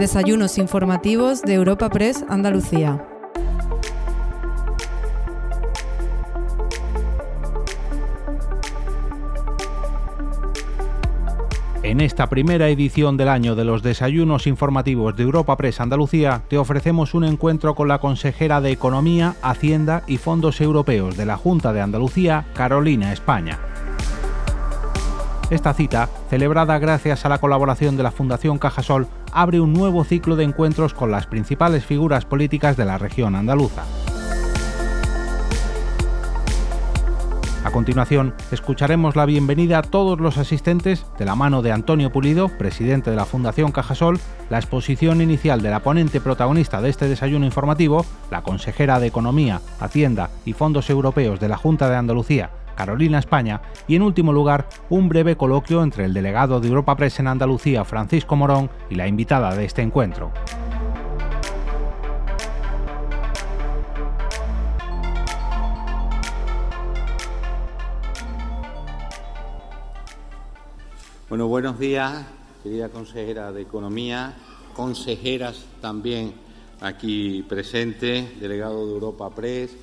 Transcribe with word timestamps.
Desayunos 0.00 0.56
informativos 0.56 1.42
de 1.42 1.52
Europa 1.52 1.90
Press 1.90 2.24
Andalucía. 2.30 3.06
En 11.82 12.00
esta 12.00 12.30
primera 12.30 12.70
edición 12.70 13.18
del 13.18 13.28
año 13.28 13.54
de 13.54 13.66
los 13.66 13.82
desayunos 13.82 14.46
informativos 14.46 15.14
de 15.16 15.24
Europa 15.24 15.58
Press 15.58 15.82
Andalucía 15.82 16.40
te 16.48 16.56
ofrecemos 16.56 17.12
un 17.12 17.24
encuentro 17.24 17.74
con 17.74 17.86
la 17.86 17.98
consejera 17.98 18.62
de 18.62 18.70
Economía, 18.70 19.34
Hacienda 19.42 20.02
y 20.06 20.16
Fondos 20.16 20.62
Europeos 20.62 21.18
de 21.18 21.26
la 21.26 21.36
Junta 21.36 21.74
de 21.74 21.82
Andalucía, 21.82 22.46
Carolina 22.54 23.12
España. 23.12 23.69
Esta 25.50 25.74
cita, 25.74 26.08
celebrada 26.28 26.78
gracias 26.78 27.26
a 27.26 27.28
la 27.28 27.38
colaboración 27.38 27.96
de 27.96 28.04
la 28.04 28.12
Fundación 28.12 28.58
Cajasol, 28.58 29.08
abre 29.32 29.58
un 29.58 29.72
nuevo 29.72 30.04
ciclo 30.04 30.36
de 30.36 30.44
encuentros 30.44 30.94
con 30.94 31.10
las 31.10 31.26
principales 31.26 31.84
figuras 31.84 32.24
políticas 32.24 32.76
de 32.76 32.84
la 32.84 32.98
región 32.98 33.34
andaluza. 33.34 33.82
A 37.64 37.72
continuación, 37.72 38.32
escucharemos 38.52 39.16
la 39.16 39.26
bienvenida 39.26 39.78
a 39.78 39.82
todos 39.82 40.20
los 40.20 40.38
asistentes 40.38 41.04
de 41.18 41.24
la 41.24 41.34
mano 41.34 41.62
de 41.62 41.72
Antonio 41.72 42.10
Pulido, 42.10 42.48
presidente 42.48 43.10
de 43.10 43.16
la 43.16 43.26
Fundación 43.26 43.72
Cajasol, 43.72 44.18
la 44.48 44.58
exposición 44.58 45.20
inicial 45.20 45.62
de 45.62 45.70
la 45.70 45.80
ponente 45.80 46.20
protagonista 46.20 46.80
de 46.80 46.90
este 46.90 47.08
desayuno 47.08 47.44
informativo, 47.44 48.06
la 48.30 48.42
consejera 48.42 48.98
de 49.00 49.08
Economía, 49.08 49.60
Hacienda 49.78 50.30
y 50.44 50.52
Fondos 50.52 50.88
Europeos 50.90 51.38
de 51.38 51.48
la 51.48 51.56
Junta 51.56 51.90
de 51.90 51.96
Andalucía, 51.96 52.50
Carolina 52.80 53.18
España, 53.18 53.60
y 53.88 53.96
en 53.96 54.00
último 54.00 54.32
lugar, 54.32 54.66
un 54.88 55.10
breve 55.10 55.36
coloquio 55.36 55.82
entre 55.82 56.06
el 56.06 56.14
delegado 56.14 56.60
de 56.60 56.68
Europa 56.68 56.96
Press 56.96 57.20
en 57.20 57.26
Andalucía, 57.26 57.84
Francisco 57.84 58.36
Morón, 58.36 58.70
y 58.88 58.94
la 58.94 59.06
invitada 59.06 59.54
de 59.54 59.66
este 59.66 59.82
encuentro. 59.82 60.32
Bueno, 71.28 71.46
buenos 71.48 71.78
días, 71.78 72.24
querida 72.62 72.88
consejera 72.88 73.52
de 73.52 73.60
Economía, 73.60 74.32
consejeras 74.74 75.66
también 75.82 76.32
aquí 76.80 77.44
presentes, 77.46 78.40
delegado 78.40 78.86
de 78.86 78.94
Europa 78.94 79.28
Press, 79.28 79.76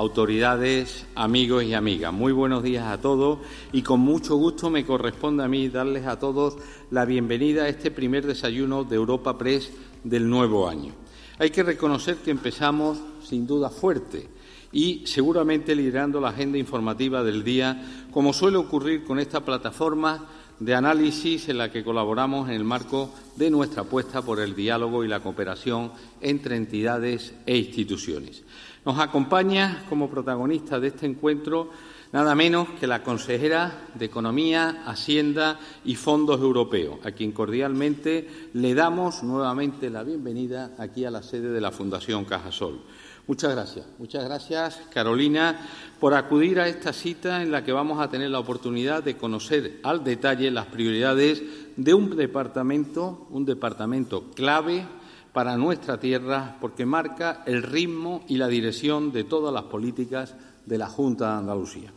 autoridades, 0.00 1.06
amigos 1.14 1.62
y 1.64 1.74
amigas. 1.74 2.10
Muy 2.10 2.32
buenos 2.32 2.62
días 2.62 2.86
a 2.86 3.02
todos 3.02 3.38
y 3.70 3.82
con 3.82 4.00
mucho 4.00 4.34
gusto 4.36 4.70
me 4.70 4.86
corresponde 4.86 5.44
a 5.44 5.48
mí 5.48 5.68
darles 5.68 6.06
a 6.06 6.18
todos 6.18 6.56
la 6.90 7.04
bienvenida 7.04 7.64
a 7.64 7.68
este 7.68 7.90
primer 7.90 8.26
desayuno 8.26 8.84
de 8.84 8.96
Europa 8.96 9.36
Press 9.36 9.70
del 10.02 10.30
nuevo 10.30 10.66
año. 10.66 10.94
Hay 11.38 11.50
que 11.50 11.62
reconocer 11.62 12.16
que 12.16 12.30
empezamos 12.30 12.98
sin 13.22 13.46
duda 13.46 13.68
fuerte 13.68 14.26
y 14.72 15.02
seguramente 15.04 15.74
liderando 15.74 16.18
la 16.18 16.30
agenda 16.30 16.56
informativa 16.56 17.22
del 17.22 17.44
día, 17.44 18.06
como 18.10 18.32
suele 18.32 18.56
ocurrir 18.56 19.04
con 19.04 19.18
esta 19.18 19.44
plataforma 19.44 20.26
de 20.60 20.74
análisis 20.74 21.48
en 21.48 21.58
la 21.58 21.72
que 21.72 21.82
colaboramos 21.82 22.48
en 22.48 22.54
el 22.54 22.64
marco 22.64 23.10
de 23.36 23.50
nuestra 23.50 23.82
apuesta 23.82 24.22
por 24.22 24.40
el 24.40 24.54
diálogo 24.54 25.02
y 25.02 25.08
la 25.08 25.20
cooperación 25.20 25.90
entre 26.20 26.56
entidades 26.56 27.34
e 27.46 27.56
instituciones. 27.56 28.44
Nos 28.84 28.98
acompaña 28.98 29.84
como 29.88 30.08
protagonista 30.08 30.78
de 30.78 30.88
este 30.88 31.06
encuentro 31.06 31.70
nada 32.12 32.34
menos 32.34 32.68
que 32.78 32.86
la 32.86 33.02
consejera 33.02 33.88
de 33.94 34.04
Economía, 34.04 34.82
Hacienda 34.86 35.58
y 35.84 35.94
Fondos 35.94 36.40
Europeos, 36.40 36.98
a 37.04 37.12
quien 37.12 37.32
cordialmente 37.32 38.28
le 38.52 38.74
damos 38.74 39.22
nuevamente 39.22 39.90
la 39.90 40.02
bienvenida 40.02 40.74
aquí 40.78 41.04
a 41.04 41.10
la 41.10 41.22
sede 41.22 41.50
de 41.50 41.60
la 41.60 41.70
Fundación 41.70 42.24
Cajasol. 42.24 42.80
Muchas 43.26 43.52
gracias. 43.52 43.86
Muchas 43.98 44.24
gracias, 44.24 44.80
Carolina, 44.92 45.66
por 46.00 46.14
acudir 46.14 46.58
a 46.58 46.68
esta 46.68 46.92
cita 46.92 47.42
en 47.42 47.52
la 47.52 47.62
que 47.62 47.72
vamos 47.72 48.00
a 48.00 48.08
tener 48.10 48.30
la 48.30 48.40
oportunidad 48.40 49.02
de 49.02 49.16
conocer 49.16 49.80
al 49.82 50.02
detalle 50.02 50.50
las 50.50 50.66
prioridades 50.66 51.42
de 51.76 51.94
un 51.94 52.16
departamento, 52.16 53.28
un 53.30 53.44
departamento 53.44 54.30
clave 54.34 54.84
para 55.32 55.56
nuestra 55.56 56.00
tierra 56.00 56.56
porque 56.60 56.84
marca 56.84 57.42
el 57.46 57.62
ritmo 57.62 58.24
y 58.26 58.36
la 58.36 58.48
dirección 58.48 59.12
de 59.12 59.24
todas 59.24 59.54
las 59.54 59.64
políticas 59.64 60.34
de 60.66 60.78
la 60.78 60.88
Junta 60.88 61.32
de 61.32 61.38
Andalucía. 61.38 61.92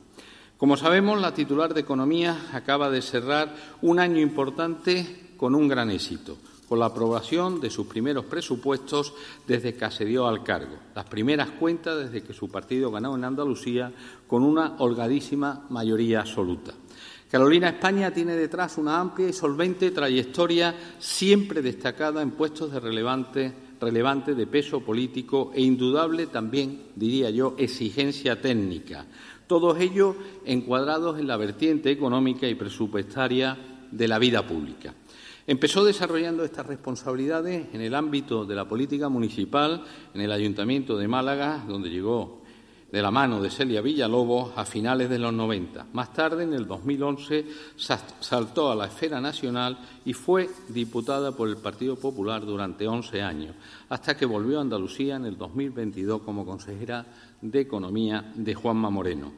Como 0.57 0.77
sabemos, 0.77 1.19
la 1.19 1.33
titular 1.33 1.73
de 1.73 1.81
Economía 1.81 2.49
acaba 2.53 2.89
de 2.89 3.01
cerrar 3.01 3.53
un 3.81 3.99
año 3.99 4.19
importante 4.19 5.33
con 5.35 5.55
un 5.55 5.67
gran 5.67 5.89
éxito 5.89 6.37
con 6.73 6.79
la 6.79 6.87
aprobación 6.87 7.61
de 7.61 7.69
sus 7.69 7.85
primeros 7.85 8.25
presupuestos 8.25 9.13
desde 9.45 9.75
que 9.75 9.85
accedió 9.85 10.25
al 10.25 10.43
cargo, 10.43 10.75
las 10.95 11.05
primeras 11.05 11.51
cuentas 11.51 11.99
desde 11.99 12.25
que 12.25 12.33
su 12.33 12.49
partido 12.49 12.89
ganó 12.89 13.15
en 13.15 13.23
Andalucía 13.23 13.91
con 14.25 14.41
una 14.41 14.77
holgadísima 14.79 15.67
mayoría 15.69 16.21
absoluta. 16.21 16.73
Carolina 17.29 17.69
España 17.69 18.09
tiene 18.09 18.35
detrás 18.35 18.79
una 18.79 18.99
amplia 18.99 19.29
y 19.29 19.33
solvente 19.33 19.91
trayectoria 19.91 20.73
siempre 20.97 21.61
destacada 21.61 22.23
en 22.23 22.31
puestos 22.31 22.71
de 22.71 22.79
relevante, 22.79 23.53
relevante 23.79 24.33
de 24.33 24.47
peso 24.47 24.79
político 24.79 25.51
e 25.53 25.61
indudable 25.61 26.25
también, 26.25 26.85
diría 26.95 27.29
yo, 27.29 27.53
exigencia 27.59 28.41
técnica. 28.41 29.05
Todos 29.45 29.79
ellos 29.79 30.15
encuadrados 30.43 31.19
en 31.19 31.27
la 31.27 31.37
vertiente 31.37 31.91
económica 31.91 32.47
y 32.47 32.55
presupuestaria 32.55 33.59
de 33.91 34.07
la 34.07 34.17
vida 34.17 34.47
pública. 34.47 34.95
Empezó 35.45 35.83
desarrollando 35.83 36.45
estas 36.45 36.65
responsabilidades 36.65 37.67
en 37.73 37.81
el 37.81 37.95
ámbito 37.95 38.45
de 38.45 38.55
la 38.55 38.65
política 38.65 39.09
municipal 39.09 39.83
en 40.13 40.21
el 40.21 40.31
Ayuntamiento 40.31 40.97
de 40.97 41.07
Málaga, 41.09 41.65
donde 41.67 41.89
llegó 41.89 42.43
de 42.89 43.01
la 43.01 43.11
mano 43.11 43.41
de 43.41 43.49
Celia 43.49 43.81
Villalobos 43.81 44.53
a 44.55 44.63
finales 44.63 45.09
de 45.09 45.19
los 45.19 45.33
90. 45.33 45.87
Más 45.93 46.13
tarde, 46.13 46.43
en 46.43 46.53
el 46.53 46.65
2011, 46.65 47.45
saltó 47.75 48.71
a 48.71 48.75
la 48.75 48.85
esfera 48.85 49.19
nacional 49.19 49.79
y 50.05 50.13
fue 50.13 50.47
diputada 50.69 51.31
por 51.33 51.49
el 51.49 51.57
Partido 51.57 51.97
Popular 51.97 52.45
durante 52.45 52.87
11 52.87 53.21
años, 53.21 53.55
hasta 53.89 54.15
que 54.15 54.27
volvió 54.27 54.59
a 54.59 54.61
Andalucía 54.61 55.15
en 55.15 55.25
el 55.25 55.37
2022 55.37 56.21
como 56.21 56.45
consejera 56.45 57.05
de 57.41 57.59
Economía 57.59 58.31
de 58.35 58.53
Juanma 58.53 58.91
Moreno. 58.91 59.33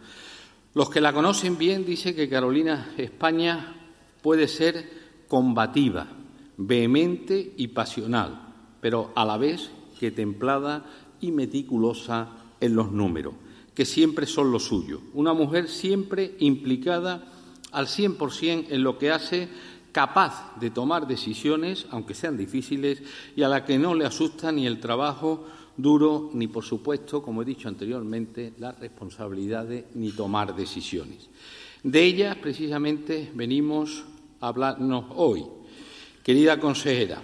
Los 0.75 0.89
que 0.89 1.01
la 1.01 1.13
conocen 1.13 1.57
bien 1.57 1.85
dicen 1.85 2.13
que 2.13 2.29
Carolina 2.29 2.93
España 2.97 3.73
puede 4.21 4.49
ser 4.49 5.04
combativa, 5.27 6.07
vehemente 6.57 7.53
y 7.57 7.67
pasional, 7.69 8.53
pero 8.81 9.11
a 9.15 9.25
la 9.25 9.37
vez 9.37 9.71
que 9.99 10.11
templada 10.11 10.85
y 11.21 11.31
meticulosa 11.31 12.29
en 12.59 12.75
los 12.75 12.91
números, 12.91 13.33
que 13.73 13.85
siempre 13.85 14.25
son 14.25 14.51
lo 14.51 14.59
suyo. 14.59 15.01
Una 15.13 15.33
mujer 15.33 15.67
siempre 15.67 16.35
implicada 16.39 17.31
al 17.71 17.87
100% 17.87 18.67
en 18.69 18.83
lo 18.83 18.97
que 18.97 19.11
hace, 19.11 19.49
capaz 19.91 20.59
de 20.59 20.69
tomar 20.69 21.07
decisiones, 21.07 21.87
aunque 21.89 22.13
sean 22.13 22.37
difíciles, 22.37 23.01
y 23.35 23.43
a 23.43 23.49
la 23.49 23.65
que 23.65 23.77
no 23.77 23.95
le 23.95 24.05
asusta 24.05 24.51
ni 24.51 24.67
el 24.67 24.79
trabajo 24.79 25.45
duro, 25.77 26.29
ni, 26.33 26.47
por 26.47 26.63
supuesto, 26.63 27.21
como 27.21 27.41
he 27.41 27.45
dicho 27.45 27.67
anteriormente, 27.67 28.53
las 28.57 28.79
responsabilidades 28.79 29.85
ni 29.95 30.11
tomar 30.11 30.55
decisiones. 30.55 31.29
De 31.83 32.03
ellas, 32.03 32.37
precisamente, 32.37 33.31
venimos 33.33 34.05
hablarnos 34.47 35.05
hoy. 35.15 35.45
Querida 36.23 36.59
consejera, 36.59 37.21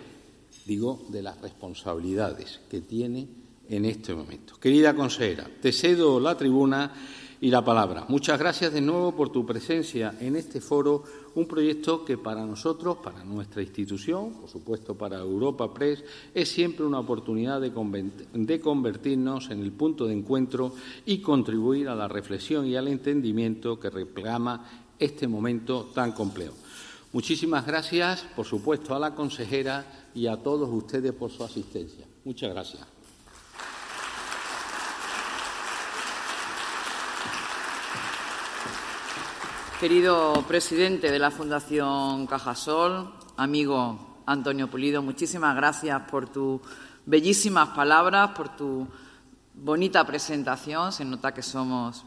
digo 0.65 1.05
de 1.09 1.21
las 1.21 1.39
responsabilidades 1.41 2.59
que 2.69 2.81
tiene 2.81 3.27
en 3.69 3.85
este 3.85 4.13
momento. 4.13 4.59
Querida 4.59 4.93
consejera, 4.93 5.49
te 5.61 5.71
cedo 5.71 6.19
la 6.19 6.37
tribuna 6.37 6.93
y 7.41 7.49
la 7.49 7.65
palabra. 7.65 8.05
Muchas 8.07 8.37
gracias 8.37 8.71
de 8.71 8.81
nuevo 8.81 9.15
por 9.15 9.31
tu 9.31 9.43
presencia 9.45 10.15
en 10.19 10.35
este 10.35 10.61
foro, 10.61 11.03
un 11.33 11.47
proyecto 11.47 12.05
que 12.05 12.19
para 12.19 12.45
nosotros, 12.45 12.97
para 12.97 13.23
nuestra 13.23 13.63
institución, 13.63 14.33
por 14.33 14.49
supuesto 14.49 14.95
para 14.95 15.17
Europa 15.17 15.73
Press, 15.73 16.03
es 16.35 16.49
siempre 16.49 16.85
una 16.85 16.99
oportunidad 16.99 17.59
de, 17.59 17.71
convertirnos 18.61 19.49
en 19.49 19.59
el 19.59 19.71
punto 19.71 20.05
de 20.05 20.13
encuentro 20.13 20.75
y 21.07 21.17
contribuir 21.17 21.89
a 21.89 21.95
la 21.95 22.07
reflexión 22.07 22.67
y 22.67 22.75
al 22.75 22.87
entendimiento 22.87 23.79
que 23.79 23.89
reclama 23.89 24.85
este 24.99 25.27
momento 25.27 25.89
tan 25.95 26.11
complejo. 26.11 26.53
Muchísimas 27.13 27.65
gracias, 27.65 28.21
por 28.35 28.45
supuesto, 28.45 28.95
a 28.95 28.99
la 28.99 29.13
consejera 29.13 29.85
y 30.15 30.27
a 30.27 30.37
todos 30.37 30.69
ustedes 30.71 31.11
por 31.11 31.29
su 31.29 31.43
asistencia. 31.43 32.05
Muchas 32.23 32.51
gracias. 32.51 32.87
Querido 39.81 40.45
presidente 40.47 41.11
de 41.11 41.19
la 41.19 41.31
Fundación 41.31 42.27
Cajasol, 42.27 43.13
amigo 43.35 44.21
Antonio 44.27 44.69
Pulido, 44.69 45.01
muchísimas 45.01 45.55
gracias 45.55 45.99
por 46.09 46.29
tus 46.29 46.61
bellísimas 47.05 47.69
palabras, 47.69 48.29
por 48.37 48.55
tu 48.55 48.87
bonita 49.55 50.05
presentación. 50.05 50.91
Se 50.91 51.03
nota 51.03 51.33
que 51.33 51.41
somos 51.41 52.05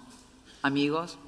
amigos. 0.62 1.18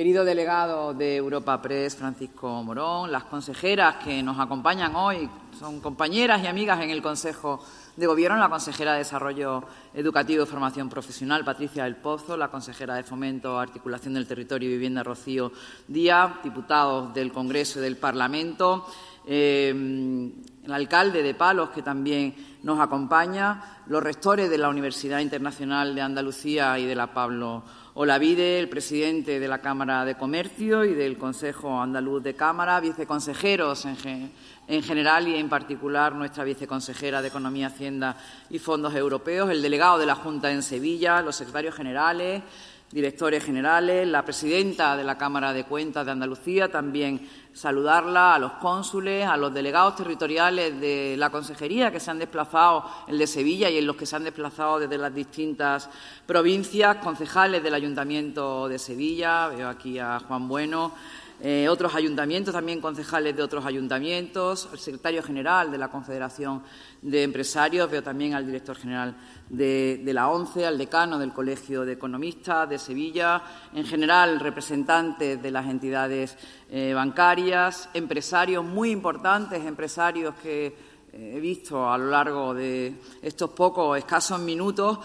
Querido 0.00 0.24
delegado 0.24 0.94
de 0.94 1.16
Europa 1.16 1.60
Press, 1.60 1.94
Francisco 1.94 2.62
Morón, 2.62 3.12
las 3.12 3.24
consejeras 3.24 3.96
que 3.96 4.22
nos 4.22 4.40
acompañan 4.40 4.96
hoy, 4.96 5.28
son 5.58 5.78
compañeras 5.80 6.42
y 6.42 6.46
amigas 6.46 6.80
en 6.80 6.88
el 6.88 7.02
Consejo 7.02 7.62
de 7.98 8.06
Gobierno, 8.06 8.38
la 8.38 8.48
consejera 8.48 8.92
de 8.92 9.00
Desarrollo 9.00 9.62
Educativo 9.92 10.42
y 10.42 10.46
Formación 10.46 10.88
Profesional, 10.88 11.44
Patricia 11.44 11.84
del 11.84 11.96
Pozo, 11.96 12.34
la 12.38 12.48
consejera 12.48 12.94
de 12.94 13.02
Fomento, 13.02 13.58
Articulación 13.58 14.14
del 14.14 14.26
Territorio 14.26 14.70
y 14.70 14.72
Vivienda, 14.72 15.02
Rocío 15.02 15.52
Díaz, 15.86 16.42
diputados 16.42 17.12
del 17.12 17.30
Congreso 17.30 17.78
y 17.78 17.82
del 17.82 17.98
Parlamento, 17.98 18.86
eh, 19.26 19.68
el 20.64 20.72
alcalde 20.72 21.22
de 21.22 21.34
Palos, 21.34 21.68
que 21.68 21.82
también 21.82 22.34
nos 22.62 22.80
acompaña, 22.80 23.82
los 23.86 24.02
rectores 24.02 24.48
de 24.48 24.56
la 24.56 24.70
Universidad 24.70 25.20
Internacional 25.20 25.94
de 25.94 26.00
Andalucía 26.00 26.78
y 26.78 26.86
de 26.86 26.94
la 26.94 27.12
Pablo 27.12 27.64
Olavide, 27.94 28.60
el 28.60 28.68
presidente 28.68 29.40
de 29.40 29.48
la 29.48 29.60
Cámara 29.60 30.04
de 30.04 30.16
Comercio 30.16 30.84
y 30.84 30.94
del 30.94 31.18
Consejo 31.18 31.80
Andaluz 31.80 32.22
de 32.22 32.34
Cámara, 32.34 32.78
viceconsejeros 32.78 33.84
en, 33.84 34.30
en 34.70 34.84
general 34.84 35.26
y 35.26 35.34
en 35.34 35.48
particular 35.48 36.14
nuestra 36.14 36.44
viceconsejera 36.44 37.20
de 37.20 37.26
Economía, 37.28 37.66
Hacienda 37.66 38.16
y 38.50 38.60
Fondos 38.60 38.94
Europeos, 38.94 39.50
el 39.50 39.62
delegado 39.62 39.98
de 39.98 40.06
la 40.06 40.14
Junta 40.14 40.52
en 40.52 40.62
Sevilla, 40.62 41.20
los 41.22 41.34
secretarios 41.34 41.74
generales, 41.74 42.40
directores 42.92 43.44
generales, 43.44 44.06
la 44.06 44.24
presidenta 44.24 44.96
de 44.96 45.02
la 45.02 45.18
Cámara 45.18 45.52
de 45.52 45.64
Cuentas 45.64 46.06
de 46.06 46.12
Andalucía, 46.12 46.70
también 46.70 47.28
saludarla, 47.52 48.36
a 48.36 48.38
los 48.38 48.52
cónsules, 48.52 49.26
a 49.26 49.36
los 49.36 49.52
delegados 49.52 49.96
territoriales 49.96 50.80
de 50.80 51.16
la 51.18 51.30
Consejería 51.30 51.90
que 51.90 51.98
se 51.98 52.12
han 52.12 52.20
desplazado, 52.20 52.84
el 53.08 53.18
de 53.18 53.26
Sevilla 53.26 53.68
y 53.70 53.78
en 53.78 53.86
los 53.88 53.96
que 53.96 54.06
se 54.06 54.14
han 54.14 54.24
desplazado 54.24 54.78
desde 54.78 54.98
las 54.98 55.12
distintas 55.12 55.90
provincias, 56.26 56.98
concejales 56.98 57.60
del 57.60 57.74
Ayuntamiento 57.74 58.68
de 58.68 58.78
Sevilla, 58.78 59.48
veo 59.48 59.68
aquí 59.68 59.98
a 59.98 60.20
Juan 60.20 60.46
Bueno, 60.46 60.92
eh, 61.42 61.70
otros 61.70 61.94
ayuntamientos, 61.94 62.52
también 62.52 62.82
concejales 62.82 63.34
de 63.34 63.42
otros 63.42 63.64
ayuntamientos, 63.64 64.68
el 64.74 64.78
secretario 64.78 65.22
general 65.22 65.70
de 65.72 65.78
la 65.78 65.88
Confederación 65.88 66.62
de 67.00 67.22
Empresarios, 67.22 67.90
veo 67.90 68.02
también 68.02 68.34
al 68.34 68.44
director 68.44 68.76
general 68.76 69.16
de, 69.48 70.02
la 70.04 70.28
ONCE, 70.28 70.66
al 70.66 70.76
decano 70.76 71.18
del 71.18 71.32
Colegio 71.32 71.86
de 71.86 71.92
Economistas 71.92 72.68
de 72.68 72.78
Sevilla, 72.78 73.42
en 73.72 73.86
general 73.86 74.38
representantes 74.38 75.40
de 75.40 75.50
las 75.50 75.66
entidades 75.66 76.36
eh, 76.70 76.92
bancarias, 76.94 77.88
empresarios 77.94 78.62
muy 78.62 78.90
importantes, 78.90 79.64
empresarios 79.64 80.34
que 80.42 80.66
eh, 80.66 81.32
he 81.36 81.40
visto 81.40 81.90
a 81.90 81.96
lo 81.96 82.10
largo 82.10 82.52
de 82.52 83.00
estos 83.22 83.48
pocos 83.50 83.96
escasos 83.96 84.40
minutos, 84.40 84.98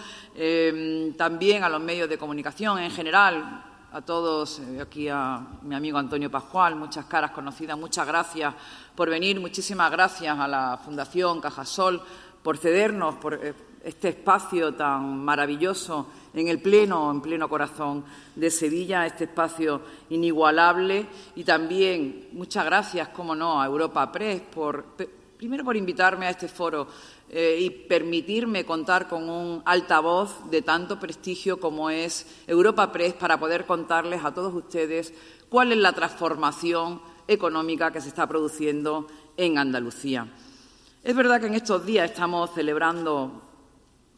también 1.16 1.64
a 1.64 1.70
los 1.70 1.80
medios 1.80 2.10
de 2.10 2.18
comunicación 2.18 2.78
en 2.78 2.90
general, 2.90 3.75
a 3.96 4.02
todos, 4.02 4.58
eh, 4.58 4.78
aquí 4.82 5.08
a 5.08 5.40
mi 5.62 5.74
amigo 5.74 5.96
Antonio 5.96 6.30
Pascual, 6.30 6.76
muchas 6.76 7.06
caras 7.06 7.30
conocidas, 7.30 7.78
muchas 7.78 8.06
gracias 8.06 8.52
por 8.94 9.08
venir, 9.08 9.40
muchísimas 9.40 9.90
gracias 9.90 10.38
a 10.38 10.46
la 10.46 10.78
Fundación 10.84 11.40
Cajasol 11.40 12.02
por 12.42 12.58
cedernos 12.58 13.14
por 13.14 13.32
eh, 13.42 13.54
este 13.82 14.10
espacio 14.10 14.74
tan 14.74 15.24
maravilloso 15.24 16.08
en 16.34 16.48
el 16.48 16.60
pleno, 16.60 17.10
en 17.10 17.22
pleno 17.22 17.48
corazón 17.48 18.04
de 18.34 18.50
Sevilla, 18.50 19.06
este 19.06 19.24
espacio 19.24 19.80
inigualable. 20.10 21.06
Y 21.34 21.44
también 21.44 22.28
muchas 22.32 22.66
gracias, 22.66 23.08
como 23.08 23.34
no, 23.34 23.62
a 23.62 23.64
Europa 23.64 24.12
Press 24.12 24.42
por 24.42 24.84
primero 25.38 25.64
por 25.64 25.76
invitarme 25.76 26.26
a 26.26 26.30
este 26.30 26.48
foro 26.48 26.86
eh, 27.28 27.58
y 27.60 27.70
permitirme 27.70 28.64
contar 28.64 29.08
con 29.08 29.28
un 29.28 29.62
altavoz 29.64 30.48
de 30.48 30.62
tanto 30.62 31.00
prestigio 31.00 31.58
como 31.58 31.90
es 31.90 32.26
Europa 32.46 32.92
Press 32.92 33.14
para 33.14 33.40
poder 33.40 33.66
contarles 33.66 34.24
a 34.24 34.32
todos 34.32 34.54
ustedes 34.54 35.12
cuál 35.48 35.72
es 35.72 35.78
la 35.78 35.92
transformación 35.92 37.00
económica 37.26 37.90
que 37.90 38.00
se 38.00 38.08
está 38.08 38.28
produciendo 38.28 39.08
en 39.36 39.58
Andalucía. 39.58 40.28
Es 41.02 41.16
verdad 41.16 41.40
que 41.40 41.48
en 41.48 41.54
estos 41.54 41.84
días 41.84 42.10
estamos 42.10 42.50
celebrando 42.54 43.42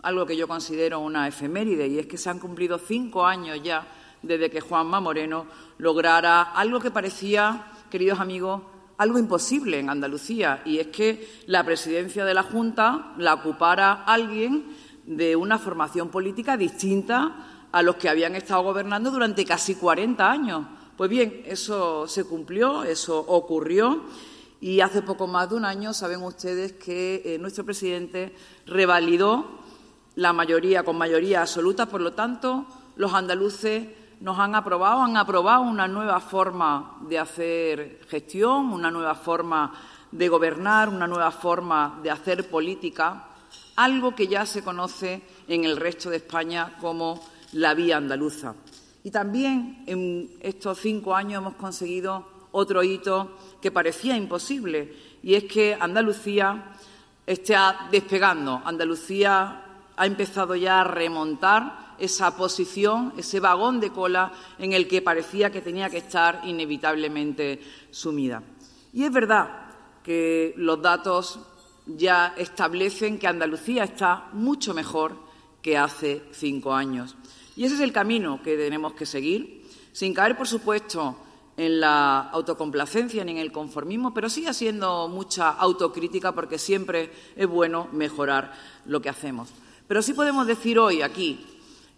algo 0.03 0.27
que 0.27 0.37
yo 0.37 0.47
considero 0.47 1.01
una 1.01 1.27
efeméride 1.29 1.87
y 1.87 1.99
es 1.99 2.07
que 2.07 2.19
se 2.19 2.31
han 2.31 2.39
cumplido 2.39 2.79
cinco 2.79 3.27
años 3.27 3.61
ya 3.63 3.87
desde 4.23 4.51
que 4.51 4.61
Juanma 4.61 5.01
Moreno 5.01 5.47
lograra 5.79 6.43
algo 6.43 6.81
que 6.81 6.91
parecía, 6.91 7.73
queridos 7.91 8.21
amigos, 8.21 8.63
algo 8.99 9.19
imposible 9.19 9.79
en 9.79 9.91
Andalucía, 9.91 10.61
y 10.65 10.79
es 10.79 10.89
que 10.89 11.43
la 11.47 11.65
presidencia 11.65 12.25
de 12.25 12.35
la 12.35 12.43
Junta 12.43 13.15
la 13.17 13.35
ocupara 13.35 14.05
alguien 14.05 14.67
de 15.07 15.37
una 15.37 15.59
formación 15.59 16.09
política 16.09 16.57
distinta 16.57 17.67
a 17.71 17.83
los 17.83 17.97
que 17.97 18.09
habían 18.09 18.35
estado 18.35 18.63
gobernando 18.65 19.11
durante 19.11 19.45
casi 19.45 19.77
40 19.77 20.31
años. 20.31 20.67
Pues 20.97 21.09
bien, 21.09 21.43
eso 21.47 22.09
se 22.09 22.25
cumplió, 22.25 22.83
eso 22.83 23.19
ocurrió, 23.19 24.03
y 24.61 24.81
hace 24.81 25.03
poco 25.03 25.29
más 25.29 25.49
de 25.49 25.55
un 25.55 25.65
año 25.65 25.95
saben 25.95 26.23
ustedes 26.23 26.73
que 26.73 27.23
eh, 27.25 27.39
nuestro 27.39 27.65
presidente 27.65 28.35
revalidó 28.67 29.61
la 30.17 30.33
mayoría, 30.33 30.83
con 30.83 30.99
mayoría 30.99 31.43
absoluta, 31.43 31.87
por 31.87 32.01
lo 32.01 32.15
tanto, 32.15 32.67
los 32.97 33.15
andaluces 33.15 33.87
nos 34.21 34.39
han 34.39 34.55
aprobado, 34.55 35.03
han 35.03 35.17
aprobado 35.17 35.63
una 35.63 35.87
nueva 35.87 36.21
forma 36.21 36.99
de 37.09 37.19
hacer 37.19 38.01
gestión, 38.09 38.73
una 38.73 38.91
nueva 38.91 39.15
forma 39.15 39.73
de 40.11 40.29
gobernar, 40.29 40.89
una 40.89 41.07
nueva 41.07 41.31
forma 41.31 42.01
de 42.03 42.11
hacer 42.11 42.51
política, 42.51 43.29
algo 43.77 44.15
que 44.15 44.27
ya 44.27 44.45
se 44.47 44.65
conoce 44.65 45.23
en 45.47 45.65
el 45.65 45.77
resto 45.77 46.11
de 46.11 46.17
España 46.17 46.77
como 46.81 47.21
la 47.53 47.75
vía 47.75 47.97
andaluza. 47.97 48.55
Y 49.05 49.11
también 49.11 49.85
en 49.87 50.31
estos 50.41 50.79
cinco 50.79 51.15
años 51.15 51.41
hemos 51.41 51.55
conseguido 51.55 52.27
otro 52.51 52.83
hito 52.83 53.37
que 53.63 53.71
parecía 53.71 54.17
imposible, 54.17 54.97
y 55.23 55.35
es 55.35 55.45
que 55.45 55.77
Andalucía 55.79 56.73
está 57.27 57.89
despegando. 57.91 58.63
Andalucía 58.65 59.68
ha 59.99 60.07
empezado 60.07 60.55
ya 60.55 60.81
a 60.81 60.85
remontar 60.85 61.97
esa 61.99 62.37
posición, 62.37 63.13
ese 63.17 63.41
vagón 63.41 63.81
de 63.81 63.91
cola 63.91 64.33
en 64.59 64.73
el 64.73 64.87
que 64.87 65.03
parecía 65.03 65.51
que 65.51 65.61
tenía 65.61 65.91
que 65.91 65.99
estar 65.99 66.43
inevitablemente 66.45 67.61
sumida. 67.91 68.43
Y 68.93 69.05
es 69.05 69.13
verdad 69.13 69.49
que 70.03 70.55
los 70.57 70.81
datos 70.81 71.41
ya 71.87 72.35
establecen 72.37 73.19
que 73.19 73.27
Andalucía 73.27 73.85
está 73.85 74.29
mucho 74.33 74.75
mejor 74.75 75.17
que 75.61 75.77
hace 75.77 76.23
cinco 76.33 76.73
años. 76.73 77.17
Y 77.57 77.65
ese 77.65 77.75
es 77.75 77.81
el 77.81 77.93
camino 77.93 78.41
que 78.43 78.57
tenemos 78.57 78.93
que 78.95 79.07
seguir, 79.07 79.67
sin 79.93 80.15
caer, 80.15 80.37
por 80.37 80.47
supuesto, 80.47 81.17
en 81.57 81.81
la 81.81 82.21
autocomplacencia 82.21 83.25
ni 83.25 83.33
en 83.33 83.39
el 83.39 83.51
conformismo, 83.51 84.15
pero 84.15 84.31
sigue 84.31 84.49
haciendo 84.49 85.09
mucha 85.09 85.51
autocrítica 85.51 86.33
porque 86.33 86.57
siempre 86.57 87.11
es 87.35 87.49
bueno 87.49 87.89
mejorar 87.93 88.53
lo 88.87 89.03
que 89.03 89.09
hacemos. 89.09 89.49
Pero 89.89 90.03
sí 90.03 90.13
podemos 90.13 90.47
decir 90.47 90.79
hoy 90.79 91.01
aquí, 91.01 91.45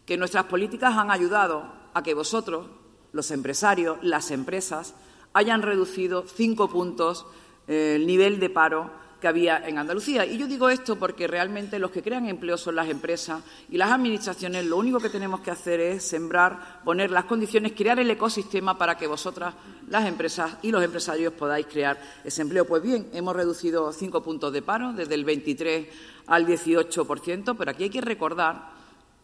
que 0.06 0.16
nuestras 0.16 0.44
políticas 0.44 0.96
han 0.96 1.10
ayudado 1.10 1.64
a 1.92 2.02
que 2.04 2.14
vosotros, 2.14 2.68
los 3.12 3.32
empresarios, 3.32 3.98
las 4.00 4.30
empresas, 4.30 4.94
hayan 5.32 5.60
reducido 5.60 6.24
cinco 6.26 6.70
puntos 6.70 7.26
eh, 7.66 7.94
el 7.96 8.06
nivel 8.06 8.38
de 8.38 8.48
paro 8.48 8.90
que 9.20 9.28
había 9.28 9.58
en 9.68 9.78
Andalucía. 9.78 10.24
Y 10.24 10.38
yo 10.38 10.46
digo 10.46 10.70
esto 10.70 10.96
porque 10.96 11.26
realmente 11.26 11.78
los 11.78 11.90
que 11.90 12.02
crean 12.02 12.26
empleo 12.26 12.56
son 12.56 12.74
las 12.74 12.88
empresas 12.88 13.42
y 13.68 13.76
las 13.76 13.90
administraciones. 13.90 14.64
Lo 14.64 14.78
único 14.78 14.98
que 14.98 15.10
tenemos 15.10 15.40
que 15.40 15.50
hacer 15.50 15.78
es 15.78 16.02
sembrar, 16.02 16.80
poner 16.84 17.10
las 17.10 17.26
condiciones, 17.26 17.72
crear 17.72 17.98
el 18.00 18.10
ecosistema 18.10 18.78
para 18.78 18.96
que 18.96 19.06
vosotras, 19.06 19.54
las 19.88 20.06
empresas 20.06 20.56
y 20.62 20.70
los 20.70 20.82
empresarios, 20.82 21.34
podáis 21.34 21.66
crear 21.66 22.00
ese 22.24 22.42
empleo. 22.42 22.64
Pues 22.64 22.82
bien, 22.82 23.08
hemos 23.12 23.36
reducido 23.36 23.92
cinco 23.92 24.22
puntos 24.22 24.52
de 24.52 24.62
paro, 24.62 24.92
desde 24.92 25.14
el 25.14 25.24
23 25.24 25.88
al 26.30 26.46
18%, 26.46 27.56
pero 27.58 27.70
aquí 27.70 27.84
hay 27.84 27.90
que 27.90 28.00
recordar 28.00 28.70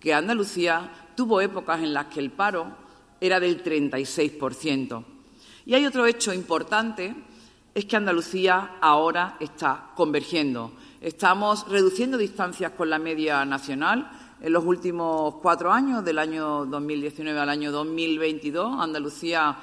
que 0.01 0.13
Andalucía 0.13 0.91
tuvo 1.15 1.41
épocas 1.41 1.81
en 1.81 1.95
las 1.95 2.07
que 2.07 2.21
el 2.21 2.31
paro 2.31 2.67
era 3.21 3.41
del 3.41 3.63
36%. 3.63 5.05
Y 5.65 5.75
hay 5.75 5.87
otro 5.87 6.05
hecho 6.07 6.33
importante, 6.33 7.15
es 7.75 7.85
que 7.85 7.97
Andalucía 7.97 8.77
ahora 8.81 9.37
está 9.39 9.91
convergiendo. 9.95 10.73
Estamos 11.01 11.69
reduciendo 11.69 12.19
distancias 12.19 12.73
con 12.73 12.91
la 12.91 12.99
media 12.99 13.45
nacional. 13.45 14.11
En 14.41 14.53
los 14.53 14.65
últimos 14.65 15.37
cuatro 15.37 15.73
años, 15.73 16.05
del 16.05 16.19
año 16.19 16.67
2019 16.67 17.39
al 17.39 17.49
año 17.49 17.71
2022, 17.71 18.81
Andalucía 18.81 19.57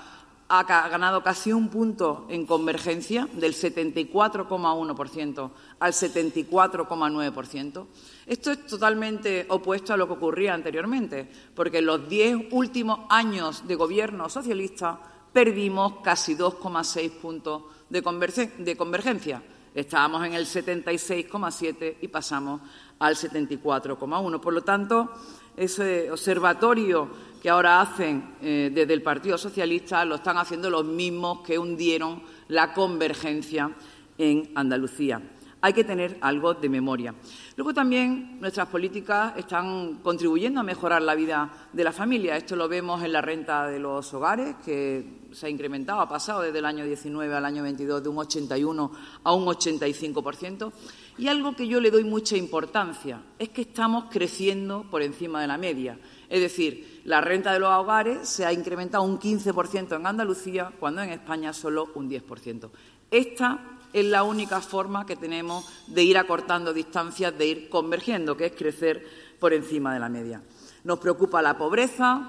ha 0.60 0.88
ganado 0.88 1.24
casi 1.24 1.52
un 1.52 1.70
punto 1.70 2.28
en 2.30 2.46
convergencia, 2.46 3.28
del 3.34 3.56
74,1% 3.56 5.52
al 5.80 5.94
74,9%. 5.94 7.86
Esto 8.28 8.52
es 8.52 8.68
totalmente 8.68 9.48
opuesto 9.50 9.94
a 9.94 9.98
lo 9.98 10.06
que 10.06 10.14
ocurría 10.14 10.54
anteriormente, 10.54 11.28
porque 11.56 11.80
en 11.80 11.88
los 11.88 12.08
diez 12.08 12.38
últimos 12.52 13.00
años 13.10 13.68
de 13.68 13.76
gobierno 13.76 14.30
socialista 14.30 15.00
perdimos 15.34 15.96
casi 16.04 16.36
2,6 16.36 17.10
puntos 17.14 17.64
de, 17.90 18.04
convergencia. 18.78 19.42
Estábamos 19.74 20.24
en 20.24 20.34
el 20.34 20.46
76,7 20.46 21.96
y 22.02 22.08
pasamos 22.10 22.62
al 23.00 23.16
74,1. 23.16 24.40
Por 24.40 24.54
lo 24.54 24.62
tanto, 24.62 25.10
ese 25.58 26.12
observatorio 26.12 27.10
que 27.42 27.50
ahora 27.50 27.82
hacen 27.82 28.36
eh, 28.42 28.72
desde 28.74 28.94
el 28.94 29.02
Partido 29.02 29.38
Socialista 29.38 30.06
lo 30.06 30.16
están 30.16 30.38
haciendo 30.38 30.70
los 30.70 30.86
mismos 30.86 31.42
que 31.42 31.60
hundieron 31.60 32.24
la 32.48 32.74
convergencia 32.74 33.72
en 34.18 34.52
Andalucía 34.56 35.22
hay 35.64 35.72
que 35.72 35.86
tener 35.86 36.18
algo 36.20 36.54
de 36.56 36.68
memoria. 36.68 37.16
Luego 37.56 37.74
también 37.74 38.38
nuestras 38.42 38.68
políticas 38.68 39.32
están 39.38 40.00
contribuyendo 40.04 40.60
a 40.60 40.64
mejorar 40.64 41.02
la 41.02 41.16
vida 41.16 41.70
de 41.72 41.86
la 41.86 41.94
familia. 41.94 42.36
Esto 42.36 42.58
lo 42.58 42.68
vemos 42.68 43.02
en 43.02 43.14
la 43.14 43.22
renta 43.22 43.68
de 43.68 43.80
los 43.80 44.14
hogares, 44.14 44.58
que 44.66 45.22
se 45.32 45.46
ha 45.46 45.50
incrementado, 45.50 46.02
ha 46.02 46.10
pasado 46.10 46.42
desde 46.42 46.60
el 46.60 46.66
año 46.66 46.84
19 46.84 47.34
al 47.34 47.46
año 47.46 47.64
22 47.64 48.04
de 48.04 48.10
un 48.10 48.18
81 48.18 48.92
a 49.24 49.34
un 49.34 49.46
85%. 49.46 50.74
Y 51.18 51.28
algo 51.28 51.56
que 51.56 51.68
yo 51.68 51.80
le 51.80 51.92
doy 51.92 52.04
mucha 52.04 52.36
importancia 52.36 53.22
es 53.38 53.50
que 53.50 53.62
estamos 53.62 54.06
creciendo 54.10 54.86
por 54.90 55.02
encima 55.02 55.42
de 55.42 55.48
la 55.48 55.58
media. 55.58 56.00
Es 56.30 56.42
decir, 56.42 57.02
la 57.06 57.22
renta 57.22 57.54
de 57.54 57.60
los 57.60 57.70
hogares 57.70 58.28
se 58.28 58.46
ha 58.46 58.54
incrementado 58.54 59.04
un 59.04 59.20
15% 59.20 59.96
en 59.96 60.08
Andalucía, 60.08 60.72
cuando 60.80 61.02
en 61.02 61.12
España 61.12 61.54
solo 61.54 61.92
un 61.96 62.10
10%. 62.10 62.70
Esta 63.12 63.60
es 63.94 64.06
la 64.06 64.24
única 64.24 64.60
forma 64.60 65.06
que 65.06 65.16
tenemos 65.16 65.66
de 65.88 66.04
ir 66.04 66.18
acortando 66.18 66.74
distancias, 66.74 67.38
de 67.38 67.46
ir 67.46 67.70
convergiendo, 67.70 68.36
que 68.36 68.48
es 68.48 68.54
crecer 68.54 69.06
por 69.40 69.54
encima 69.54 69.94
de 69.94 70.00
la 70.00 70.10
media. 70.10 70.42
Nos 70.84 71.00
preocupa 71.00 71.42
la 71.42 71.58
pobreza, 71.58 72.28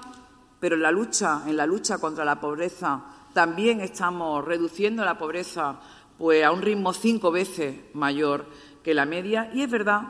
pero 0.59 0.75
en 0.75 0.83
la 0.83 0.91
lucha, 0.91 1.41
en 1.47 1.57
la 1.57 1.65
lucha 1.65 1.97
contra 1.97 2.23
la 2.23 2.39
pobreza 2.39 3.03
también 3.35 3.81
estamos 3.81 4.45
reduciendo 4.45 5.03
la 5.03 5.17
pobreza 5.17 5.77
pues, 6.17 6.41
a 6.45 6.51
un 6.51 6.61
ritmo 6.61 6.93
cinco 6.93 7.31
veces 7.31 7.75
mayor 7.93 8.45
que 8.85 8.93
la 8.93 9.07
media 9.07 9.49
y 9.51 9.63
es 9.63 9.71
verdad 9.71 10.03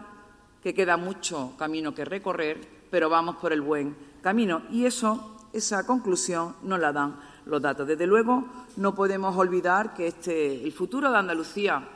que 0.61 0.73
queda 0.73 0.97
mucho 0.97 1.53
camino 1.57 1.95
que 1.95 2.03
recorrer, 2.03 2.59
pero 2.91 3.09
vamos 3.09 3.37
por 3.37 3.53
el 3.53 3.61
buen 3.61 3.95
camino 4.21 4.63
y 4.69 4.85
eso, 4.85 5.47
esa 5.53 5.85
conclusión 5.87 6.57
nos 6.61 6.81
la 6.81 6.91
dan 6.91 7.17
los 7.45 7.61
datos. 7.61 7.87
Desde 7.87 8.05
luego, 8.05 8.43
no 8.75 8.93
podemos 8.93 9.37
olvidar 9.37 9.93
que 9.93 10.07
este, 10.07 10.61
el 10.61 10.73
futuro 10.73 11.09
de 11.09 11.17
Andalucía 11.17 11.87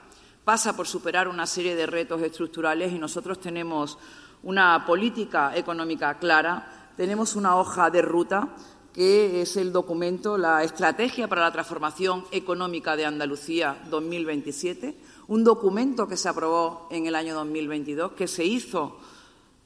pasa 0.46 0.74
por 0.74 0.88
superar 0.88 1.28
una 1.28 1.46
serie 1.46 1.76
de 1.76 1.86
retos 1.86 2.22
estructurales 2.22 2.94
y 2.94 2.98
nosotros 2.98 3.42
tenemos 3.42 3.98
una 4.44 4.86
política 4.86 5.58
económica 5.58 6.18
clara, 6.18 6.94
tenemos 6.96 7.36
una 7.36 7.58
hoja 7.58 7.90
de 7.90 8.02
ruta 8.02 8.56
que 8.94 9.42
es 9.42 9.58
el 9.58 9.72
documento, 9.72 10.38
la 10.38 10.64
Estrategia 10.64 11.28
para 11.28 11.42
la 11.42 11.52
Transformación 11.52 12.26
Económica 12.32 12.96
de 12.96 13.06
Andalucía 13.06 13.78
2027, 13.90 14.96
un 15.28 15.44
documento 15.44 16.08
que 16.08 16.18
se 16.18 16.30
aprobó 16.30 16.88
en 16.90 17.06
el 17.06 17.16
año 17.16 17.36
2022, 17.36 18.14
que 18.14 18.28
se 18.28 18.46
hizo 18.46 18.98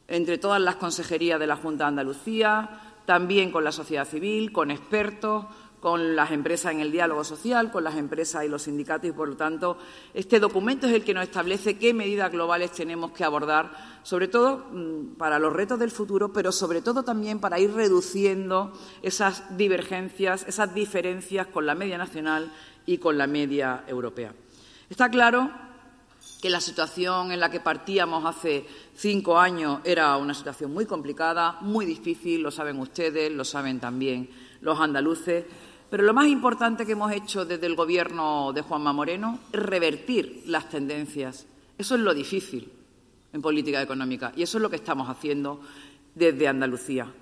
entre 0.08 0.38
todas 0.38 0.62
las 0.62 0.76
consejerías 0.76 1.40
de 1.40 1.48
la 1.48 1.56
Junta 1.56 1.86
de 1.86 1.90
Andalucía, 1.90 2.82
también 3.06 3.52
con 3.52 3.64
la 3.64 3.72
sociedad 3.72 4.08
civil, 4.08 4.52
con 4.52 4.72
expertos, 4.72 5.46
con 5.84 6.16
las 6.16 6.32
empresas 6.32 6.72
en 6.72 6.80
el 6.80 6.94
diálogo 6.94 7.26
social, 7.26 7.70
con 7.70 7.84
las 7.84 7.98
empresas 7.98 8.46
y 8.46 8.48
los 8.48 8.62
sindicatos 8.62 9.10
y, 9.10 9.12
por 9.12 9.28
lo 9.28 9.36
tanto, 9.36 9.78
este 10.14 10.40
documento 10.40 10.88
es 10.88 10.94
el 10.94 11.04
que 11.04 11.14
nos 11.14 11.26
establece 11.26 11.78
qué 11.78 11.94
medidas 11.94 12.32
globales 12.32 12.72
tenemos 12.72 13.12
que 13.12 13.26
abordar, 13.26 14.00
sobre 14.02 14.30
todo 14.30 14.66
mm, 14.72 15.16
para 15.18 15.40
los 15.40 15.52
retos 15.52 15.78
del 15.78 15.92
futuro, 15.92 16.32
pero 16.32 16.54
sobre 16.54 16.82
todo 16.82 17.04
también 17.04 17.42
para 17.42 17.60
ir 17.60 17.74
reduciendo 17.74 18.72
esas 19.02 19.58
divergencias, 19.58 20.46
esas 20.48 20.74
diferencias 20.74 21.48
con 21.48 21.66
la 21.66 21.76
media 21.76 21.98
nacional 21.98 22.50
y 22.86 22.98
con 23.00 23.18
la 23.18 23.28
media 23.28 23.84
europea. 23.86 24.34
Está 24.90 25.12
claro 25.12 25.52
que 26.42 26.50
la 26.50 26.62
situación 26.62 27.34
en 27.34 27.42
la 27.42 27.52
que 27.52 27.60
partíamos 27.60 28.24
hace 28.24 28.66
cinco 28.96 29.38
años 29.38 29.82
era 29.84 30.16
una 30.16 30.34
situación 30.34 30.74
muy 30.74 30.86
complicada, 30.86 31.58
muy 31.60 31.86
difícil, 31.86 32.42
lo 32.42 32.52
saben 32.52 32.80
ustedes, 32.80 33.30
lo 33.34 33.44
saben 33.44 33.82
también 33.82 34.30
los 34.64 34.80
andaluces, 34.80 35.44
pero 35.94 36.06
lo 36.06 36.14
más 36.16 36.26
importante 36.26 36.88
que 36.88 36.94
hemos 36.94 37.12
hecho 37.12 37.46
desde 37.46 37.68
el 37.68 37.76
Gobierno 37.76 38.52
de 38.52 38.64
Juanma 38.64 38.92
Moreno 38.94 39.38
es 39.52 39.60
revertir 39.60 40.42
las 40.48 40.68
tendencias. 40.68 41.46
Eso 41.78 41.94
es 41.94 42.02
lo 42.02 42.16
difícil 42.16 42.68
en 43.32 43.44
política 43.44 43.80
económica 43.80 44.34
y 44.36 44.42
eso 44.42 44.58
es 44.58 44.64
lo 44.64 44.72
que 44.72 44.78
estamos 44.78 45.08
haciendo 45.08 45.62
desde 46.16 46.48
Andalucía. 46.48 47.14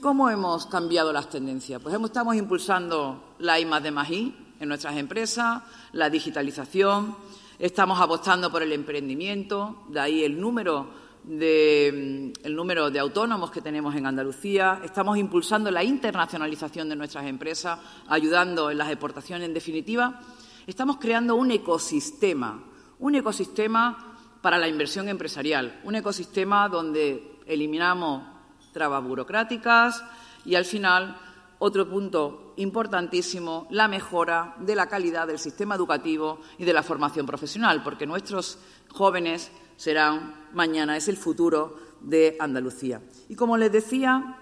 ¿Cómo 0.00 0.30
hemos 0.30 0.66
cambiado 0.66 1.12
las 1.12 1.28
tendencias? 1.28 1.82
Pues 1.82 1.92
estamos 1.92 2.36
impulsando 2.36 3.34
la 3.40 3.58
I 3.58 3.64
de 3.64 3.92
I 4.08 4.36
en 4.60 4.68
nuestras 4.68 4.96
empresas, 4.96 5.64
la 5.90 6.08
digitalización, 6.08 7.16
estamos 7.58 8.00
apostando 8.00 8.48
por 8.48 8.62
el 8.62 8.70
emprendimiento, 8.70 9.86
de 9.88 9.98
ahí 9.98 10.22
el 10.22 10.40
número 10.40 10.86
del 11.24 12.32
mm, 12.44 12.54
número 12.54 12.90
de 12.90 12.98
autónomos 12.98 13.50
que 13.50 13.62
tenemos 13.62 13.94
en 13.96 14.06
Andalucía. 14.06 14.80
Estamos 14.84 15.16
impulsando 15.18 15.70
la 15.70 15.82
internacionalización 15.82 16.88
de 16.88 16.96
nuestras 16.96 17.24
empresas, 17.24 17.78
ayudando 18.08 18.70
en 18.70 18.78
las 18.78 18.90
exportaciones. 18.90 19.48
En 19.48 19.54
definitiva, 19.54 20.20
estamos 20.66 20.98
creando 20.98 21.34
un 21.34 21.50
ecosistema, 21.50 22.62
un 22.98 23.14
ecosistema 23.14 24.16
para 24.42 24.58
la 24.58 24.68
inversión 24.68 25.08
empresarial, 25.08 25.80
un 25.84 25.94
ecosistema 25.94 26.68
donde 26.68 27.38
eliminamos 27.46 28.22
trabas 28.72 29.02
burocráticas 29.02 30.04
y, 30.44 30.54
al 30.54 30.66
final, 30.66 31.16
otro 31.58 31.88
punto 31.88 32.52
importantísimo, 32.56 33.66
la 33.70 33.88
mejora 33.88 34.54
de 34.58 34.74
la 34.74 34.86
calidad 34.86 35.26
del 35.26 35.38
sistema 35.38 35.76
educativo 35.76 36.40
y 36.58 36.64
de 36.64 36.72
la 36.74 36.82
formación 36.82 37.24
profesional, 37.24 37.82
porque 37.82 38.06
nuestros 38.06 38.58
jóvenes 38.90 39.50
serán 39.76 40.43
mañana, 40.54 40.96
es 40.96 41.08
el 41.08 41.16
futuro 41.16 41.76
de 42.00 42.36
Andalucía. 42.38 43.00
Y 43.28 43.34
como 43.34 43.56
les 43.56 43.72
decía, 43.72 44.38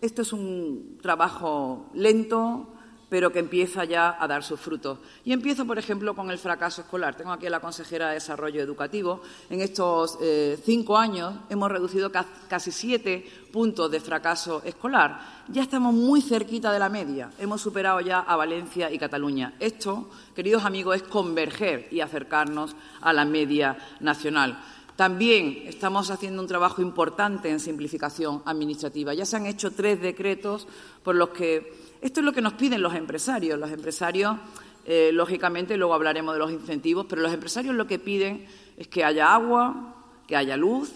esto 0.00 0.22
es 0.22 0.32
un 0.32 0.98
trabajo 1.00 1.90
lento, 1.94 2.68
pero 3.12 3.30
que 3.30 3.40
empieza 3.40 3.84
ya 3.84 4.16
a 4.18 4.26
dar 4.26 4.42
sus 4.42 4.58
frutos. 4.58 4.98
Y 5.22 5.34
empiezo, 5.34 5.66
por 5.66 5.78
ejemplo, 5.78 6.14
con 6.14 6.30
el 6.30 6.38
fracaso 6.38 6.80
escolar. 6.80 7.14
Tengo 7.14 7.30
aquí 7.30 7.46
a 7.46 7.50
la 7.50 7.60
consejera 7.60 8.08
de 8.08 8.14
Desarrollo 8.14 8.62
Educativo. 8.62 9.20
En 9.50 9.60
estos 9.60 10.16
eh, 10.22 10.58
cinco 10.64 10.96
años 10.96 11.34
hemos 11.50 11.70
reducido 11.70 12.10
casi 12.10 12.72
siete 12.72 13.30
puntos 13.52 13.90
de 13.90 14.00
fracaso 14.00 14.62
escolar. 14.64 15.42
Ya 15.48 15.60
estamos 15.60 15.92
muy 15.92 16.22
cerquita 16.22 16.72
de 16.72 16.78
la 16.78 16.88
media. 16.88 17.30
Hemos 17.38 17.60
superado 17.60 18.00
ya 18.00 18.20
a 18.20 18.34
Valencia 18.34 18.90
y 18.90 18.98
Cataluña. 18.98 19.56
Esto, 19.60 20.08
queridos 20.34 20.64
amigos, 20.64 20.96
es 20.96 21.02
converger 21.02 21.88
y 21.90 22.00
acercarnos 22.00 22.74
a 23.02 23.12
la 23.12 23.26
media 23.26 23.76
nacional. 24.00 24.58
También 24.96 25.62
estamos 25.66 26.10
haciendo 26.10 26.42
un 26.42 26.48
trabajo 26.48 26.82
importante 26.82 27.50
en 27.50 27.60
simplificación 27.60 28.42
administrativa. 28.44 29.14
Ya 29.14 29.24
se 29.24 29.36
han 29.36 29.46
hecho 29.46 29.70
tres 29.70 30.00
decretos 30.00 30.68
por 31.02 31.14
los 31.14 31.30
que 31.30 31.72
esto 32.02 32.20
es 32.20 32.26
lo 32.26 32.32
que 32.32 32.42
nos 32.42 32.54
piden 32.54 32.82
los 32.82 32.94
empresarios. 32.94 33.58
Los 33.58 33.70
empresarios, 33.70 34.36
eh, 34.84 35.10
lógicamente, 35.12 35.76
luego 35.76 35.94
hablaremos 35.94 36.34
de 36.34 36.40
los 36.40 36.50
incentivos, 36.50 37.06
pero 37.08 37.22
los 37.22 37.32
empresarios 37.32 37.74
lo 37.74 37.86
que 37.86 37.98
piden 37.98 38.46
es 38.76 38.88
que 38.88 39.04
haya 39.04 39.32
agua, 39.32 39.94
que 40.26 40.36
haya 40.36 40.56
luz. 40.56 40.92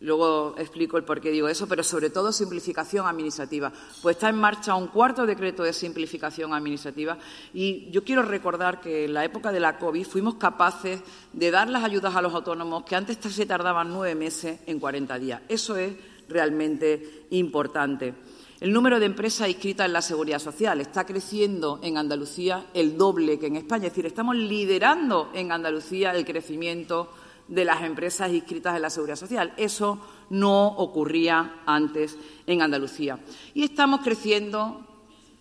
Luego 0.00 0.54
explico 0.56 0.96
el 0.96 1.04
por 1.04 1.20
qué 1.20 1.30
digo 1.30 1.48
eso, 1.48 1.68
pero 1.68 1.82
sobre 1.82 2.08
todo 2.08 2.32
simplificación 2.32 3.06
administrativa. 3.06 3.70
Pues 4.00 4.16
está 4.16 4.30
en 4.30 4.36
marcha 4.36 4.74
un 4.74 4.86
cuarto 4.86 5.26
decreto 5.26 5.62
de 5.62 5.74
simplificación 5.74 6.54
administrativa 6.54 7.18
y 7.52 7.90
yo 7.90 8.02
quiero 8.02 8.22
recordar 8.22 8.80
que 8.80 9.04
en 9.04 9.12
la 9.12 9.24
época 9.26 9.52
de 9.52 9.60
la 9.60 9.78
COVID 9.78 10.06
fuimos 10.06 10.36
capaces 10.36 11.02
de 11.34 11.50
dar 11.50 11.68
las 11.68 11.84
ayudas 11.84 12.16
a 12.16 12.22
los 12.22 12.34
autónomos 12.34 12.84
que 12.84 12.96
antes 12.96 13.18
se 13.18 13.44
tardaban 13.44 13.90
nueve 13.90 14.14
meses 14.14 14.60
en 14.66 14.80
40 14.80 15.18
días. 15.18 15.42
Eso 15.48 15.76
es 15.76 15.92
realmente 16.30 17.26
importante. 17.30 18.14
El 18.60 18.72
número 18.72 19.00
de 19.00 19.06
empresas 19.06 19.48
inscritas 19.48 19.86
en 19.86 19.92
la 19.92 20.02
seguridad 20.02 20.38
social 20.38 20.80
está 20.80 21.04
creciendo 21.04 21.80
en 21.82 21.96
Andalucía 21.96 22.66
el 22.74 22.96
doble 22.96 23.38
que 23.38 23.46
en 23.46 23.56
España. 23.56 23.86
Es 23.86 23.92
decir, 23.92 24.06
estamos 24.06 24.36
liderando 24.36 25.30
en 25.34 25.50
Andalucía 25.50 26.12
el 26.12 26.26
crecimiento 26.26 27.10
de 27.50 27.64
las 27.64 27.82
empresas 27.82 28.32
inscritas 28.32 28.74
en 28.76 28.82
la 28.82 28.90
seguridad 28.90 29.16
social. 29.16 29.52
Eso 29.58 29.98
no 30.30 30.68
ocurría 30.68 31.60
antes 31.66 32.16
en 32.46 32.62
Andalucía. 32.62 33.18
Y 33.52 33.64
estamos 33.64 34.00
creciendo 34.00 34.86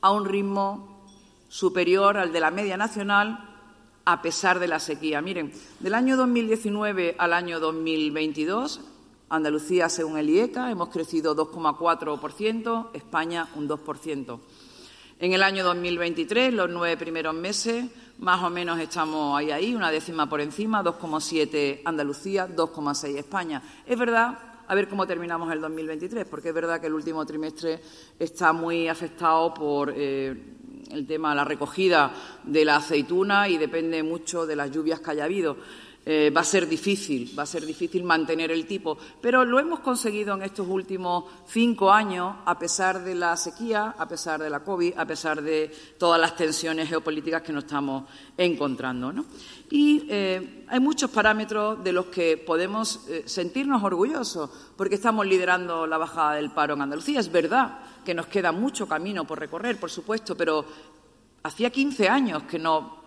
a 0.02 0.12
un 0.12 0.26
ritmo 0.26 1.06
superior 1.48 2.18
al 2.18 2.34
de 2.34 2.40
la 2.40 2.52
media 2.52 2.76
nacional 2.76 3.46
a 4.06 4.22
pesar 4.22 4.60
de 4.60 4.68
la 4.68 4.80
sequía. 4.80 5.22
Miren, 5.22 5.54
del 5.80 5.94
año 5.94 6.18
2019 6.18 7.16
al 7.18 7.34
año 7.34 7.60
2022 7.60 8.82
Andalucía, 9.30 9.90
según 9.90 10.18
el 10.18 10.30
IECA, 10.30 10.72
hemos 10.72 10.90
crecido 10.90 11.36
2,4%, 11.36 12.90
España 12.94 13.48
un 13.56 13.70
2%. 13.70 14.40
En 15.22 15.34
el 15.34 15.44
año 15.44 15.66
2023, 15.66 16.54
los 16.54 16.70
nueve 16.70 16.96
primeros 16.96 17.36
meses, 17.36 17.84
más 18.20 18.42
o 18.42 18.50
menos 18.50 18.80
estamos 18.80 19.38
ahí, 19.38 19.52
ahí, 19.52 19.76
una 19.76 19.92
décima 19.92 20.30
por 20.30 20.40
encima, 20.40 20.82
2,7 20.82 21.82
Andalucía, 21.84 22.48
2,6 22.48 23.18
España. 23.18 23.62
Es 23.86 24.00
verdad, 24.00 24.40
a 24.66 24.76
ver 24.76 24.88
cómo 24.88 25.06
terminamos 25.06 25.52
el 25.52 25.60
2023, 25.60 26.26
porque 26.26 26.48
es 26.48 26.56
verdad 26.56 26.80
que 26.80 26.88
el 26.88 26.94
último 26.94 27.26
trimestre 27.26 27.82
está 28.18 28.54
muy 28.54 28.88
afectado 28.88 29.54
por 29.54 29.94
eh, 29.94 30.34
el 30.90 31.06
tema 31.06 31.32
de 31.32 31.36
la 31.36 31.44
recogida 31.44 32.14
de 32.46 32.64
la 32.64 32.78
aceituna 32.78 33.50
y 33.50 33.58
depende 33.58 34.02
mucho 34.04 34.46
de 34.46 34.56
las 34.56 34.72
lluvias 34.72 35.02
que 35.02 35.12
haya 35.12 35.26
habido. 35.26 35.58
Eh, 36.12 36.32
va 36.32 36.42
a 36.42 36.44
ser 36.44 36.68
difícil, 36.68 37.38
va 37.38 37.44
a 37.44 37.46
ser 37.46 37.64
difícil 37.64 38.04
mantener 38.04 38.50
el 38.50 38.66
tipo, 38.66 38.98
pero 39.22 39.46
lo 39.46 39.60
hemos 39.60 39.82
conseguido 39.82 40.34
en 40.34 40.42
estos 40.42 40.68
últimos 40.68 41.26
cinco 41.48 41.92
años, 41.92 42.38
a 42.46 42.58
pesar 42.58 43.04
de 43.04 43.14
la 43.14 43.38
sequía, 43.38 43.94
a 43.96 44.08
pesar 44.08 44.42
de 44.42 44.50
la 44.50 44.62
COVID, 44.64 44.98
a 44.98 45.06
pesar 45.06 45.40
de 45.44 45.72
todas 46.00 46.20
las 46.20 46.36
tensiones 46.36 46.90
geopolíticas 46.90 47.44
que 47.44 47.54
nos 47.54 47.66
estamos 47.66 48.06
encontrando. 48.36 49.14
Y 49.70 50.08
eh, 50.10 50.66
hay 50.68 50.80
muchos 50.80 51.12
parámetros 51.12 51.84
de 51.84 51.94
los 51.94 52.08
que 52.08 52.38
podemos 52.38 53.02
eh, 53.08 53.22
sentirnos 53.28 53.84
orgullosos, 53.84 54.50
porque 54.76 54.96
estamos 54.96 55.28
liderando 55.28 55.86
la 55.86 56.00
bajada 56.00 56.34
del 56.38 56.50
paro 56.50 56.74
en 56.74 56.82
Andalucía. 56.82 57.20
Es 57.20 57.32
verdad 57.32 57.82
que 58.04 58.16
nos 58.16 58.26
queda 58.26 58.52
mucho 58.52 58.88
camino 58.88 59.26
por 59.26 59.38
recorrer, 59.38 59.80
por 59.80 59.92
supuesto, 59.92 60.36
pero 60.36 60.66
hacía 61.44 61.70
15 61.70 62.10
años 62.10 62.44
que 62.50 62.58
no 62.58 62.99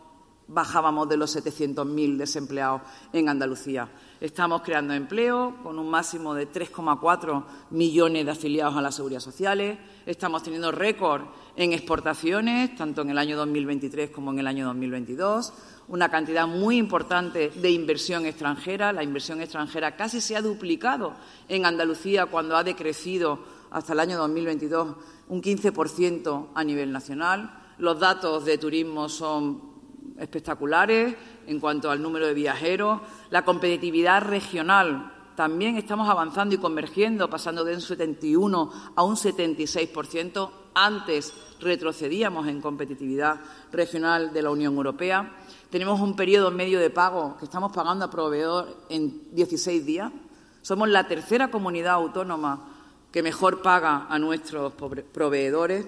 bajábamos 0.49 1.09
de 1.09 1.17
los 1.17 1.35
700.000 1.37 2.17
desempleados 2.17 2.83
en 3.13 3.29
Andalucía. 3.29 3.89
Estamos 4.21 4.63
creando 4.63 4.95
empleo 4.95 5.57
con 5.63 5.79
un 5.79 5.89
máximo 5.89 6.35
de 6.35 6.51
3,4 6.51 7.45
millones 7.71 8.25
de 8.25 8.31
afiliados 8.31 8.77
a 8.77 8.83
la 8.83 8.93
seguridad 8.93 9.21
social. 9.21 9.79
Estamos 10.07 10.43
teniendo 10.43 10.71
récord 10.71 11.23
en 11.57 11.73
exportaciones, 11.73 12.77
tanto 12.77 13.03
en 13.03 13.11
el 13.11 13.19
año 13.19 13.37
2023 13.37 14.11
como 14.11 14.31
en 14.31 14.39
el 14.39 14.47
año 14.47 14.67
2022. 14.67 15.53
Una 15.89 16.09
cantidad 16.09 16.47
muy 16.47 16.77
importante 16.77 17.51
de 17.51 17.71
inversión 17.71 18.27
extranjera. 18.27 18.93
La 18.93 19.03
inversión 19.03 19.41
extranjera 19.41 19.97
casi 19.97 20.21
se 20.21 20.37
ha 20.37 20.43
duplicado 20.43 21.15
en 21.49 21.67
Andalucía 21.67 22.27
cuando 22.27 22.57
ha 22.57 22.65
decrecido 22.65 23.41
hasta 23.71 23.93
el 23.95 24.01
año 24.01 24.19
2022 24.19 24.97
un 25.29 25.43
15% 25.43 26.49
a 26.55 26.65
nivel 26.65 26.93
nacional. 26.93 27.59
Los 27.79 27.99
datos 27.99 28.45
de 28.45 28.59
turismo 28.59 29.09
son 29.09 29.72
espectaculares 30.19 31.15
en 31.47 31.61
cuanto 31.61 31.91
al 31.91 32.03
número 32.03 32.27
de 32.27 32.35
viajeros, 32.35 33.01
la 33.31 33.45
competitividad 33.45 34.23
regional. 34.23 35.13
También 35.35 35.77
estamos 35.77 36.09
avanzando 36.09 36.55
y 36.55 36.59
convergiendo, 36.59 37.31
pasando 37.31 37.65
de 37.65 37.75
un 37.75 37.81
71 37.81 38.73
a 38.95 39.03
un 39.03 39.17
76%. 39.17 40.51
Antes 40.75 41.35
retrocedíamos 41.61 42.47
en 42.49 42.61
competitividad 42.61 43.41
regional 43.73 44.33
de 44.33 44.43
la 44.43 44.51
Unión 44.51 44.75
Europea. 44.75 45.37
Tenemos 45.71 46.01
un 46.01 46.17
periodo 46.17 46.51
medio 46.51 46.79
de 46.81 46.91
pago 46.91 47.37
que 47.39 47.45
estamos 47.45 47.73
pagando 47.73 48.05
a 48.05 48.11
proveedor 48.11 48.85
en 48.89 49.35
16 49.35 49.85
días. 49.85 50.13
Somos 50.61 50.89
la 50.89 51.09
tercera 51.09 51.51
comunidad 51.51 51.95
autónoma 51.95 52.69
que 53.11 53.23
mejor 53.23 53.61
paga 53.61 54.07
a 54.09 54.19
nuestros 54.19 54.73
proveedores, 54.73 55.87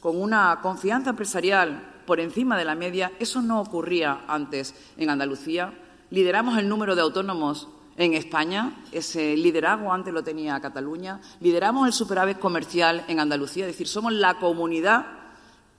con 0.00 0.20
una 0.20 0.60
confianza 0.62 1.10
empresarial 1.10 1.89
por 2.10 2.18
encima 2.18 2.58
de 2.58 2.64
la 2.64 2.74
media. 2.74 3.12
Eso 3.20 3.40
no 3.40 3.60
ocurría 3.60 4.24
antes 4.26 4.74
en 4.96 5.10
Andalucía. 5.10 5.72
Lideramos 6.10 6.58
el 6.58 6.68
número 6.68 6.96
de 6.96 7.02
autónomos 7.02 7.68
en 7.96 8.14
España, 8.14 8.82
ese 8.90 9.36
liderazgo 9.36 9.92
antes 9.92 10.12
lo 10.12 10.24
tenía 10.24 10.60
Cataluña. 10.60 11.20
Lideramos 11.38 11.86
el 11.86 11.92
superávit 11.92 12.40
comercial 12.40 13.04
en 13.06 13.20
Andalucía, 13.20 13.64
es 13.64 13.74
decir, 13.74 13.86
somos 13.86 14.12
la 14.12 14.40
comunidad 14.40 15.06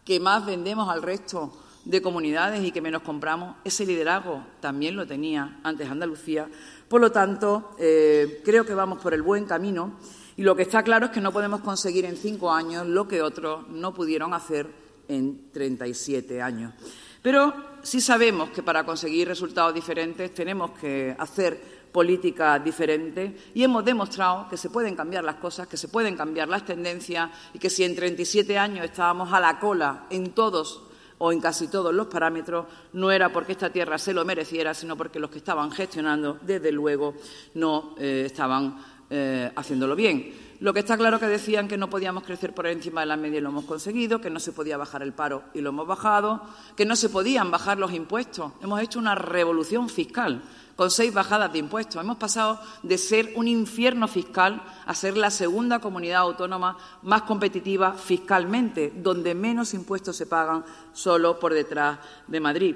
que 0.05 0.21
más 0.21 0.45
vendemos 0.45 0.87
al 0.87 1.01
resto 1.01 1.51
de 1.83 2.01
comunidades 2.01 2.63
y 2.63 2.71
que 2.71 2.79
menos 2.79 3.01
compramos. 3.01 3.57
Ese 3.65 3.85
liderazgo 3.85 4.41
también 4.61 4.95
lo 4.95 5.05
tenía 5.05 5.59
antes 5.63 5.91
Andalucía. 5.91 6.47
Por 6.87 7.01
lo 7.01 7.11
tanto, 7.11 7.71
eh, 7.77 8.41
creo 8.45 8.65
que 8.65 8.73
vamos 8.73 8.99
por 8.99 9.13
el 9.13 9.21
buen 9.21 9.43
camino 9.43 9.97
y 10.37 10.43
lo 10.43 10.55
que 10.55 10.61
está 10.61 10.81
claro 10.81 11.07
es 11.07 11.11
que 11.11 11.19
no 11.19 11.33
podemos 11.33 11.59
conseguir 11.59 12.05
en 12.05 12.15
cinco 12.15 12.53
años 12.53 12.87
lo 12.87 13.05
que 13.09 13.21
otros 13.21 13.67
no 13.67 13.93
pudieron 13.93 14.33
hacer 14.33 14.80
en 15.11 15.51
37 15.51 16.41
años. 16.41 16.73
Pero 17.21 17.53
sí 17.83 18.01
sabemos 18.01 18.49
que 18.49 18.63
para 18.63 18.83
conseguir 18.83 19.27
resultados 19.27 19.73
diferentes 19.73 20.33
tenemos 20.33 20.71
que 20.71 21.15
hacer 21.19 21.81
políticas 21.91 22.63
diferentes 22.63 23.33
y 23.53 23.63
hemos 23.63 23.83
demostrado 23.83 24.47
que 24.49 24.57
se 24.57 24.69
pueden 24.69 24.95
cambiar 24.95 25.23
las 25.23 25.35
cosas, 25.35 25.67
que 25.67 25.77
se 25.77 25.89
pueden 25.89 26.15
cambiar 26.15 26.47
las 26.47 26.65
tendencias 26.65 27.29
y 27.53 27.59
que 27.59 27.69
si 27.69 27.83
en 27.83 27.95
37 27.95 28.57
años 28.57 28.85
estábamos 28.85 29.31
a 29.33 29.39
la 29.39 29.59
cola 29.59 30.05
en 30.09 30.31
todos 30.31 30.83
o 31.17 31.31
en 31.31 31.39
casi 31.39 31.67
todos 31.67 31.93
los 31.93 32.07
parámetros, 32.07 32.65
no 32.93 33.11
era 33.11 33.31
porque 33.31 33.51
esta 33.51 33.69
tierra 33.69 33.99
se 33.99 34.13
lo 34.13 34.25
mereciera, 34.25 34.73
sino 34.73 34.97
porque 34.97 35.19
los 35.19 35.29
que 35.29 35.37
estaban 35.37 35.71
gestionando, 35.71 36.39
desde 36.41 36.71
luego, 36.71 37.13
no 37.53 37.93
eh, 37.99 38.23
estaban 38.25 38.77
eh, 39.07 39.51
haciéndolo 39.55 39.95
bien. 39.95 40.50
Lo 40.61 40.75
que 40.75 40.81
está 40.81 40.95
claro 40.95 41.19
que 41.19 41.25
decían 41.25 41.67
que 41.67 41.75
no 41.75 41.89
podíamos 41.89 42.21
crecer 42.21 42.53
por 42.53 42.67
encima 42.67 43.01
de 43.01 43.07
la 43.07 43.17
media 43.17 43.39
y 43.39 43.41
lo 43.41 43.49
hemos 43.49 43.65
conseguido, 43.65 44.21
que 44.21 44.29
no 44.29 44.39
se 44.39 44.51
podía 44.51 44.77
bajar 44.77 45.01
el 45.01 45.11
paro 45.11 45.41
y 45.55 45.61
lo 45.61 45.69
hemos 45.69 45.87
bajado, 45.87 46.39
que 46.75 46.85
no 46.85 46.95
se 46.95 47.09
podían 47.09 47.49
bajar 47.49 47.79
los 47.79 47.91
impuestos. 47.93 48.51
Hemos 48.61 48.79
hecho 48.79 48.99
una 48.99 49.15
revolución 49.15 49.89
fiscal 49.89 50.43
con 50.75 50.91
seis 50.91 51.11
bajadas 51.15 51.51
de 51.51 51.57
impuestos. 51.57 51.99
Hemos 51.99 52.17
pasado 52.17 52.59
de 52.83 52.99
ser 52.99 53.33
un 53.37 53.47
infierno 53.47 54.07
fiscal 54.07 54.61
a 54.85 54.93
ser 54.93 55.17
la 55.17 55.31
segunda 55.31 55.79
comunidad 55.79 56.21
autónoma 56.21 56.77
más 57.01 57.23
competitiva 57.23 57.93
fiscalmente, 57.93 58.93
donde 58.95 59.33
menos 59.33 59.73
impuestos 59.73 60.15
se 60.15 60.27
pagan 60.27 60.63
solo 60.93 61.39
por 61.39 61.55
detrás 61.55 61.97
de 62.27 62.39
Madrid. 62.39 62.75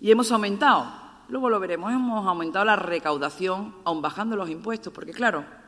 Y 0.00 0.10
hemos 0.10 0.32
aumentado, 0.32 0.84
luego 1.28 1.48
lo 1.48 1.60
veremos, 1.60 1.92
hemos 1.92 2.26
aumentado 2.26 2.64
la 2.64 2.74
recaudación 2.74 3.76
aun 3.84 4.02
bajando 4.02 4.34
los 4.34 4.50
impuestos, 4.50 4.92
porque 4.92 5.12
claro, 5.12 5.59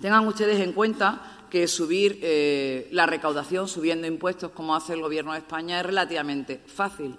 Tengan 0.00 0.26
ustedes 0.26 0.60
en 0.60 0.72
cuenta 0.72 1.46
que 1.50 1.68
subir 1.68 2.18
eh, 2.22 2.88
la 2.90 3.06
recaudación 3.06 3.68
subiendo 3.68 4.06
impuestos, 4.06 4.50
como 4.50 4.74
hace 4.74 4.94
el 4.94 5.00
Gobierno 5.00 5.32
de 5.32 5.38
España, 5.38 5.78
es 5.78 5.86
relativamente 5.86 6.60
fácil. 6.66 7.16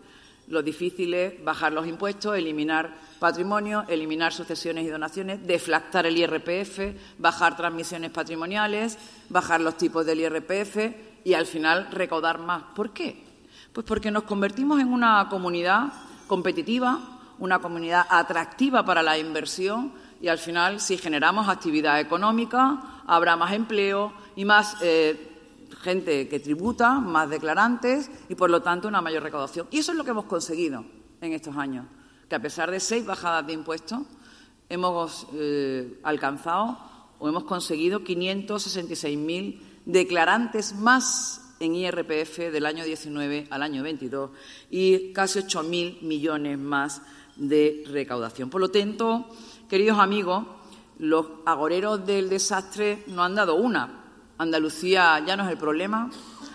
Lo 0.48 0.62
difícil 0.62 1.14
es 1.14 1.44
bajar 1.44 1.72
los 1.72 1.88
impuestos, 1.88 2.38
eliminar 2.38 2.94
patrimonio, 3.18 3.86
eliminar 3.88 4.34
sucesiones 4.34 4.86
y 4.86 4.90
donaciones, 4.90 5.48
deflactar 5.48 6.06
el 6.06 6.18
IRPF, 6.18 6.96
bajar 7.18 7.58
transmisiones 7.58 8.12
patrimoniales, 8.12 8.98
bajar 9.30 9.62
los 9.62 9.78
tipos 9.78 10.06
del 10.06 10.20
IRPF 10.20 10.78
y 11.24 11.34
al 11.34 11.46
final 11.46 11.88
recaudar 11.92 12.38
más. 12.38 12.64
¿Por 12.76 12.92
qué? 12.92 13.24
Pues 13.74 13.86
porque 13.86 14.12
nos 14.12 14.24
convertimos 14.24 14.80
en 14.80 14.94
una 14.94 15.28
comunidad 15.30 15.94
competitiva, 16.28 17.00
una 17.40 17.60
comunidad 17.60 18.06
atractiva 18.10 18.86
para 18.86 19.02
la 19.02 19.18
inversión, 19.18 19.94
y 20.26 20.28
al 20.28 20.40
final, 20.40 20.80
si 20.80 20.98
generamos 20.98 21.48
actividad 21.48 22.00
económica, 22.00 23.04
habrá 23.06 23.36
más 23.38 23.54
empleo 23.54 24.12
y 24.36 24.44
más 24.44 24.76
eh, 24.82 25.16
gente 25.84 26.28
que 26.28 26.40
tributa, 26.40 26.94
más 27.00 27.30
declarantes 27.30 28.10
y, 28.28 28.34
por 28.34 28.50
lo 28.50 28.64
tanto, 28.64 28.88
una 28.88 29.02
mayor 29.02 29.22
recaudación. 29.22 29.68
Y 29.70 29.78
eso 29.78 29.92
es 29.92 29.98
lo 30.00 30.04
que 30.04 30.10
hemos 30.10 30.26
conseguido 30.26 30.84
en 31.22 31.32
estos 31.32 31.56
años, 31.58 31.86
que 32.28 32.34
a 32.34 32.42
pesar 32.42 32.72
de 32.72 32.80
seis 32.80 33.06
bajadas 33.06 33.46
de 33.46 33.54
impuestos, 33.54 34.00
hemos 34.68 35.28
eh, 35.36 36.00
alcanzado 36.02 36.80
o 37.20 37.30
hemos 37.30 37.44
conseguido 37.44 38.00
566.000 38.00 39.62
declarantes 39.86 40.74
más 40.74 41.54
en 41.60 41.76
IRPF 41.76 42.52
del 42.52 42.66
año 42.66 42.84
19 42.84 43.46
al 43.52 43.62
año 43.62 43.84
22 43.84 44.32
y 44.72 45.14
casi 45.14 45.38
8.000 45.42 46.02
millones 46.02 46.58
más 46.58 47.04
de 47.36 47.84
recaudación. 47.92 48.50
Por 48.50 48.62
lo 48.62 48.70
tanto, 48.70 49.30
Queridos 49.70 49.98
amigos, 49.98 50.46
los 51.00 51.26
agoreros 51.44 52.06
del 52.06 52.30
desastre 52.30 53.04
no 53.08 53.24
han 53.24 53.34
dado 53.34 53.56
una. 53.56 54.04
Andalucía 54.38 55.24
ya 55.26 55.36
no 55.36 55.44
es 55.44 55.52
el 55.52 55.58
problema, 55.58 56.12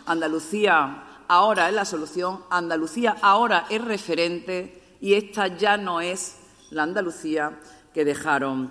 Andalucía 0.07 1.03
ahora 1.27 1.69
es 1.69 1.75
la 1.75 1.85
solución, 1.85 2.39
Andalucía 2.51 3.17
ahora 3.21 3.67
es 3.69 3.85
referente 3.85 4.97
y 5.01 5.15
esta 5.15 5.49
ya 5.49 5.77
no 5.77 6.01
es 6.01 6.37
la 6.71 6.85
Andalucía 6.85 7.59
que 7.93 8.05
dejaron 8.05 8.71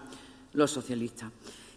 los 0.54 0.72
socialistas. 0.72 1.32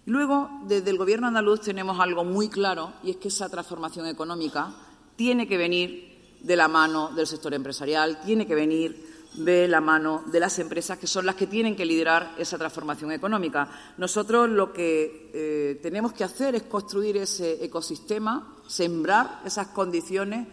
Y 0.07 0.11
luego, 0.12 0.48
desde 0.68 0.90
el 0.90 0.98
Gobierno 0.98 1.27
andaluz 1.27 1.62
tenemos 1.62 1.98
algo 1.98 2.22
muy 2.22 2.48
claro 2.48 2.92
y 3.03 3.11
es 3.11 3.16
que 3.16 3.27
esa 3.27 3.48
transformación 3.48 4.07
económica 4.07 4.72
tiene 5.16 5.48
que 5.48 5.57
venir 5.57 6.38
de 6.40 6.55
la 6.55 6.68
mano 6.68 7.09
del 7.09 7.27
sector 7.27 7.55
empresarial, 7.55 8.20
tiene 8.20 8.46
que 8.46 8.55
venir 8.55 9.12
de 9.35 9.66
la 9.66 9.81
mano 9.81 10.25
de 10.27 10.40
las 10.40 10.59
empresas, 10.59 10.99
que 10.99 11.07
son 11.07 11.25
las 11.25 11.37
que 11.37 11.47
tienen 11.47 11.75
que 11.75 11.87
liderar 11.87 12.35
esa 12.38 12.59
transformación 12.59 13.12
económica. 13.12 13.68
Nosotros 13.97 14.49
lo 14.49 14.73
que 14.73 15.31
eh, 15.33 15.81
tenemos 15.83 16.12
que 16.12 16.25
hacer 16.25 16.55
es 16.55 16.64
construir 16.64 17.16
ese 17.16 17.64
ecosistema, 17.64 18.57
sembrar 18.66 19.40
esas 19.45 19.68
condiciones 19.68 20.49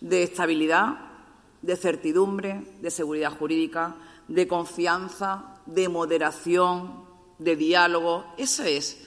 de 0.00 0.24
estabilidad, 0.24 0.98
de 1.62 1.76
certidumbre, 1.76 2.62
de 2.80 2.90
seguridad 2.90 3.36
jurídica, 3.36 3.96
de 4.28 4.48
confianza, 4.48 5.60
de 5.66 5.88
moderación, 5.88 7.04
de 7.38 7.56
diálogo. 7.56 8.24
Ese 8.36 8.76
es 8.76 8.98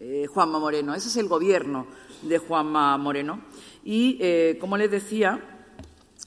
eh, 0.00 0.26
Juanma 0.32 0.58
Moreno, 0.58 0.94
ese 0.94 1.08
es 1.08 1.16
el 1.16 1.28
gobierno 1.28 1.86
de 2.22 2.38
Juanma 2.38 2.96
Moreno. 2.96 3.40
Y, 3.84 4.16
eh, 4.20 4.56
como 4.60 4.76
les 4.76 4.90
decía, 4.90 5.40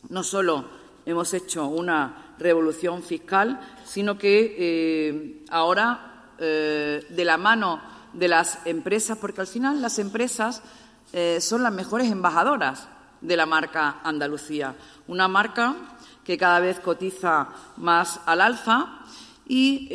no 0.10 0.24
solo 0.24 0.66
hemos 1.06 1.34
hecho 1.34 1.68
una 1.68 2.25
revolución 2.40 3.04
fiscal, 3.04 3.60
sino 3.86 4.18
que 4.18 4.56
eh, 4.58 5.46
ahora, 5.50 6.34
eh, 6.38 7.06
de 7.10 7.26
la 7.26 7.38
mano 7.38 7.82
de 8.14 8.28
las 8.28 8.60
empresas, 8.66 9.18
porque 9.18 9.42
al 9.42 9.48
final 9.48 9.82
las 9.82 10.00
empresas 10.00 10.62
eh, 11.14 11.40
son 11.42 11.64
las 11.64 11.74
mejores 11.74 12.12
embajadoras 12.12 12.88
de 13.22 13.38
la 13.38 13.46
marca 13.46 14.00
Andalucía, 14.04 14.76
una 15.08 15.28
marca 15.28 15.76
que 16.24 16.38
cada 16.38 16.60
vez 16.60 16.80
cotiza 16.80 17.50
más 17.78 18.20
al 18.26 18.42
alza 18.42 19.00
y 19.48 19.90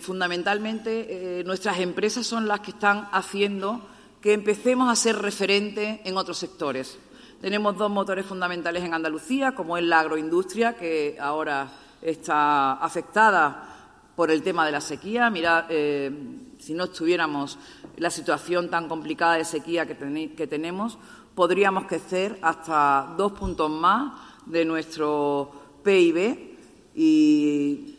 fundamentalmente 0.00 1.42
nuestras 1.44 1.78
empresas 1.78 2.26
son 2.26 2.48
las 2.48 2.60
que 2.60 2.70
están 2.70 3.06
haciendo 3.12 3.86
que 4.22 4.32
empecemos 4.32 4.90
a 4.90 4.96
ser 4.96 5.18
referentes 5.18 6.00
en 6.04 6.16
otros 6.16 6.38
sectores. 6.38 6.98
Tenemos 7.40 7.76
dos 7.78 7.88
motores 7.88 8.26
fundamentales 8.26 8.82
en 8.82 8.92
Andalucía, 8.92 9.52
como 9.52 9.78
es 9.78 9.84
la 9.84 10.00
agroindustria, 10.00 10.74
que 10.76 11.16
ahora 11.20 11.70
está 12.02 12.72
afectada 12.72 13.76
por 14.16 14.32
el 14.32 14.42
tema 14.42 14.66
de 14.66 14.72
la 14.72 14.80
sequía. 14.80 15.30
Mira, 15.30 15.68
eh, 15.70 16.10
si 16.58 16.74
no 16.74 16.84
estuviéramos 16.84 17.56
la 17.96 18.10
situación 18.10 18.68
tan 18.68 18.88
complicada 18.88 19.34
de 19.34 19.44
sequía 19.44 19.86
que, 19.86 20.32
que 20.36 20.46
tenemos, 20.48 20.98
podríamos 21.36 21.84
crecer 21.84 22.36
hasta 22.42 23.14
dos 23.16 23.30
puntos 23.34 23.70
más 23.70 24.14
de 24.46 24.64
nuestro 24.64 25.52
PIB 25.84 26.56
y 26.96 27.97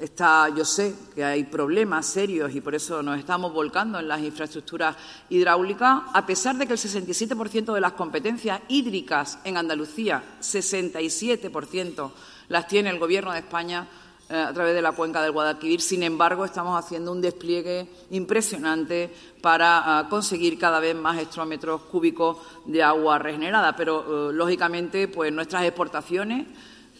Está, 0.00 0.50
yo 0.54 0.64
sé 0.64 0.94
que 1.14 1.24
hay 1.24 1.44
problemas 1.44 2.04
serios 2.04 2.54
y 2.54 2.60
por 2.60 2.74
eso 2.74 3.02
nos 3.02 3.18
estamos 3.18 3.52
volcando 3.54 3.98
en 3.98 4.06
las 4.06 4.20
infraestructuras 4.20 4.94
hidráulicas, 5.30 6.02
a 6.12 6.26
pesar 6.26 6.56
de 6.56 6.66
que 6.66 6.74
el 6.74 6.78
67% 6.78 7.72
de 7.72 7.80
las 7.80 7.92
competencias 7.92 8.60
hídricas 8.68 9.38
en 9.44 9.56
Andalucía, 9.56 10.22
67% 10.42 12.10
las 12.48 12.68
tiene 12.68 12.90
el 12.90 12.98
Gobierno 12.98 13.32
de 13.32 13.38
España 13.38 13.88
eh, 14.28 14.34
a 14.34 14.52
través 14.52 14.74
de 14.74 14.82
la 14.82 14.92
cuenca 14.92 15.22
del 15.22 15.32
Guadalquivir. 15.32 15.80
Sin 15.80 16.02
embargo, 16.02 16.44
estamos 16.44 16.76
haciendo 16.78 17.12
un 17.12 17.22
despliegue 17.22 17.88
impresionante 18.10 19.08
para 19.40 20.02
eh, 20.02 20.08
conseguir 20.10 20.58
cada 20.58 20.80
vez 20.80 20.96
más 20.96 21.16
hectómetros 21.18 21.82
cúbicos 21.82 22.38
de 22.64 22.82
agua 22.82 23.18
regenerada. 23.18 23.76
Pero, 23.76 24.30
eh, 24.30 24.32
lógicamente, 24.34 25.08
pues 25.08 25.32
nuestras 25.32 25.64
exportaciones, 25.64 26.48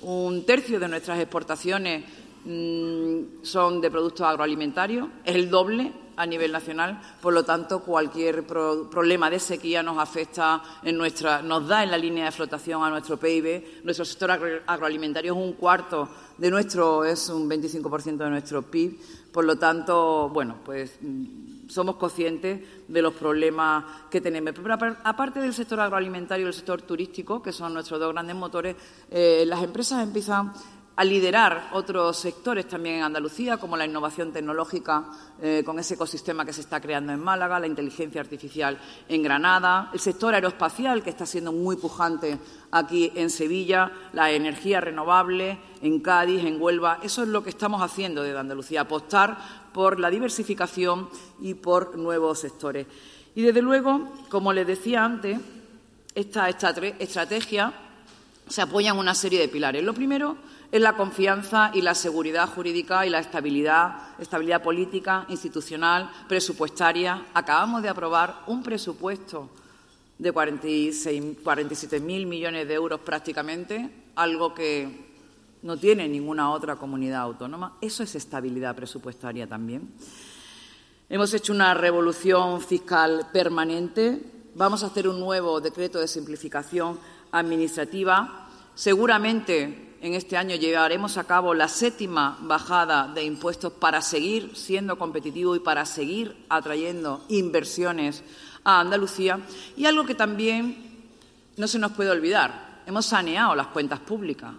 un 0.03 0.47
tercio 0.47 0.79
de 0.79 0.89
nuestras 0.89 1.19
exportaciones 1.19 2.05
son 3.43 3.81
de 3.81 3.91
productos 3.91 4.27
agroalimentarios, 4.27 5.09
es 5.25 5.35
el 5.35 5.51
doble 5.51 5.93
a 6.17 6.27
nivel 6.27 6.51
nacional, 6.51 7.01
por 7.21 7.35
lo 7.35 7.45
tanto 7.45 7.81
cualquier 7.81 8.47
problema 8.47 9.29
de 9.29 9.39
sequía 9.39 9.83
nos 9.83 9.99
afecta 9.99 10.63
en 10.83 10.97
nuestra, 10.97 11.43
nos 11.43 11.69
da 11.69 11.83
en 11.83 11.91
la 11.91 11.99
línea 11.99 12.25
de 12.25 12.33
flotación 12.33 12.83
a 12.83 12.91
nuestro 12.91 13.19
PIB. 13.19 13.83
Nuestro 13.85 14.05
sector 14.05 14.31
agroalimentario 14.67 15.35
es 15.35 15.39
un 15.39 15.53
cuarto 15.53 16.09
de 16.39 16.51
nuestro, 16.51 17.05
es 17.05 17.29
un 17.29 17.49
25% 17.49 18.17
de 18.17 18.31
nuestro 18.31 18.63
PIB, 18.63 18.99
por 19.33 19.45
lo 19.45 19.57
tanto, 19.57 20.31
bueno, 20.31 20.57
pues 20.65 20.97
mm, 21.01 21.69
somos 21.69 21.97
conscientes 21.97 22.61
de 22.89 23.03
los 23.03 23.13
problemas 23.15 23.85
que 24.11 24.21
tenemos. 24.21 24.55
Pero 24.55 24.97
aparte 25.05 25.41
del 25.41 25.53
sector 25.53 25.81
agroalimentario 25.81 26.47
y 26.47 26.49
el 26.49 26.55
sector 26.55 26.83
turístico, 26.83 27.43
que 27.43 27.53
son 27.53 27.75
nuestros 27.75 28.01
dos 28.01 28.13
grandes 28.13 28.37
motores, 28.37 28.77
eh, 29.11 29.45
las 29.47 29.63
empresas 29.63 30.03
empiezan 30.03 30.53
a 30.97 31.05
liderar 31.05 31.69
otros 31.73 32.17
sectores 32.17 32.67
también 32.67 32.97
en 32.97 33.03
Andalucía, 33.03 33.59
como 33.59 33.77
la 33.77 33.85
innovación 33.85 34.33
tecnológica 34.33 35.05
eh, 35.43 35.63
con 35.65 35.79
ese 35.79 35.95
ecosistema 35.95 36.47
que 36.47 36.55
se 36.55 36.63
está 36.63 36.81
creando 36.81 37.13
en 37.13 37.21
Málaga, 37.21 37.61
la 37.61 37.67
inteligencia 37.67 38.23
artificial 38.23 38.79
en 39.07 39.23
Granada, 39.23 39.91
el 39.93 40.01
sector 40.01 40.35
aeroespacial, 40.35 41.03
que 41.03 41.11
está 41.11 41.27
siendo 41.27 41.53
muy 41.53 41.77
pujante 41.77 42.39
aquí 42.71 43.13
en 43.15 43.29
Sevilla, 43.29 43.93
la 44.15 44.31
energía 44.31 44.81
renovable 44.81 45.59
en 45.83 46.01
Cádiz, 46.01 46.43
en 46.43 46.61
Huelva. 46.61 47.01
Eso 47.03 47.23
es 47.23 47.29
lo 47.29 47.45
que 47.45 47.51
estamos 47.51 47.83
haciendo 47.83 48.23
desde 48.23 48.39
Andalucía, 48.39 48.81
apostar 48.81 49.37
por 49.75 50.01
la 50.01 50.09
diversificación 50.09 51.11
y 51.43 51.53
por 51.53 51.99
nuevos 51.99 52.39
sectores. 52.39 52.87
Y, 53.35 53.43
desde 53.43 53.61
luego, 53.61 54.15
como 54.31 54.55
les 54.55 54.67
decía 54.67 55.05
antes, 55.05 55.39
esta 56.15 56.49
estrategia 56.49 57.75
se 58.49 58.63
apoya 58.63 58.93
en 58.93 58.97
una 58.97 59.15
serie 59.15 59.39
de 59.39 59.49
pilares. 59.49 59.85
Lo 59.85 59.93
primero 59.93 60.39
es 60.73 60.81
la 60.81 60.97
confianza 60.97 61.71
y 61.73 61.83
la 61.83 61.95
seguridad 61.95 62.49
jurídica 62.49 63.07
y 63.07 63.11
la 63.11 63.21
estabilidad, 63.21 64.19
estabilidad 64.19 64.63
política, 64.63 65.25
institucional, 65.29 66.11
presupuestaria. 66.29 67.27
Acabamos 67.35 67.83
de 67.83 67.89
aprobar 67.89 68.43
un 68.47 68.63
presupuesto 68.63 69.51
de 70.19 70.35
47.000 70.35 72.27
millones 72.27 72.67
de 72.67 72.75
euros 72.75 73.01
prácticamente, 73.01 73.91
algo 74.17 74.55
que 74.55 75.07
no 75.63 75.77
tiene 75.77 76.09
ninguna 76.09 76.51
otra 76.51 76.77
comunidad 76.77 77.21
autónoma. 77.23 77.77
Eso 77.81 78.03
es 78.03 78.15
estabilidad 78.15 78.75
presupuestaria 78.75 79.47
también. 79.47 79.93
Hemos 81.09 81.33
hecho 81.35 81.53
una 81.53 81.75
revolución 81.75 82.61
fiscal 82.61 83.29
permanente. 83.33 84.21
Vamos 84.55 84.83
a 84.83 84.87
hacer 84.87 85.07
un 85.07 85.21
nuevo 85.21 85.61
decreto 85.61 86.01
de 86.01 86.09
simplificación 86.09 86.99
administrativa. 87.31 88.49
Seguramente 88.75 89.86
en 90.01 90.15
este 90.15 90.37
año 90.37 90.57
llevaremos 90.57 91.17
a 91.17 91.25
cabo 91.25 91.55
la 91.55 91.69
séptima 91.69 92.39
bajada 92.43 93.09
de 93.09 93.25
impuestos 93.25 93.73
para 93.73 94.03
seguir 94.03 94.55
siendo 94.55 94.99
competitivo 94.99 95.57
y 95.57 95.61
para 95.61 95.87
seguir 95.87 96.37
atrayendo 96.49 97.25
inversiones 97.29 98.23
a 98.65 98.81
Andalucía. 98.81 99.41
Y 99.77 99.87
algo 99.87 100.05
que 100.05 100.15
también 100.15 101.09
no 101.57 101.67
se 101.67 101.79
nos 101.79 101.93
puede 101.93 102.11
olvidar, 102.11 102.83
hemos 102.87 103.07
saneado 103.07 103.55
las 103.55 103.69
cuentas 103.69 104.01
públicas. 104.01 104.53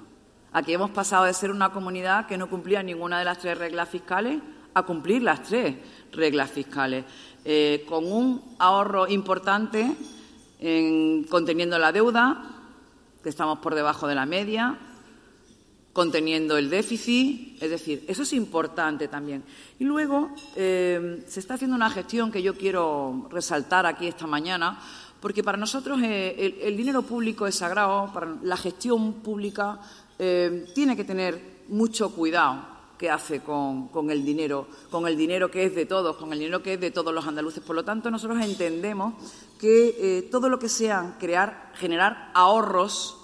Aquí 0.54 0.74
hemos 0.74 0.90
pasado 0.92 1.26
de 1.26 1.34
ser 1.34 1.52
una 1.52 1.70
comunidad 1.70 2.26
que 2.26 2.38
no 2.38 2.50
cumplía 2.50 2.82
ninguna 2.82 3.20
de 3.20 3.26
las 3.26 3.38
tres 3.40 3.58
reglas 3.58 3.90
fiscales 3.90 4.40
a 4.74 4.84
cumplir 4.84 5.22
las 5.24 5.44
tres 5.44 5.76
reglas 6.12 6.52
fiscales, 6.52 7.06
eh, 7.44 7.86
con 7.88 8.12
un 8.12 8.56
ahorro 8.60 9.08
importante 9.08 9.96
en 10.60 11.24
conteniendo 11.26 11.78
la 11.78 11.92
deuda, 11.92 12.44
que 13.24 13.30
estamos 13.30 13.60
por 13.60 13.76
debajo 13.76 14.08
de 14.08 14.16
la 14.16 14.26
media, 14.26 14.78
conteniendo 15.98 16.60
el 16.60 16.70
déficit, 16.70 17.58
es 17.60 17.72
decir, 17.72 18.06
eso 18.08 18.22
es 18.22 18.32
importante 18.34 19.08
también. 19.08 19.44
Y 19.80 19.84
luego 19.84 20.30
eh, 20.56 21.24
se 21.28 21.40
está 21.40 21.56
haciendo 21.56 21.76
una 21.76 21.90
gestión 21.90 22.32
que 22.32 22.44
yo 22.44 22.54
quiero 22.54 23.28
resaltar 23.32 23.88
aquí 23.88 24.06
esta 24.06 24.28
mañana, 24.28 24.80
porque 25.20 25.44
para 25.44 25.58
nosotros 25.58 26.00
eh, 26.04 26.60
el, 26.62 26.78
dinero 26.78 27.02
público 27.02 27.48
es 27.48 27.56
sagrado, 27.56 28.14
para 28.14 28.36
la 28.44 28.58
gestión 28.58 29.14
pública 29.24 29.80
eh, 30.20 30.68
tiene 30.76 30.96
que 30.96 31.04
tener 31.04 31.64
mucho 31.70 32.12
cuidado 32.12 32.78
que 33.00 33.10
hace 33.10 33.40
con, 33.40 33.88
con, 33.88 34.12
el 34.12 34.24
dinero, 34.24 34.68
con 34.92 35.08
el 35.08 35.18
dinero 35.18 35.50
que 35.50 35.66
es 35.66 35.74
de 35.74 35.88
todos, 35.88 36.16
con 36.18 36.32
el 36.32 36.38
dinero 36.38 36.62
que 36.62 36.74
es 36.74 36.80
de 36.80 36.92
todos 36.92 37.12
los 37.12 37.26
andaluces. 37.26 37.64
Por 37.64 37.76
lo 37.76 37.84
tanto, 37.84 38.12
nosotros 38.12 38.40
entendemos 38.46 39.16
que 39.60 40.28
todo 40.30 40.48
lo 40.48 40.60
que 40.60 40.70
sea 40.70 41.16
crear, 41.20 41.72
generar 41.74 42.30
ahorros 42.36 43.17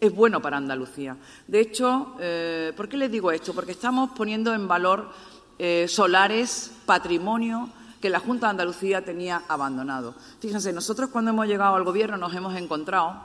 es 0.00 0.14
bueno 0.14 0.40
para 0.40 0.56
Andalucía. 0.56 1.16
De 1.46 1.60
hecho, 1.60 2.16
eh, 2.20 2.72
¿por 2.76 2.88
qué 2.88 2.96
les 2.96 3.10
digo 3.10 3.30
esto? 3.30 3.54
Porque 3.54 3.72
estamos 3.72 4.10
poniendo 4.10 4.52
en 4.52 4.68
valor 4.68 5.10
eh, 5.58 5.86
solares, 5.88 6.72
patrimonio 6.84 7.70
que 8.00 8.10
la 8.10 8.20
Junta 8.20 8.46
de 8.46 8.50
Andalucía 8.50 9.04
tenía 9.04 9.42
abandonado. 9.48 10.14
Fíjense, 10.40 10.72
nosotros 10.72 11.10
cuando 11.10 11.30
hemos 11.30 11.46
llegado 11.46 11.76
al 11.76 11.84
Gobierno 11.84 12.16
nos 12.16 12.34
hemos 12.34 12.54
encontrado 12.56 13.22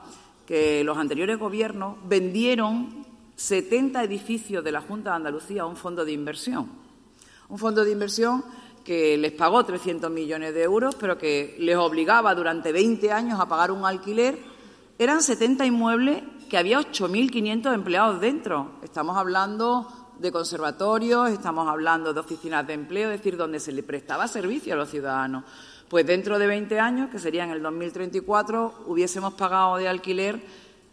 que 0.48 0.84
los 0.84 0.98
anteriores 0.98 1.38
gobiernos 1.38 1.98
vendieron 2.06 3.06
70 3.36 4.04
edificios 4.04 4.64
de 4.64 4.72
la 4.72 4.82
Junta 4.82 5.12
de 5.12 5.18
Andalucía 5.18 5.64
a 5.64 5.66
un 5.66 5.76
fondo 5.76 6.06
de 6.06 6.12
inversión. 6.12 6.70
Un 7.50 7.58
fondo 7.58 7.84
de 7.84 7.92
inversión 7.92 8.44
que 8.84 9.18
les 9.18 9.32
pagó 9.34 9.64
300 9.64 10.10
millones 10.10 10.54
de 10.54 10.64
euros, 10.64 10.96
pero 10.96 11.18
que 11.18 11.56
les 11.60 11.76
obligaba 11.76 12.34
durante 12.34 12.72
20 12.72 13.12
años 13.12 13.40
a 13.40 13.48
pagar 13.48 13.72
un 13.72 13.86
alquiler. 13.86 14.38
Eran 15.02 15.24
70 15.24 15.66
inmuebles 15.66 16.22
que 16.48 16.60
había 16.60 16.80
8.500 16.80 17.74
empleados 17.74 18.22
dentro. 18.22 18.74
Estamos 18.84 19.18
hablando 19.18 19.88
de 20.20 20.32
conservatorios, 20.32 21.32
estamos 21.32 21.68
hablando 21.68 22.14
de 22.14 22.20
oficinas 22.20 22.68
de 22.68 22.74
empleo, 22.74 23.10
es 23.10 23.18
decir, 23.18 23.36
donde 23.36 23.60
se 23.60 23.72
le 23.72 23.82
prestaba 23.82 24.28
servicio 24.28 24.76
a 24.76 24.78
los 24.78 24.92
ciudadanos. 24.92 25.44
Pues 25.90 26.06
dentro 26.06 26.38
de 26.38 26.46
20 26.46 26.80
años, 26.80 27.10
que 27.10 27.18
sería 27.18 27.44
en 27.46 27.50
el 27.50 27.64
2034, 27.64 28.84
hubiésemos 28.86 29.34
pagado 29.34 29.78
de 29.78 29.88
alquiler 29.88 30.40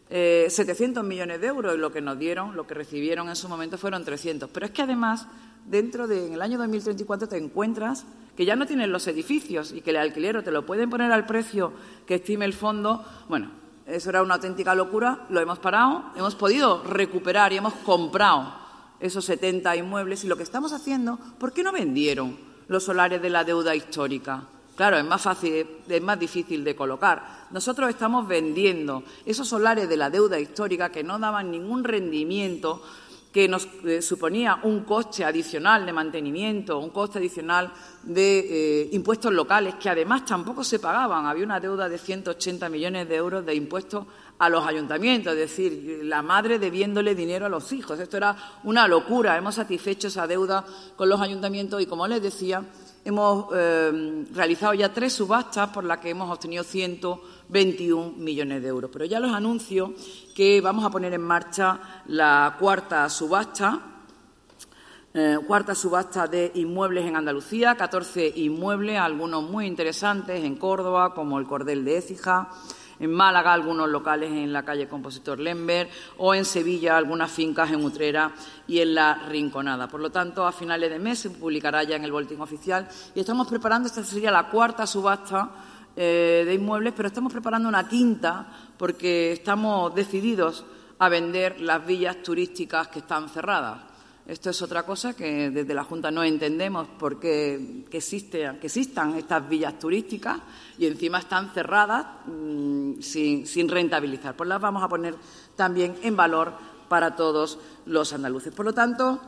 700 0.09 1.05
eh, 1.05 1.07
millones 1.07 1.43
de 1.43 1.49
euros 1.49 1.75
y 1.75 1.79
lo 1.79 1.93
que 1.93 2.01
nos 2.01 2.19
dieron, 2.19 2.57
lo 2.57 2.67
que 2.67 2.73
recibieron 2.73 3.29
en 3.29 3.37
su 3.37 3.47
momento 3.47 3.77
fueron 3.77 4.07
300. 4.07 4.49
Pero 4.49 4.65
es 4.65 4.73
que 4.73 4.81
además, 4.81 5.27
dentro 5.67 6.07
de, 6.07 6.29
en 6.29 6.33
el 6.33 6.41
año 6.41 6.57
2034 6.57 7.29
te 7.29 7.37
encuentras 7.37 8.07
que 8.35 8.47
ya 8.47 8.57
no 8.57 8.65
tienen 8.65 8.91
los 8.91 9.07
edificios 9.07 9.71
y 9.71 9.83
que 9.83 9.91
el 9.91 9.97
alquiler 9.97 10.43
te 10.43 10.51
lo 10.51 10.65
pueden 10.65 10.89
poner 10.89 11.13
al 11.13 11.27
precio 11.27 11.75
que 12.07 12.15
estime 12.15 12.47
el 12.47 12.55
fondo. 12.55 13.05
Bueno, 13.29 13.68
eso 13.89 14.11
era 14.11 14.23
una 14.23 14.35
auténtica 14.35 14.75
locura, 14.75 15.27
lo 15.31 15.41
hemos 15.41 15.59
parado, 15.59 16.05
hemos 16.15 16.35
podido 16.35 16.83
recuperar 16.85 17.53
y 17.53 17.57
hemos 17.57 17.73
comprado 17.75 18.53
esos 19.01 19.25
70 19.25 19.77
inmuebles 19.77 20.25
y 20.25 20.29
lo 20.29 20.37
que 20.37 20.43
estamos 20.43 20.73
haciendo, 20.73 21.19
¿por 21.39 21.53
qué 21.53 21.63
no 21.63 21.73
vendieron 21.73 22.37
los 22.69 22.85
solares 22.85 23.23
de 23.23 23.31
la 23.31 23.45
deuda 23.45 23.75
histórica? 23.75 24.43
Claro, 24.77 24.99
es 24.99 25.05
más 25.05 25.23
fácil, 25.23 25.67
es 25.89 26.03
más 26.03 26.21
difícil 26.21 26.63
de 26.63 26.77
colocar. 26.77 27.47
Nosotros 27.51 27.89
estamos 27.89 28.29
vendiendo 28.29 29.03
esos 29.27 29.49
solares 29.49 29.89
de 29.89 29.97
la 29.97 30.11
deuda 30.11 30.39
histórica 30.39 30.91
que 30.91 31.03
no 31.03 31.19
daban 31.19 31.51
ningún 31.51 31.83
rendimiento 31.83 32.83
que 33.33 33.47
nos 33.47 33.69
eh, 33.85 34.01
suponía 34.01 34.61
un 34.63 34.85
coste 34.85 35.25
adicional 35.25 35.85
de 35.85 35.93
mantenimiento, 35.93 36.79
un 36.79 36.91
coste 36.91 37.19
adicional 37.19 37.71
de 38.03 38.39
eh, 38.39 38.89
impuestos 38.93 39.33
locales, 39.33 39.75
que 39.75 39.91
además 39.91 40.25
tampoco 40.25 40.65
se 40.65 40.79
pagaban. 40.79 41.27
Había 41.27 41.45
una 41.45 41.61
deuda 41.61 41.89
de 41.89 41.99
180 41.99 42.69
millones 42.69 43.09
de 43.09 43.17
euros 43.17 43.45
de 43.45 43.55
impuestos 43.55 44.07
a 44.39 44.49
los 44.49 44.67
ayuntamientos, 44.67 45.33
es 45.35 45.39
decir, 45.39 46.01
la 46.05 46.23
madre 46.23 46.59
debiéndole 46.59 47.15
dinero 47.15 47.47
a 47.47 47.49
los 47.49 47.73
hijos. 47.73 47.99
Esto 47.99 48.17
era 48.17 48.37
una 48.65 48.89
locura. 48.89 49.37
Hemos 49.37 49.57
satisfecho 49.57 50.09
esa 50.09 50.27
deuda 50.27 50.65
con 50.97 51.09
los 51.09 51.21
ayuntamientos 51.21 51.83
y, 51.83 51.87
como 51.87 52.07
les 52.07 52.23
decía, 52.23 52.65
hemos 53.09 53.47
eh, 53.55 54.27
realizado 54.35 54.75
ya 54.75 54.93
tres 54.93 55.15
subastas 55.15 55.71
por 55.71 55.83
las 55.83 55.97
que 55.97 56.11
hemos 56.11 56.31
obtenido 56.31 56.63
121 56.63 58.13
millones 58.19 58.61
de 58.61 58.69
euros. 58.69 58.91
Pero 58.93 59.07
ya 59.07 59.19
los 59.19 59.33
anuncio 59.33 59.95
que 60.35 60.61
vamos 60.61 60.85
a 60.85 60.91
poner 60.91 61.15
en 61.15 61.23
marcha 61.23 62.03
la 62.09 62.57
cuarta 62.61 63.09
subasta, 63.09 63.81
eh, 65.15 65.39
cuarta 65.47 65.75
subasta 65.75 66.27
de 66.27 66.53
inmuebles 66.57 67.07
en 67.07 67.17
Andalucía, 67.17 67.77
14 67.77 68.31
inmuebles, 68.37 68.99
algunos 68.99 69.43
muy 69.43 69.65
interesantes 69.65 70.45
en 70.45 70.57
Córdoba, 70.57 71.15
como 71.15 71.39
el 71.39 71.47
Cordel 71.47 71.87
de 71.87 71.97
Écija, 71.97 72.51
en 73.01 73.13
Málaga 73.13 73.53
algunos 73.53 73.89
locales 73.89 74.31
en 74.31 74.53
la 74.53 74.65
calle 74.65 74.89
Compositor 74.89 75.39
Lember 75.39 75.89
o 76.17 76.35
en 76.35 76.45
Sevilla 76.45 76.97
algunas 76.97 77.31
fincas 77.31 77.71
en 77.71 77.85
Utrera 77.85 78.33
y 78.67 78.81
en 78.81 78.95
la 78.95 79.27
Rinconada. 79.29 79.89
Por 79.89 80.01
lo 80.01 80.11
tanto, 80.11 80.47
a 80.47 80.53
finales 80.53 80.91
de 80.91 80.99
mes 80.99 81.19
se 81.19 81.31
publicará 81.31 81.83
ya 81.83 81.97
en 81.97 82.05
el 82.05 82.13
boletín 82.13 82.41
oficial 82.41 82.89
y 83.15 83.21
estamos 83.21 83.49
preparando, 83.49 83.89
esta 83.89 84.05
sería 84.05 84.31
la 84.31 84.49
cuarta 84.49 84.87
subasta 84.87 85.51
eh, 85.97 86.45
de 86.47 86.55
inmuebles, 86.55 86.93
pero 86.97 87.09
estamos 87.09 87.33
preparando 87.33 87.69
una 87.69 87.89
quinta 87.89 88.47
porque 88.77 89.33
estamos 89.33 89.95
decididos 89.95 90.65
a 90.99 91.09
vender 91.09 91.61
las 91.61 91.85
villas 91.87 92.23
turísticas 92.23 92.89
que 92.89 93.01
están 93.01 93.29
cerradas. 93.29 93.88
Esto 94.29 94.51
es 94.51 94.61
otra 94.61 94.85
cosa 94.85 95.15
que 95.15 95.49
desde 95.49 95.73
la 95.73 95.85
Junta 95.85 96.11
no 96.11 96.23
entendemos 96.23 96.87
por 96.99 97.19
qué 97.19 97.87
que, 97.91 97.97
existe, 97.97 98.59
que 98.61 98.67
existan 98.67 99.17
estas 99.17 99.49
villas 99.49 99.79
turísticas 99.79 100.39
y 100.77 100.85
encima 100.85 101.21
están 101.21 101.51
cerradas 101.55 102.07
mm, 102.27 103.01
sin, 103.01 103.69
rentabilizar. 103.71 104.37
Pues 104.37 104.47
las 104.47 104.61
vamos 104.61 104.83
a 104.83 104.89
poner 104.89 105.15
también 105.57 105.97
en 106.03 106.15
valor 106.15 106.53
para 106.91 107.17
todos 107.17 107.59
los 107.87 108.13
andaluces. 108.13 108.53
Por 108.53 108.67
lo 108.67 108.75
tanto, 108.75 109.19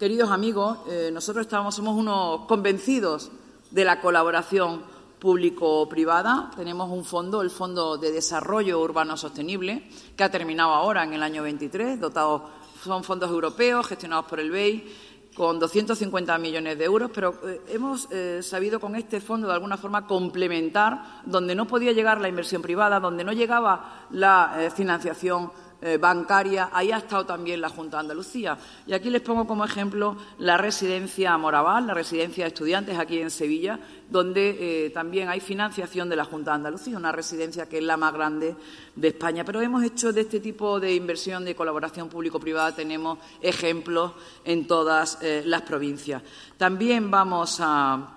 queridos 0.00 0.30
amigos, 0.30 0.78
eh, 0.88 1.10
nosotros 1.12 1.46
estamos, 1.46 1.76
somos 1.76 1.96
unos 1.96 2.46
convencidos 2.46 3.30
de 3.70 3.84
la 3.84 4.00
colaboración 4.00 4.82
público-privada. 5.20 6.50
Tenemos 6.56 6.90
un 6.90 7.04
fondo, 7.04 7.40
el 7.42 7.50
Fondo 7.50 7.98
de 7.98 8.10
Desarrollo 8.10 8.80
Urbano 8.80 9.16
Sostenible, 9.16 9.88
que 10.16 10.24
ha 10.24 10.30
terminado 10.30 10.72
ahora 10.72 11.04
en 11.04 11.12
el 11.12 11.22
año 11.22 11.44
23, 11.44 12.00
dotado 12.00 12.58
son 12.82 13.04
fondos 13.04 13.30
europeos 13.30 13.86
gestionados 13.86 14.26
por 14.26 14.40
el 14.40 14.50
BEI 14.50 15.10
con 15.34 15.58
250 15.58 16.36
millones 16.38 16.76
de 16.76 16.84
euros, 16.84 17.10
pero 17.14 17.34
eh, 17.44 17.60
hemos 17.68 18.08
eh, 18.10 18.42
sabido 18.42 18.80
con 18.80 18.96
este 18.96 19.20
fondo 19.20 19.46
de 19.46 19.54
alguna 19.54 19.76
forma 19.76 20.06
complementar 20.06 21.22
donde 21.24 21.54
no 21.54 21.66
podía 21.66 21.92
llegar 21.92 22.20
la 22.20 22.28
inversión 22.28 22.62
privada, 22.62 23.00
donde 23.00 23.24
no 23.24 23.32
llegaba 23.32 24.06
la 24.10 24.54
eh, 24.58 24.70
financiación 24.70 25.52
eh, 25.82 25.96
bancaria, 25.96 26.70
ahí 26.72 26.92
ha 26.92 26.98
estado 26.98 27.24
también 27.24 27.60
la 27.60 27.68
Junta 27.68 27.96
de 27.96 28.00
Andalucía. 28.02 28.58
Y 28.86 28.92
aquí 28.92 29.10
les 29.10 29.22
pongo 29.22 29.46
como 29.46 29.64
ejemplo 29.64 30.16
la 30.38 30.56
residencia 30.56 31.36
Moraval, 31.38 31.86
la 31.86 31.94
residencia 31.94 32.44
de 32.44 32.48
estudiantes 32.48 32.98
aquí 32.98 33.18
en 33.18 33.30
Sevilla, 33.30 33.78
donde 34.10 34.86
eh, 34.86 34.90
también 34.90 35.28
hay 35.28 35.40
financiación 35.40 36.08
de 36.08 36.16
la 36.16 36.24
Junta 36.24 36.50
de 36.50 36.56
Andalucía, 36.56 36.96
una 36.96 37.12
residencia 37.12 37.68
que 37.68 37.78
es 37.78 37.84
la 37.84 37.96
más 37.96 38.12
grande 38.12 38.56
de 38.94 39.08
España. 39.08 39.44
Pero 39.44 39.60
hemos 39.60 39.82
hecho 39.84 40.12
de 40.12 40.22
este 40.22 40.40
tipo 40.40 40.80
de 40.80 40.94
inversión 40.94 41.44
de 41.44 41.54
colaboración 41.54 42.08
público-privada, 42.08 42.74
tenemos 42.74 43.18
ejemplos 43.40 44.12
en 44.44 44.66
todas 44.66 45.18
eh, 45.22 45.42
las 45.46 45.62
provincias. 45.62 46.22
También 46.56 47.10
vamos 47.10 47.58
a, 47.60 48.16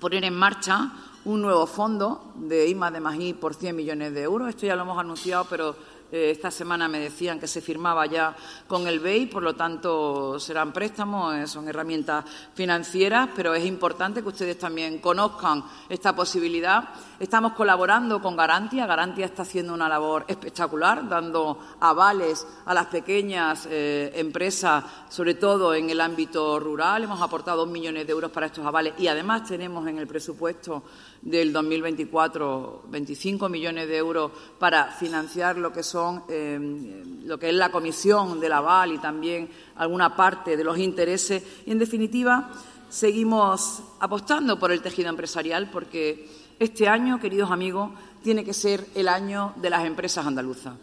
poner 0.00 0.24
en 0.24 0.34
marcha 0.34 0.92
un 1.24 1.42
nuevo 1.42 1.66
fondo 1.66 2.32
de 2.36 2.68
IMA 2.68 2.90
de 2.90 3.00
Magí 3.00 3.34
por 3.34 3.54
100 3.54 3.76
millones 3.76 4.14
de 4.14 4.22
euros. 4.22 4.48
Esto 4.48 4.66
ya 4.66 4.76
lo 4.76 4.82
hemos 4.82 4.98
anunciado, 4.98 5.46
pero 5.48 5.76
eh, 6.12 6.30
esta 6.30 6.50
semana 6.50 6.88
me 6.88 6.98
decían 6.98 7.38
que 7.38 7.46
se 7.46 7.60
firmaba 7.60 8.06
ya 8.06 8.34
con 8.66 8.86
el 8.86 9.00
BEI, 9.00 9.26
por 9.26 9.42
lo 9.42 9.54
tanto 9.54 10.38
serán 10.40 10.72
préstamos, 10.72 11.34
eh, 11.34 11.46
son 11.46 11.68
herramientas 11.68 12.24
financieras, 12.54 13.28
pero 13.34 13.54
es 13.54 13.64
importante 13.64 14.22
que 14.22 14.28
ustedes 14.28 14.58
también 14.58 14.98
conozcan 14.98 15.64
esta 15.88 16.14
posibilidad. 16.14 16.88
Estamos 17.18 17.52
colaborando 17.52 18.20
con 18.20 18.36
Garantia. 18.36 18.86
Garantia 18.86 19.26
está 19.26 19.42
haciendo 19.42 19.74
una 19.74 19.88
labor 19.88 20.24
espectacular, 20.26 21.08
dando 21.08 21.58
avales 21.80 22.46
a 22.64 22.74
las 22.74 22.86
pequeñas 22.86 23.68
eh, 23.70 24.12
empresas, 24.14 24.84
sobre 25.08 25.34
todo 25.34 25.74
en 25.74 25.90
el 25.90 26.00
ámbito 26.00 26.58
rural. 26.58 27.04
Hemos 27.04 27.20
aportado 27.20 27.58
dos 27.58 27.68
millones 27.68 28.06
de 28.06 28.12
euros 28.12 28.30
para 28.30 28.46
estos 28.46 28.64
avales 28.64 28.94
y 28.98 29.06
además 29.06 29.44
tenemos 29.44 29.86
en 29.86 29.98
el 29.98 30.06
presupuesto 30.06 30.82
del 31.22 31.52
2024 31.52 32.84
25 32.88 33.48
millones 33.48 33.88
de 33.88 33.96
euros 33.96 34.32
para 34.58 34.92
financiar 34.92 35.58
lo 35.58 35.72
que 35.72 35.82
son 35.82 36.24
eh, 36.28 36.58
lo 37.24 37.38
que 37.38 37.50
es 37.50 37.54
la 37.54 37.70
comisión 37.70 38.40
del 38.40 38.52
aval 38.52 38.92
y 38.92 38.98
también 38.98 39.50
alguna 39.76 40.16
parte 40.16 40.56
de 40.56 40.64
los 40.64 40.78
intereses 40.78 41.42
y 41.66 41.72
en 41.72 41.78
definitiva 41.78 42.50
seguimos 42.88 43.82
apostando 44.00 44.58
por 44.58 44.72
el 44.72 44.82
tejido 44.82 45.08
empresarial 45.08 45.70
porque 45.70 46.28
este 46.58 46.88
año, 46.88 47.18
queridos 47.18 47.50
amigos, 47.50 47.90
tiene 48.22 48.44
que 48.44 48.52
ser 48.52 48.84
el 48.94 49.08
año 49.08 49.54
de 49.56 49.70
las 49.70 49.86
empresas 49.86 50.26
andaluzas. 50.26 50.74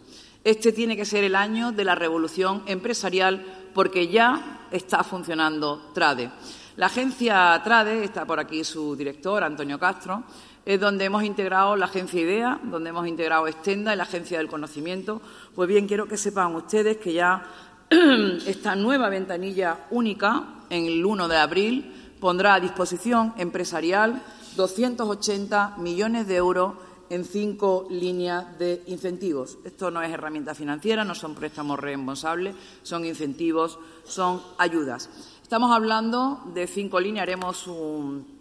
Este 0.42 0.72
tiene 0.72 0.96
que 0.96 1.04
ser 1.04 1.22
el 1.22 1.36
año 1.36 1.70
de 1.70 1.84
la 1.84 1.94
revolución 1.94 2.64
empresarial 2.66 3.44
porque 3.74 4.08
ya 4.08 4.66
está 4.72 5.04
funcionando 5.04 5.90
Trade. 5.94 6.30
La 6.78 6.86
agencia 6.86 7.60
Trade, 7.64 8.04
está 8.04 8.24
por 8.24 8.38
aquí 8.38 8.62
su 8.62 8.94
director, 8.94 9.42
Antonio 9.42 9.80
Castro, 9.80 10.22
es 10.64 10.78
donde 10.78 11.06
hemos 11.06 11.24
integrado 11.24 11.74
la 11.74 11.86
agencia 11.86 12.20
IDEA, 12.20 12.60
donde 12.62 12.90
hemos 12.90 13.08
integrado 13.08 13.48
Extenda 13.48 13.92
y 13.92 13.96
la 13.96 14.04
agencia 14.04 14.38
del 14.38 14.46
conocimiento. 14.46 15.20
Pues 15.56 15.68
bien, 15.68 15.88
quiero 15.88 16.06
que 16.06 16.16
sepan 16.16 16.54
ustedes 16.54 16.98
que 16.98 17.14
ya 17.14 17.42
esta 18.46 18.76
nueva 18.76 19.08
ventanilla 19.08 19.86
única, 19.90 20.60
en 20.70 20.84
el 20.86 21.04
1 21.04 21.26
de 21.26 21.36
abril, 21.36 22.14
pondrá 22.20 22.54
a 22.54 22.60
disposición 22.60 23.34
empresarial 23.38 24.22
280 24.54 25.78
millones 25.78 26.28
de 26.28 26.36
euros 26.36 26.74
en 27.10 27.24
cinco 27.24 27.88
líneas 27.90 28.58
de 28.58 28.82
incentivos. 28.86 29.58
Esto 29.64 29.90
no 29.90 30.02
es 30.02 30.12
herramienta 30.12 30.54
financiera, 30.54 31.04
no 31.04 31.14
son 31.14 31.34
préstamos 31.34 31.78
reembolsables, 31.78 32.54
son 32.82 33.04
incentivos, 33.04 33.78
son 34.04 34.42
ayudas. 34.58 35.10
Estamos 35.48 35.74
hablando 35.74 36.42
de 36.52 36.66
cinco 36.66 37.00
líneas, 37.00 37.22
haremos 37.22 37.66
un, 37.68 38.38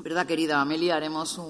¿verdad, 0.00 0.26
querida 0.26 0.60
Amelia? 0.60 0.96
Haremos 0.96 1.40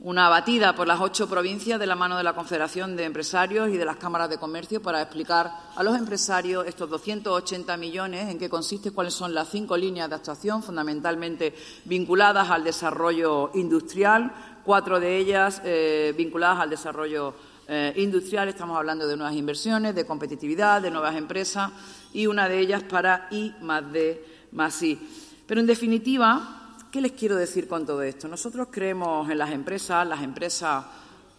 una 0.00 0.30
batida 0.30 0.74
por 0.74 0.86
las 0.86 0.98
ocho 0.98 1.28
provincias 1.28 1.78
de 1.78 1.86
la 1.86 1.94
mano 1.94 2.16
de 2.16 2.24
la 2.24 2.34
Confederación 2.34 2.96
de 2.96 3.04
Empresarios 3.04 3.68
y 3.68 3.76
de 3.76 3.84
las 3.84 3.98
cámaras 3.98 4.30
de 4.30 4.38
comercio 4.38 4.80
para 4.80 5.02
explicar 5.02 5.52
a 5.76 5.82
los 5.82 5.94
empresarios 5.98 6.66
estos 6.66 6.88
280 6.88 7.76
millones, 7.76 8.30
en 8.30 8.38
qué 8.38 8.48
consiste, 8.48 8.92
cuáles 8.92 9.12
son 9.12 9.34
las 9.34 9.50
cinco 9.50 9.76
líneas 9.76 10.08
de 10.08 10.14
actuación 10.14 10.62
fundamentalmente 10.62 11.54
vinculadas 11.84 12.48
al 12.48 12.64
desarrollo 12.64 13.50
industrial, 13.52 14.32
cuatro 14.64 15.00
de 15.00 15.18
ellas 15.18 15.60
eh, 15.66 16.14
vinculadas 16.16 16.60
al 16.60 16.70
desarrollo 16.70 17.34
eh, 17.68 17.92
industrial. 17.96 18.48
Estamos 18.48 18.76
hablando 18.76 19.06
de 19.06 19.16
nuevas 19.16 19.34
inversiones, 19.34 19.94
de 19.94 20.04
competitividad, 20.04 20.82
de 20.82 20.90
nuevas 20.90 21.16
empresas 21.16 21.70
y 22.12 22.26
una 22.26 22.48
de 22.48 22.58
ellas 22.58 22.82
para 22.82 23.28
I 23.30 23.54
más 23.60 23.92
D 23.92 24.24
más 24.52 24.82
I. 24.82 24.98
Pero, 25.46 25.60
en 25.60 25.66
definitiva, 25.66 26.76
¿qué 26.90 27.00
les 27.00 27.12
quiero 27.12 27.36
decir 27.36 27.68
con 27.68 27.86
todo 27.86 28.02
esto? 28.02 28.28
Nosotros 28.28 28.68
creemos 28.70 29.30
en 29.30 29.38
las 29.38 29.50
empresas, 29.50 30.06
las 30.06 30.22
empresas 30.22 30.84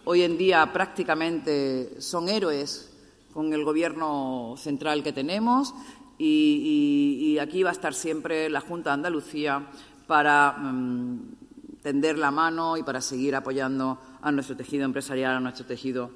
hoy 0.05 0.23
en 0.23 0.37
día 0.37 0.71
prácticamente 0.73 2.01
son 2.01 2.29
héroes 2.29 2.91
con 3.33 3.53
el 3.53 3.63
Gobierno 3.63 4.55
central 4.57 5.03
que 5.03 5.13
tenemos 5.13 5.73
y, 6.17 7.37
aquí 7.41 7.63
va 7.63 7.71
a 7.71 7.73
estar 7.73 7.93
siempre 7.93 8.49
la 8.49 8.61
Junta 8.61 8.91
de 8.91 8.93
Andalucía 8.93 9.67
para 10.07 10.51
mm, 10.51 11.42
tender 11.83 12.17
la 12.17 12.31
mano 12.31 12.77
y 12.77 12.83
para 12.83 13.01
seguir 13.01 13.35
apoyando 13.35 13.99
a 14.21 14.31
nuestro 14.31 14.55
tejido 14.55 14.85
empresarial, 14.85 15.35
a 15.35 15.39
nuestro 15.41 15.65
tejido 15.65 16.09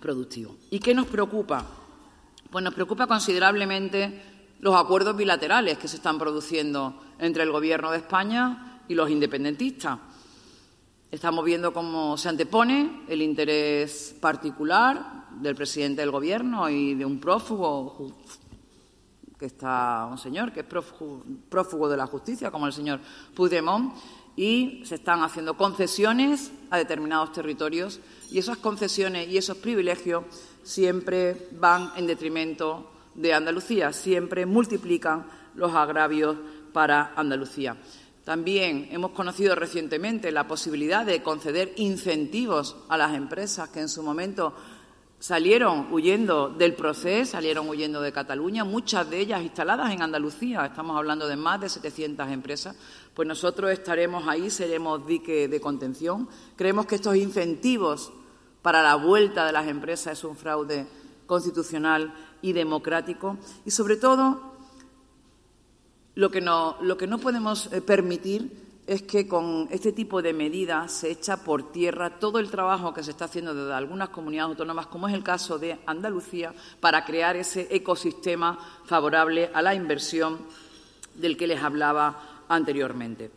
productivo. 0.00 0.56
¿Y 0.70 0.78
qué 0.78 0.94
nos 0.94 1.06
preocupa? 1.06 1.66
Pues 2.48 2.64
nos 2.64 2.72
preocupa 2.72 3.08
considerablemente 3.08 4.22
los 4.60 4.76
acuerdos 4.76 5.16
bilaterales 5.16 5.78
que 5.78 5.88
se 5.88 5.96
están 5.96 6.18
produciendo 6.18 7.02
entre 7.18 7.42
el 7.42 7.50
Gobierno 7.50 7.90
de 7.90 7.98
España 7.98 8.82
y 8.88 8.94
los 8.94 9.10
independentistas. 9.10 9.98
Estamos 11.10 11.44
viendo 11.44 11.72
cómo 11.72 12.16
se 12.16 12.28
antepone 12.28 13.02
el 13.08 13.20
interés 13.20 14.16
particular 14.20 15.28
del 15.40 15.56
presidente 15.56 16.02
del 16.02 16.12
Gobierno 16.12 16.70
y 16.70 16.94
de 16.94 17.04
un 17.04 17.18
prófugo 17.18 18.16
que 19.40 19.46
está 19.46 20.06
un 20.10 20.18
señor 20.18 20.52
que 20.52 20.60
es 20.60 20.66
prófugo, 20.66 21.88
de 21.88 21.96
la 21.96 22.06
justicia, 22.06 22.50
como 22.50 22.66
el 22.66 22.74
señor 22.74 23.00
Puigdemont, 23.34 23.94
y 24.36 24.82
se 24.84 24.96
están 24.96 25.22
haciendo 25.22 25.56
concesiones 25.56 26.52
a 26.68 26.76
determinados 26.76 27.32
territorios 27.32 28.00
y 28.30 28.38
esas 28.38 28.58
concesiones 28.58 29.28
y 29.28 29.38
esos 29.38 29.56
privilegios 29.56 30.24
siempre 30.62 31.48
van 31.58 31.90
en 31.96 32.06
detrimento 32.06 32.90
de 33.14 33.32
Andalucía, 33.32 33.94
siempre 33.94 34.44
multiplican 34.44 35.24
los 35.54 35.74
agravios 35.74 36.36
para 36.74 37.14
Andalucía. 37.16 37.78
También 38.24 38.88
hemos 38.92 39.12
conocido 39.12 39.54
recientemente 39.54 40.30
la 40.30 40.46
posibilidad 40.46 41.06
de 41.06 41.22
conceder 41.22 41.72
incentivos 41.76 42.76
a 42.90 42.98
las 42.98 43.14
empresas 43.14 43.70
que 43.70 43.80
en 43.80 43.88
su 43.88 44.02
momento 44.02 44.54
salieron 45.20 45.92
huyendo 45.92 46.48
del 46.48 46.74
proceso, 46.74 47.32
salieron 47.32 47.68
huyendo 47.68 48.00
de 48.00 48.10
Cataluña, 48.10 48.64
muchas 48.64 49.08
de 49.08 49.20
ellas 49.20 49.42
instaladas 49.42 49.92
en 49.92 50.02
Andalucía, 50.02 50.64
estamos 50.64 50.96
hablando 50.96 51.28
de 51.28 51.36
más 51.36 51.60
de 51.60 51.68
700 51.68 52.28
empresas, 52.30 52.74
pues 53.14 53.28
nosotros 53.28 53.70
estaremos 53.70 54.26
ahí, 54.26 54.48
seremos 54.50 55.06
dique 55.06 55.46
de 55.46 55.60
contención. 55.60 56.26
Creemos 56.56 56.86
que 56.86 56.94
estos 56.94 57.16
incentivos 57.16 58.12
para 58.62 58.82
la 58.82 58.94
vuelta 58.94 59.44
de 59.44 59.52
las 59.52 59.68
empresas 59.68 60.18
es 60.18 60.24
un 60.24 60.36
fraude 60.36 60.86
constitucional 61.26 62.14
y 62.40 62.54
democrático. 62.54 63.36
Y, 63.66 63.70
sobre 63.70 63.96
todo, 63.96 64.54
lo 66.14 66.30
que 66.30 66.40
no, 66.40 66.76
lo 66.80 66.96
que 66.96 67.06
no 67.06 67.18
podemos 67.18 67.70
eh, 67.72 67.82
permitir 67.82 68.69
es 68.90 69.02
que 69.02 69.28
con 69.28 69.68
este 69.70 69.92
tipo 69.92 70.20
de 70.20 70.32
medidas 70.32 70.90
se 70.90 71.12
echa 71.12 71.44
por 71.44 71.70
tierra 71.70 72.18
todo 72.18 72.40
el 72.40 72.50
trabajo 72.50 72.92
que 72.92 73.04
se 73.04 73.12
está 73.12 73.26
haciendo 73.26 73.54
desde 73.54 73.72
algunas 73.72 74.08
comunidades 74.08 74.50
autónomas, 74.50 74.88
como 74.88 75.06
es 75.06 75.14
el 75.14 75.22
caso 75.22 75.60
de 75.60 75.78
Andalucía, 75.86 76.52
para 76.80 77.04
crear 77.04 77.36
ese 77.36 77.68
ecosistema 77.70 78.58
favorable 78.86 79.48
a 79.54 79.62
la 79.62 79.76
inversión 79.76 80.40
del 81.14 81.36
que 81.36 81.46
les 81.46 81.62
hablaba 81.62 82.42
anteriormente. 82.48 83.30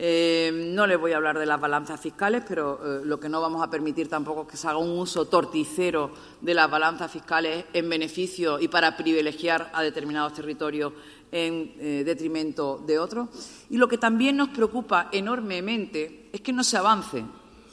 Eh, 0.00 0.70
no 0.74 0.86
les 0.86 0.98
voy 0.98 1.12
a 1.12 1.16
hablar 1.16 1.38
de 1.38 1.44
las 1.44 1.60
balanzas 1.60 2.00
fiscales, 2.00 2.44
pero 2.48 2.80
eh, 2.82 3.04
lo 3.04 3.20
que 3.20 3.28
no 3.28 3.42
vamos 3.42 3.62
a 3.62 3.68
permitir 3.68 4.08
tampoco 4.08 4.42
es 4.42 4.48
que 4.48 4.56
se 4.56 4.68
haga 4.68 4.78
un 4.78 4.96
uso 4.96 5.26
torticero 5.26 6.12
de 6.40 6.54
las 6.54 6.70
balanzas 6.70 7.10
fiscales 7.10 7.64
en 7.74 7.90
beneficio 7.90 8.58
y 8.58 8.68
para 8.68 8.96
privilegiar 8.96 9.70
a 9.74 9.82
determinados 9.82 10.32
territorios 10.34 10.92
en 11.30 11.74
eh, 11.78 12.02
detrimento 12.04 12.82
de 12.86 12.98
otros. 12.98 13.28
Y 13.70 13.76
lo 13.76 13.88
que 13.88 13.98
también 13.98 14.36
nos 14.36 14.48
preocupa 14.48 15.08
enormemente 15.12 16.30
es 16.32 16.40
que 16.40 16.52
no 16.52 16.64
se 16.64 16.76
avance 16.76 17.24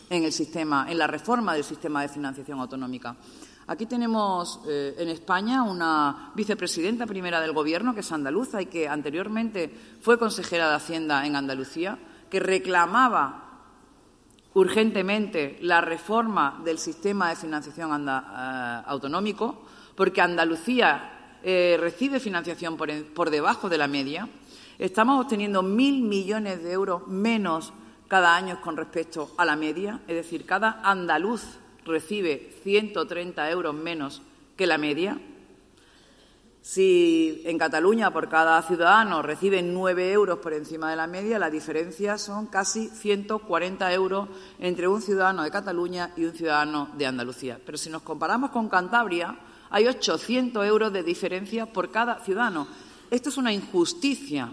en 0.09 0.23
el 0.23 0.31
sistema, 0.31 0.87
en 0.89 0.97
la 0.97 1.07
reforma 1.07 1.53
del 1.53 1.63
sistema 1.63 2.01
de 2.01 2.09
financiación 2.09 2.59
autonómica. 2.59 3.15
Aquí 3.67 3.87
tenemos 3.87 4.59
eh, 4.67 4.95
en 4.99 5.09
España 5.09 5.63
una 5.63 6.31
vicepresidenta 6.35 7.07
primera 7.07 7.41
del 7.41 7.53
Gobierno, 7.53 7.95
que 7.95 8.01
es 8.01 8.11
andaluza 8.11 8.61
y 8.61 8.67
que 8.67 8.87
anteriormente 8.87 9.73
fue 10.01 10.19
consejera 10.19 10.69
de 10.69 10.75
Hacienda 10.75 11.25
en 11.25 11.35
Andalucía, 11.35 11.97
que 12.29 12.39
reclamaba 12.39 13.41
urgentemente 14.53 15.57
la 15.61 15.81
reforma 15.81 16.61
del 16.63 16.77
sistema 16.77 17.29
de 17.29 17.35
financiación 17.35 18.07
eh, 18.07 18.81
autonómico, 18.85 19.63
porque 19.95 20.21
Andalucía 20.21 21.14
eh, 21.47 21.77
recibe 21.79 22.19
financiación 22.19 22.75
por, 22.75 23.29
debajo 23.29 23.69
de 23.69 23.77
la 23.77 23.87
media. 23.87 24.27
Estamos 24.79 25.23
obteniendo 25.23 25.61
mil 25.61 26.01
millones 26.01 26.63
de 26.63 26.71
euros 26.71 27.07
menos 27.07 27.71
cada 28.07 28.35
año 28.35 28.59
con 28.61 28.75
respecto 28.75 29.29
a 29.37 29.45
la 29.45 29.55
media, 29.55 29.99
es 30.07 30.15
decir, 30.15 30.47
cada 30.47 30.81
andaluz 30.83 31.43
recibe 31.85 32.51
130 32.63 33.51
euros 33.51 33.75
menos 33.75 34.23
que 34.57 34.65
la 34.65 34.79
media. 34.79 35.21
Si 36.61 37.43
en 37.45 37.59
Cataluña 37.59 38.11
por 38.11 38.27
cada 38.27 38.59
ciudadano 38.63 39.21
reciben 39.21 39.71
nueve 39.71 40.11
euros 40.11 40.39
por 40.39 40.51
encima 40.51 40.89
de 40.89 40.95
la 40.95 41.05
media, 41.05 41.37
la 41.37 41.51
diferencia 41.51 42.17
son 42.17 42.47
casi 42.47 42.87
140 42.87 43.93
euros 43.93 44.29
entre 44.57 44.87
un 44.87 44.99
ciudadano 44.99 45.43
de 45.43 45.51
Cataluña 45.51 46.11
y 46.17 46.25
un 46.25 46.33
ciudadano 46.33 46.89
de 46.97 47.05
Andalucía. 47.05 47.59
Pero 47.63 47.77
si 47.77 47.91
nos 47.91 48.01
comparamos 48.01 48.49
con 48.49 48.67
Cantabria, 48.67 49.37
hay 49.75 49.89
800 49.89 50.65
euros 50.65 50.93
de 50.93 51.03
diferencia 51.03 51.65
por 51.65 51.91
cada 51.91 52.21
ciudadano. 52.21 52.65
Esto 53.11 53.27
es 53.27 53.35
una 53.35 53.51
injusticia. 53.51 54.49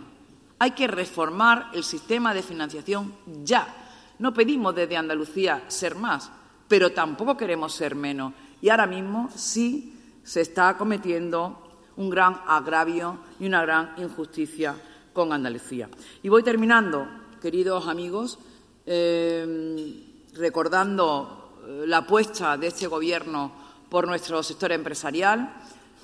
Hay 0.59 0.73
que 0.73 0.89
reformar 0.89 1.71
el 1.75 1.85
sistema 1.85 2.35
de 2.35 2.43
financiación 2.43 3.15
ya. 3.45 3.73
No 4.19 4.35
pedimos 4.35 4.75
desde 4.75 4.97
Andalucía 4.97 5.63
ser 5.69 5.95
más, 5.95 6.29
pero 6.67 6.91
tampoco 6.91 7.37
queremos 7.37 7.73
ser 7.73 7.95
menos. 7.95 8.33
Y 8.61 8.69
ahora 8.69 8.89
mismo 8.89 9.31
sí 9.33 9.95
se 10.25 10.41
está 10.41 10.77
cometiendo 10.77 11.79
un 11.95 12.11
gran 12.11 12.41
agravio 12.45 13.19
y 13.39 13.47
una 13.47 13.63
gran 13.63 13.95
injusticia 13.99 14.75
con 15.13 15.33
Andalucía. 15.33 15.89
Y 16.25 16.31
voy 16.31 16.43
terminando, 16.43 17.07
queridos 17.41 17.87
amigos, 17.87 18.41
eh, 18.85 20.05
recordando 20.35 21.61
eh, 21.65 21.85
la 21.87 21.99
apuesta 21.99 22.57
de 22.57 22.67
este 22.67 22.89
Gobierno 22.89 23.62
por 23.93 24.07
nuestro 24.07 24.43
sector 24.43 24.73
empresarial. 24.73 25.53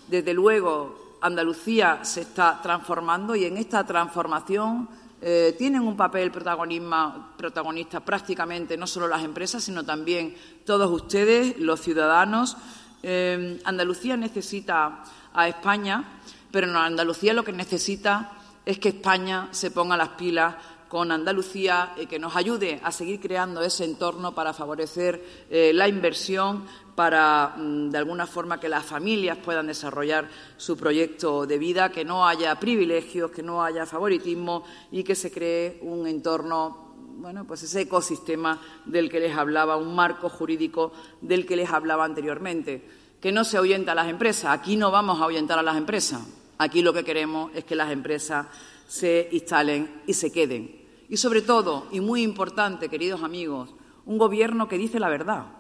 Desde 0.08 0.34
luego, 0.34 1.16
Andalucía 1.22 2.04
se 2.04 2.20
está 2.20 2.60
transformando 2.62 3.34
y 3.34 3.46
en 3.46 3.56
esta 3.56 3.86
transformación 3.86 4.86
eh, 5.22 5.54
tienen 5.56 5.80
un 5.80 5.96
papel 5.96 6.30
protagonista 6.30 8.00
prácticamente 8.00 8.76
no 8.76 8.86
solo 8.86 9.08
las 9.08 9.24
empresas, 9.24 9.64
sino 9.64 9.86
también 9.86 10.36
todos 10.66 10.90
ustedes, 10.90 11.58
los 11.58 11.80
ciudadanos. 11.80 12.58
Eh, 13.02 13.58
Andalucía 13.64 14.18
necesita 14.18 15.02
a 15.32 15.48
España, 15.48 16.20
pero 16.52 16.66
no, 16.66 16.80
Andalucía 16.80 17.32
lo 17.32 17.42
que 17.42 17.52
necesita 17.52 18.32
es 18.66 18.78
que 18.78 18.90
España 18.90 19.48
se 19.50 19.70
ponga 19.70 19.96
las 19.96 20.10
pilas 20.10 20.56
con 20.88 21.10
Andalucía, 21.12 21.94
y 22.00 22.06
que 22.06 22.18
nos 22.18 22.34
ayude 22.34 22.80
a 22.82 22.92
seguir 22.92 23.20
creando 23.20 23.62
ese 23.62 23.84
entorno 23.84 24.34
para 24.34 24.54
favorecer 24.54 25.46
eh, 25.50 25.72
la 25.74 25.86
inversión, 25.86 26.64
para, 26.98 27.54
mm, 27.56 27.90
de 27.90 27.98
alguna 27.98 28.26
forma, 28.26 28.58
que 28.58 28.68
las 28.68 28.84
familias 28.84 29.38
puedan 29.38 29.68
desarrollar 29.68 30.28
su 30.56 30.76
proyecto 30.76 31.46
de 31.46 31.56
vida, 31.56 31.92
que 31.92 32.04
no 32.04 32.26
haya 32.26 32.58
privilegios, 32.58 33.30
que 33.30 33.40
no 33.40 33.62
haya 33.62 33.86
favoritismo 33.86 34.64
y 34.90 35.04
que 35.04 35.14
se 35.14 35.30
cree 35.30 35.78
un 35.82 36.08
entorno 36.08 36.88
bueno, 37.18 37.44
pues 37.46 37.62
ese 37.62 37.82
ecosistema 37.82 38.60
del 38.84 39.08
que 39.08 39.20
les 39.20 39.36
hablaba, 39.36 39.76
un 39.76 39.94
marco 39.94 40.28
jurídico 40.28 40.90
del 41.20 41.46
que 41.46 41.54
les 41.54 41.70
hablaba 41.70 42.04
anteriormente. 42.04 42.82
Que 43.20 43.30
no 43.30 43.44
se 43.44 43.58
ahuyenta 43.58 43.92
a 43.92 43.94
las 43.94 44.08
empresas. 44.08 44.50
Aquí 44.50 44.74
no 44.74 44.90
vamos 44.90 45.20
a 45.20 45.24
ahuyentar 45.24 45.56
a 45.56 45.62
las 45.62 45.76
empresas. 45.76 46.22
Aquí 46.58 46.82
lo 46.82 46.92
que 46.92 47.04
queremos 47.04 47.52
es 47.54 47.62
que 47.62 47.76
las 47.76 47.92
empresas 47.92 48.46
se 48.88 49.28
instalen 49.30 50.02
y 50.04 50.14
se 50.14 50.32
queden. 50.32 50.84
Y 51.08 51.16
sobre 51.16 51.42
todo, 51.42 51.86
y 51.92 52.00
muy 52.00 52.22
importante, 52.22 52.88
queridos 52.88 53.22
amigos, 53.22 53.72
un 54.04 54.18
gobierno 54.18 54.66
que 54.66 54.78
dice 54.78 54.98
la 54.98 55.08
verdad, 55.08 55.57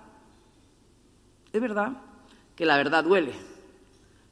es 1.52 1.60
verdad 1.60 1.92
que 2.54 2.66
la 2.66 2.76
verdad 2.76 3.04
duele, 3.04 3.32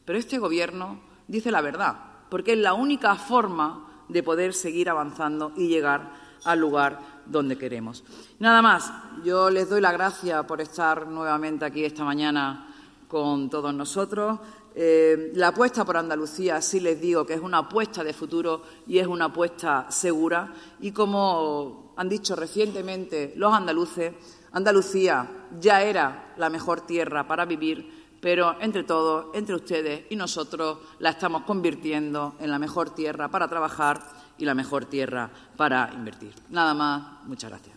pero 0.04 0.18
este 0.18 0.38
Gobierno 0.38 1.00
dice 1.28 1.50
la 1.50 1.60
verdad, 1.60 1.96
porque 2.28 2.52
es 2.52 2.58
la 2.58 2.74
única 2.74 3.14
forma 3.14 4.04
de 4.08 4.22
poder 4.22 4.54
seguir 4.54 4.88
avanzando 4.88 5.52
y 5.56 5.68
llegar 5.68 6.12
al 6.44 6.60
lugar 6.60 7.00
donde 7.26 7.58
queremos. 7.58 8.04
Nada 8.38 8.62
más, 8.62 8.92
yo 9.24 9.50
les 9.50 9.68
doy 9.68 9.80
la 9.80 9.92
gracia 9.92 10.46
por 10.46 10.60
estar 10.60 11.08
nuevamente 11.08 11.64
aquí 11.64 11.84
esta 11.84 12.04
mañana 12.04 12.74
con 13.08 13.50
todos 13.50 13.74
nosotros. 13.74 14.38
Eh, 14.74 15.32
la 15.34 15.48
apuesta 15.48 15.84
por 15.84 15.96
Andalucía, 15.96 16.60
sí 16.60 16.80
les 16.80 17.00
digo 17.00 17.24
que 17.24 17.34
es 17.34 17.40
una 17.40 17.58
apuesta 17.58 18.04
de 18.04 18.12
futuro 18.12 18.62
y 18.86 18.98
es 18.98 19.06
una 19.06 19.26
apuesta 19.26 19.86
segura. 19.90 20.52
Y 20.80 20.92
como 20.92 21.94
han 21.96 22.08
dicho 22.08 22.36
recientemente 22.36 23.32
los 23.36 23.52
andaluces, 23.52 24.12
Andalucía 24.56 25.28
ya 25.60 25.82
era 25.82 26.32
la 26.38 26.48
mejor 26.48 26.80
tierra 26.80 27.28
para 27.28 27.44
vivir, 27.44 28.16
pero 28.22 28.56
entre 28.58 28.84
todos, 28.84 29.26
entre 29.34 29.54
ustedes 29.54 30.06
y 30.08 30.16
nosotros, 30.16 30.78
la 30.98 31.10
estamos 31.10 31.42
convirtiendo 31.42 32.36
en 32.40 32.50
la 32.50 32.58
mejor 32.58 32.88
tierra 32.88 33.28
para 33.28 33.48
trabajar 33.48 34.00
y 34.38 34.46
la 34.46 34.54
mejor 34.54 34.86
tierra 34.86 35.28
para 35.58 35.90
invertir. 35.92 36.32
Nada 36.48 36.72
más, 36.72 37.22
muchas 37.26 37.50
gracias. 37.50 37.76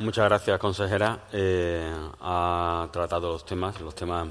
Muchas 0.00 0.24
gracias, 0.24 0.58
consejera. 0.58 1.20
Eh, 1.32 1.94
ha 2.20 2.88
tratado 2.90 3.30
los 3.30 3.46
temas, 3.46 3.80
los 3.80 3.94
temas 3.94 4.26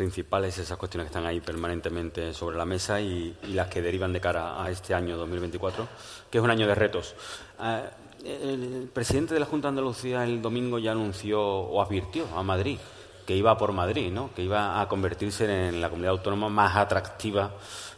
principales, 0.00 0.56
esas 0.56 0.78
cuestiones 0.78 1.04
que 1.04 1.08
están 1.10 1.26
ahí 1.26 1.40
permanentemente 1.40 2.32
sobre 2.32 2.56
la 2.56 2.64
mesa 2.64 3.02
y, 3.02 3.36
las 3.52 3.68
que 3.68 3.82
derivan 3.82 4.14
de 4.14 4.20
cara 4.20 4.62
a 4.62 4.70
este 4.70 4.94
año 4.94 5.18
2024, 5.18 5.86
que 6.30 6.38
es 6.38 6.42
un 6.42 6.50
año 6.50 6.66
de 6.66 6.74
retos. 6.74 7.14
Eh, 7.62 7.90
el 8.24 8.88
presidente 8.90 9.34
de 9.34 9.40
la 9.40 9.44
Junta 9.44 9.68
de 9.68 9.72
Andalucía 9.72 10.24
el 10.24 10.40
domingo 10.40 10.78
ya 10.78 10.92
anunció 10.92 11.42
o 11.42 11.82
advirtió 11.82 12.26
a 12.34 12.42
Madrid 12.42 12.78
que 13.26 13.36
iba 13.36 13.58
por 13.58 13.72
Madrid, 13.72 14.10
¿no? 14.10 14.30
que 14.34 14.42
iba 14.42 14.80
a 14.80 14.88
convertirse 14.88 15.68
en 15.68 15.82
la 15.82 15.90
comunidad 15.90 16.12
autónoma 16.12 16.48
más 16.48 16.76
atractiva 16.76 17.52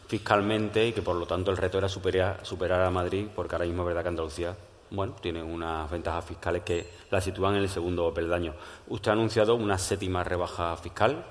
fiscalmente 0.09 0.89
y 0.89 0.93
que 0.93 1.03
por 1.03 1.15
lo 1.15 1.27
tanto 1.27 1.53
el 1.53 1.57
reto 1.57 1.79
era 1.79 1.89
superar, 1.89 2.41
superar 2.43 2.83
a 2.83 2.91
Madrid, 2.91 3.29
porque 3.33 3.55
ahora 3.55 3.67
mismo 3.67 3.83
es 3.83 3.87
verdad 3.87 4.03
que 4.03 4.09
Andalucía 4.09 4.57
bueno, 4.91 5.15
tiene 5.21 5.41
unas 5.41 5.89
ventajas 5.89 6.25
fiscales 6.25 6.65
que 6.65 6.91
la 7.13 7.21
sitúan 7.21 7.55
en 7.55 7.63
el 7.63 7.69
segundo 7.69 8.13
peldaño. 8.13 8.55
Usted 8.89 9.11
ha 9.11 9.15
anunciado 9.15 9.55
una 9.55 9.79
séptima 9.79 10.25
rebaja 10.25 10.77
fiscal 10.77 11.25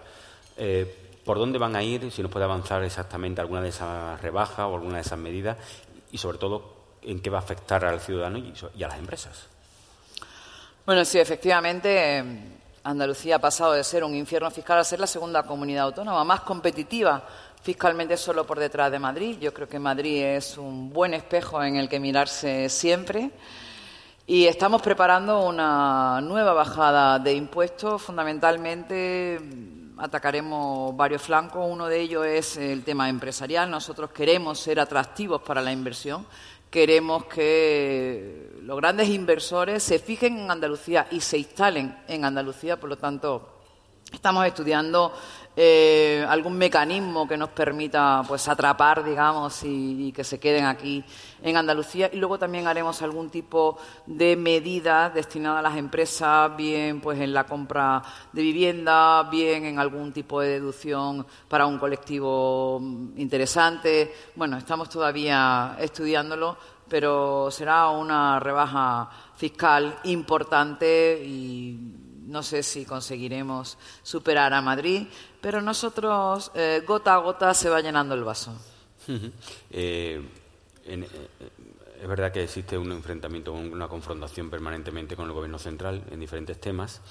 eh, 0.63 0.95
¿Por 1.25 1.39
dónde 1.39 1.57
van 1.57 1.75
a 1.75 1.81
ir? 1.81 2.11
Si 2.11 2.21
nos 2.21 2.31
puede 2.31 2.45
avanzar 2.45 2.83
exactamente 2.83 3.41
alguna 3.41 3.61
de 3.61 3.69
esas 3.69 4.21
rebajas 4.21 4.59
o 4.59 4.75
alguna 4.75 4.95
de 4.95 5.01
esas 5.01 5.17
medidas 5.17 5.57
y, 6.11 6.19
sobre 6.19 6.37
todo, 6.37 6.73
en 7.01 7.19
qué 7.19 7.31
va 7.31 7.39
a 7.39 7.41
afectar 7.41 7.83
al 7.83 7.99
ciudadano 7.99 8.37
y 8.37 8.83
a 8.83 8.87
las 8.87 8.99
empresas. 8.99 9.47
Bueno, 10.85 11.03
sí, 11.03 11.17
efectivamente, 11.17 12.23
Andalucía 12.83 13.37
ha 13.37 13.39
pasado 13.39 13.73
de 13.73 13.83
ser 13.83 14.03
un 14.03 14.13
infierno 14.13 14.51
fiscal 14.51 14.77
a 14.77 14.83
ser 14.83 14.99
la 14.99 15.07
segunda 15.07 15.43
comunidad 15.43 15.85
autónoma 15.85 16.23
más 16.23 16.41
competitiva 16.41 17.23
fiscalmente 17.63 18.15
solo 18.15 18.45
por 18.45 18.59
detrás 18.59 18.91
de 18.91 18.99
Madrid. 18.99 19.37
Yo 19.39 19.53
creo 19.53 19.67
que 19.67 19.79
Madrid 19.79 20.23
es 20.23 20.59
un 20.59 20.93
buen 20.93 21.15
espejo 21.15 21.63
en 21.63 21.77
el 21.77 21.89
que 21.89 21.99
mirarse 21.99 22.69
siempre. 22.69 23.31
Y 24.27 24.45
estamos 24.45 24.81
preparando 24.83 25.43
una 25.43 26.21
nueva 26.21 26.53
bajada 26.53 27.17
de 27.17 27.33
impuestos. 27.33 28.01
Fundamentalmente 28.01 29.80
atacaremos 30.01 30.95
varios 30.97 31.21
flancos. 31.21 31.65
Uno 31.69 31.87
de 31.87 32.01
ellos 32.01 32.25
es 32.25 32.57
el 32.57 32.83
tema 32.83 33.07
empresarial. 33.07 33.69
Nosotros 33.69 34.11
queremos 34.11 34.59
ser 34.59 34.79
atractivos 34.79 35.41
para 35.41 35.61
la 35.61 35.71
inversión 35.71 36.25
queremos 36.71 37.25
que 37.25 38.49
los 38.61 38.77
grandes 38.77 39.09
inversores 39.09 39.83
se 39.83 39.99
fijen 39.99 40.39
en 40.39 40.49
Andalucía 40.49 41.05
y 41.11 41.19
se 41.19 41.37
instalen 41.37 42.01
en 42.07 42.23
Andalucía, 42.23 42.79
por 42.79 42.89
lo 42.89 42.97
tanto, 42.97 43.57
estamos 44.11 44.45
estudiando 44.47 45.13
eh, 45.55 46.25
algún 46.29 46.57
mecanismo 46.57 47.27
que 47.27 47.35
nos 47.35 47.49
permita 47.49 48.23
pues 48.25 48.47
atrapar, 48.47 49.03
digamos, 49.03 49.61
y, 49.63 50.13
que 50.13 50.23
se 50.23 50.39
queden 50.39 50.65
aquí 50.65 51.03
en 51.41 51.57
Andalucía. 51.57 52.09
Y 52.11 52.17
luego 52.17 52.39
también 52.39 52.67
haremos 52.67 53.01
algún 53.01 53.29
tipo 53.29 53.77
de 54.05 54.35
medidas 54.35 55.13
destinadas 55.13 55.59
a 55.59 55.61
las 55.63 55.77
empresas, 55.77 56.55
bien 56.55 57.01
pues 57.01 57.19
en 57.19 57.33
la 57.33 57.45
compra 57.45 58.01
de 58.31 58.41
vivienda, 58.41 59.23
bien 59.23 59.65
en 59.65 59.79
algún 59.79 60.13
tipo 60.13 60.39
de 60.39 60.59
deducción 60.59 61.25
para 61.49 61.65
un 61.65 61.77
colectivo 61.77 62.79
interesante. 63.17 64.13
Bueno, 64.35 64.57
estamos 64.57 64.89
todavía 64.89 65.75
estudiándolo, 65.79 66.57
pero 66.87 67.51
será 67.51 67.89
una 67.89 68.39
rebaja 68.39 69.09
fiscal 69.35 69.97
importante 70.03 71.21
y 71.25 71.90
no 72.31 72.41
sé 72.43 72.63
si 72.63 72.85
conseguiremos 72.85 73.77
superar 74.01 74.53
a 74.53 74.61
Madrid, 74.61 75.05
pero 75.41 75.61
nosotros 75.61 76.51
eh, 76.55 76.81
gota 76.87 77.13
a 77.13 77.17
gota 77.17 77.53
se 77.53 77.69
va 77.69 77.81
llenando 77.81 78.15
el 78.15 78.23
vaso. 78.23 78.53
Eh, 79.71 80.21
eh, 80.85 81.07
es 82.01 82.07
verdad 82.07 82.31
que 82.31 82.43
existe 82.43 82.77
un 82.77 82.91
enfrentamiento, 82.91 83.51
una 83.51 83.87
confrontación 83.87 84.49
permanentemente 84.49 85.15
con 85.15 85.25
el 85.27 85.33
Gobierno 85.33 85.59
central 85.59 86.03
en 86.09 86.19
diferentes 86.19 86.59
temas. 86.59 87.01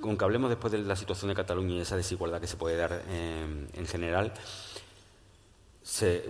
con 0.00 0.16
que 0.18 0.24
hablemos 0.24 0.50
después 0.50 0.72
de 0.72 0.78
la 0.78 0.96
situación 0.96 1.28
de 1.28 1.34
Cataluña 1.34 1.76
y 1.76 1.80
esa 1.80 1.96
desigualdad 1.96 2.40
que 2.40 2.46
se 2.46 2.56
puede 2.56 2.76
dar 2.76 3.02
en 3.08 3.86
general, 3.86 4.32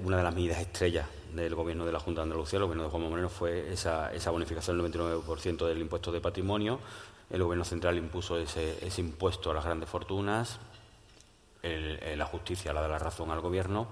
una 0.04 0.16
de 0.18 0.22
las 0.22 0.34
medidas 0.34 0.60
estrellas 0.60 1.06
del 1.34 1.54
gobierno 1.54 1.84
de 1.86 1.92
la 1.92 2.00
Junta 2.00 2.20
de 2.20 2.24
Andalucía, 2.24 2.58
el 2.58 2.64
gobierno 2.64 2.84
de 2.84 2.90
Juan 2.90 3.02
Moreno, 3.02 3.28
fue 3.28 3.72
esa, 3.72 4.10
bonificación 4.30 4.76
del 4.76 4.92
29% 4.92 5.66
del 5.66 5.78
impuesto 5.78 6.12
de 6.12 6.20
patrimonio. 6.20 6.78
El 7.30 7.42
gobierno 7.42 7.64
central 7.64 7.96
impuso 7.96 8.38
ese, 8.38 8.76
impuesto 8.98 9.50
a 9.50 9.54
las 9.54 9.64
grandes 9.64 9.88
fortunas, 9.88 10.58
la 11.62 12.26
justicia 12.26 12.72
la 12.72 12.80
da 12.82 12.88
la 12.88 12.98
razón 12.98 13.30
al 13.30 13.40
gobierno. 13.40 13.88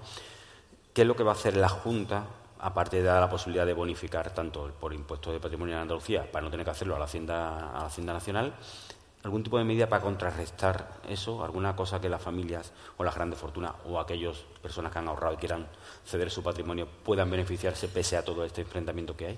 ¿Qué 0.93 1.01
es 1.03 1.07
lo 1.07 1.15
que 1.15 1.23
va 1.23 1.31
a 1.31 1.35
hacer 1.35 1.55
la 1.55 1.69
Junta, 1.69 2.25
aparte 2.59 2.97
de 2.97 3.03
dar 3.03 3.21
la 3.21 3.29
posibilidad 3.29 3.65
de 3.65 3.73
bonificar 3.73 4.33
tanto 4.33 4.71
por 4.79 4.93
impuesto 4.93 5.31
de 5.31 5.39
patrimonio 5.39 5.75
en 5.75 5.81
Andalucía, 5.81 6.29
para 6.29 6.43
no 6.43 6.51
tener 6.51 6.65
que 6.65 6.71
hacerlo 6.71 6.95
a 6.95 6.99
la 6.99 7.05
Hacienda, 7.05 7.69
a 7.69 7.79
la 7.79 7.85
Hacienda 7.85 8.13
Nacional? 8.13 8.53
Algún 9.23 9.43
tipo 9.43 9.57
de 9.57 9.65
medida 9.65 9.87
para 9.87 10.01
contrarrestar 10.01 11.01
eso, 11.09 11.43
alguna 11.43 11.75
cosa 11.75 11.99
que 11.99 12.07
las 12.07 12.21
familias 12.21 12.71
o 12.97 13.03
las 13.03 13.15
grandes 13.15 13.37
fortunas 13.37 13.73
o 13.85 13.99
aquellas 13.99 14.37
personas 14.61 14.91
que 14.91 14.99
han 14.99 15.07
ahorrado 15.07 15.33
y 15.33 15.37
quieran 15.37 15.67
ceder 16.05 16.31
su 16.31 16.41
patrimonio 16.41 16.87
puedan 17.03 17.29
beneficiarse 17.29 17.89
pese 17.89 18.15
a 18.15 18.23
todo 18.23 18.45
este 18.45 18.61
enfrentamiento 18.61 19.15
que 19.15 19.27
hay? 19.27 19.37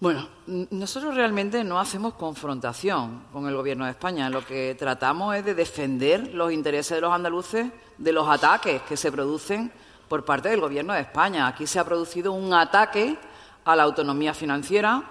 Bueno, 0.00 0.28
nosotros 0.70 1.14
realmente 1.14 1.62
no 1.62 1.78
hacemos 1.78 2.14
confrontación 2.14 3.26
con 3.32 3.46
el 3.46 3.54
Gobierno 3.54 3.84
de 3.84 3.92
España. 3.92 4.28
Lo 4.28 4.44
que 4.44 4.74
tratamos 4.76 5.36
es 5.36 5.44
de 5.44 5.54
defender 5.54 6.34
los 6.34 6.50
intereses 6.50 6.96
de 6.96 7.00
los 7.00 7.12
andaluces 7.12 7.70
de 7.98 8.12
los 8.12 8.28
ataques 8.28 8.82
que 8.82 8.96
se 8.96 9.12
producen 9.12 9.70
por 10.08 10.24
parte 10.24 10.48
del 10.48 10.60
Gobierno 10.60 10.92
de 10.92 11.02
España. 11.02 11.46
Aquí 11.46 11.68
se 11.68 11.78
ha 11.78 11.84
producido 11.84 12.32
un 12.32 12.52
ataque 12.52 13.16
a 13.64 13.76
la 13.76 13.84
autonomía 13.84 14.34
financiera. 14.34 15.04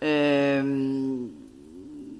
Eh, 0.00 0.62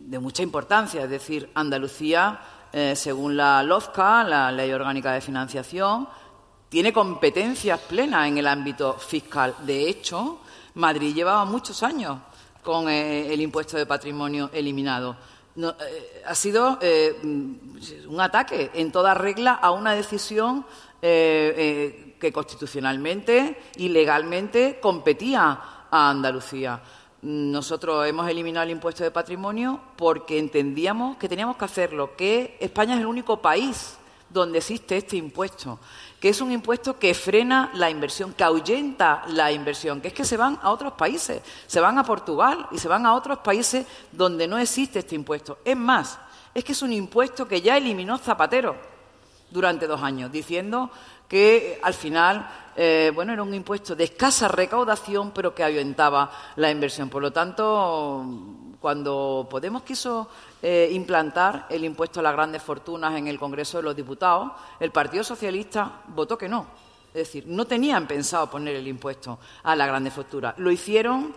de 0.09 0.19
mucha 0.19 0.43
importancia. 0.43 1.05
Es 1.05 1.11
decir, 1.11 1.51
Andalucía, 1.55 2.41
eh, 2.73 2.97
según 2.97 3.37
la 3.37 3.63
LOFCA, 3.63 4.25
la 4.25 4.51
Ley 4.51 4.73
Orgánica 4.73 5.13
de 5.13 5.21
Financiación, 5.21 6.09
tiene 6.69 6.93
competencias 6.93 7.79
plenas 7.81 8.27
en 8.27 8.39
el 8.39 8.47
ámbito 8.47 8.95
fiscal. 8.95 9.55
De 9.61 9.89
hecho, 9.89 10.41
Madrid 10.75 11.15
llevaba 11.15 11.45
muchos 11.45 11.83
años 11.83 12.19
con 12.63 12.89
eh, 12.89 13.33
el 13.33 13.41
impuesto 13.43 13.77
de 13.77 13.85
patrimonio 13.85 14.49
eliminado. 14.53 15.15
Eh, 15.57 16.23
ha 16.27 16.35
sido 16.35 16.79
un 17.23 18.21
ataque 18.21 18.71
en 18.75 18.91
toda 18.91 19.13
regla 19.13 19.55
a 19.55 19.73
una 19.73 19.93
decisión 19.93 20.65
que 21.01 22.33
constitucionalmente 22.33 23.61
y 23.77 23.89
legalmente 23.89 24.81
competía 24.81 25.61
a 25.91 26.11
Andalucía. 26.11 26.81
Nosotros 27.21 28.07
hemos 28.07 28.29
eliminado 28.29 28.65
el 28.65 28.71
impuesto 28.71 29.03
de 29.03 29.11
patrimonio 29.11 29.81
porque 29.97 30.39
entendíamos 30.39 31.17
que 31.17 31.29
teníamos 31.29 31.57
que 31.57 31.65
hacerlo, 31.65 32.15
que 32.17 32.57
España 32.61 32.95
es 32.95 33.01
el 33.01 33.07
único 33.07 33.43
país 33.43 33.99
donde 34.31 34.59
existe 34.59 34.97
este 34.97 35.17
impuesto, 35.17 35.81
que 36.21 36.29
es 36.29 36.41
un 36.41 36.53
impuesto 36.53 36.99
que 36.99 37.15
frena 37.15 37.71
la 37.75 37.91
inversión, 37.91 38.35
que 38.35 38.45
ahuyenta 38.45 39.25
la 39.29 39.51
inversión, 39.51 40.01
que 40.01 40.09
es 40.09 40.15
que 40.15 40.25
se 40.25 40.37
van 40.37 40.61
a 40.63 40.71
otros 40.71 40.93
países, 40.93 41.43
se 41.67 41.81
van 41.81 41.99
a 41.99 42.05
Portugal 42.05 42.69
y 42.71 42.79
se 42.79 42.89
van 42.89 43.05
a 43.07 43.15
otros 43.15 43.39
países 43.39 43.87
donde 44.13 44.47
no 44.47 44.59
existe 44.59 45.01
este 45.01 45.15
impuesto. 45.15 45.59
Es 45.65 45.77
más, 45.77 46.19
es 46.55 46.63
que 46.63 46.73
es 46.73 46.83
un 46.83 46.93
impuesto 46.93 47.49
que 47.49 47.61
ya 47.61 47.77
eliminó 47.77 48.19
Zapatero 48.19 48.77
durante 49.51 49.87
dos 49.87 50.03
años, 50.03 50.31
diciendo 50.31 50.91
que 51.29 51.79
al 51.83 51.95
final 51.95 52.49
eh, 52.81 53.11
bueno, 53.13 53.33
era 53.33 53.43
un 53.43 53.53
impuesto 53.53 53.97
de 53.97 54.05
escasa 54.05 54.47
recaudación, 54.47 55.33
pero 55.33 55.53
que 55.53 55.65
ahuyentaba 55.65 56.31
la 56.55 56.71
inversión. 56.71 57.11
Por 57.11 57.21
lo 57.21 57.33
tanto, 57.33 58.25
cuando 58.81 59.49
Podemos 59.51 59.83
quiso 59.83 60.29
eh, 60.63 60.89
implantar 60.93 61.67
el 61.71 61.85
impuesto 61.85 62.21
a 62.21 62.23
las 62.23 62.33
grandes 62.35 62.63
fortunas 62.63 63.17
en 63.17 63.27
el 63.27 63.37
Congreso 63.37 63.79
de 63.79 63.83
los 63.83 63.97
Diputados, 63.97 64.53
el 64.79 64.93
Partido 64.93 65.25
Socialista 65.25 66.03
votó 66.07 66.39
que 66.39 66.49
no. 66.49 66.67
Es 67.09 67.27
decir, 67.27 67.45
no 67.49 67.65
tenían 67.65 68.07
pensado 68.07 68.49
poner 68.49 68.77
el 68.77 68.87
impuesto 68.87 69.41
a 69.65 69.75
las 69.75 69.89
grandes 69.89 70.13
fortunas. 70.13 70.55
Lo 70.59 70.71
hicieron 70.71 71.35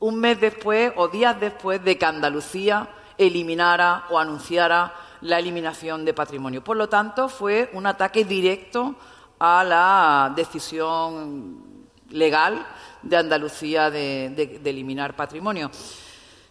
un 0.00 0.20
mes 0.20 0.38
después 0.38 0.92
o 0.96 1.08
días 1.08 1.40
después 1.40 1.82
de 1.82 1.96
que 1.96 2.04
Andalucía 2.04 2.86
eliminara 3.16 4.04
o 4.10 4.18
anunciara 4.18 4.92
la 5.24 5.38
eliminación 5.38 6.04
de 6.04 6.14
patrimonio. 6.14 6.62
Por 6.62 6.76
lo 6.76 6.88
tanto, 6.88 7.28
fue 7.28 7.70
un 7.72 7.86
ataque 7.86 8.24
directo 8.24 8.94
a 9.38 9.64
la 9.64 10.32
decisión 10.36 11.88
legal 12.10 12.64
de 13.02 13.16
Andalucía 13.16 13.90
de, 13.90 14.60
eliminar 14.64 15.16
patrimonio. 15.16 15.70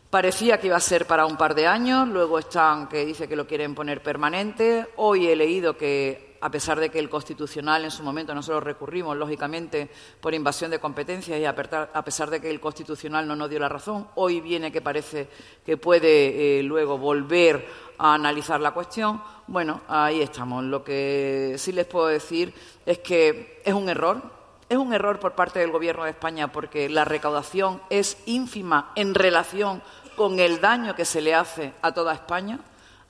Parecía 0.10 0.60
que 0.60 0.68
iba 0.68 0.76
a 0.76 0.82
ser 0.82 1.06
para 1.06 1.26
un 1.26 1.38
par 1.38 1.56
de 1.56 1.68
años, 1.68 2.08
luego 2.08 2.40
están 2.40 2.88
que 2.88 3.06
dice 3.06 3.28
que 3.28 3.36
lo 3.36 3.48
quieren 3.48 3.76
poner 3.76 4.02
permanente. 4.02 4.88
Hoy 4.98 5.28
he 5.28 5.36
leído 5.36 5.78
que, 5.78 6.33
a 6.44 6.52
pesar 6.52 6.78
de 6.78 6.90
que 6.90 7.00
el 7.00 7.10
Constitucional 7.10 7.86
en 7.86 7.92
su 7.92 8.04
momento 8.04 8.36
nosotros 8.36 8.64
recurrimos, 8.64 9.16
lógicamente, 9.16 9.90
por 10.20 10.34
invasión 10.34 10.72
de 10.72 10.80
competencias 10.80 11.40
y 11.40 11.46
a 11.46 11.56
pesar 11.56 12.30
de 12.30 12.42
que 12.42 12.50
el 12.50 12.60
Constitucional 12.60 13.26
no 13.26 13.34
nos 13.34 13.50
dio 13.50 13.60
la 13.60 13.70
razón, 13.70 14.10
hoy 14.16 14.42
viene 14.42 14.70
que 14.70 14.82
parece 14.82 15.30
que 15.66 15.78
puede 15.78 16.60
eh, 16.60 16.64
luego 16.64 16.98
volver 16.98 17.66
a 17.98 18.16
analizar 18.16 18.60
la 18.60 18.72
cuestión. 18.72 19.24
Bueno, 19.48 19.84
ahí 19.88 20.22
estamos. 20.22 20.66
Lo 20.66 20.84
que 20.84 21.56
sí 21.58 21.72
les 21.72 21.86
puedo 21.86 22.08
decir 22.08 22.54
es 22.86 23.00
que 23.00 23.62
es 23.64 23.74
un 23.74 23.88
error, 23.88 24.22
es 24.68 24.78
un 24.78 24.94
error 24.94 25.20
por 25.20 25.36
parte 25.36 25.60
del 25.60 25.72
Gobierno 25.72 26.04
de 26.04 26.10
España 26.10 26.52
porque 26.52 26.90
la 26.90 27.06
recaudación 27.06 27.82
es 27.90 28.18
ínfima 28.26 28.92
en 28.96 29.16
relación 29.16 29.82
con 30.18 30.42
el 30.42 30.60
daño 30.60 30.94
que 30.94 31.06
se 31.06 31.22
le 31.22 31.36
hace 31.36 31.72
a 31.82 31.94
toda 31.94 32.14
España 32.14 32.60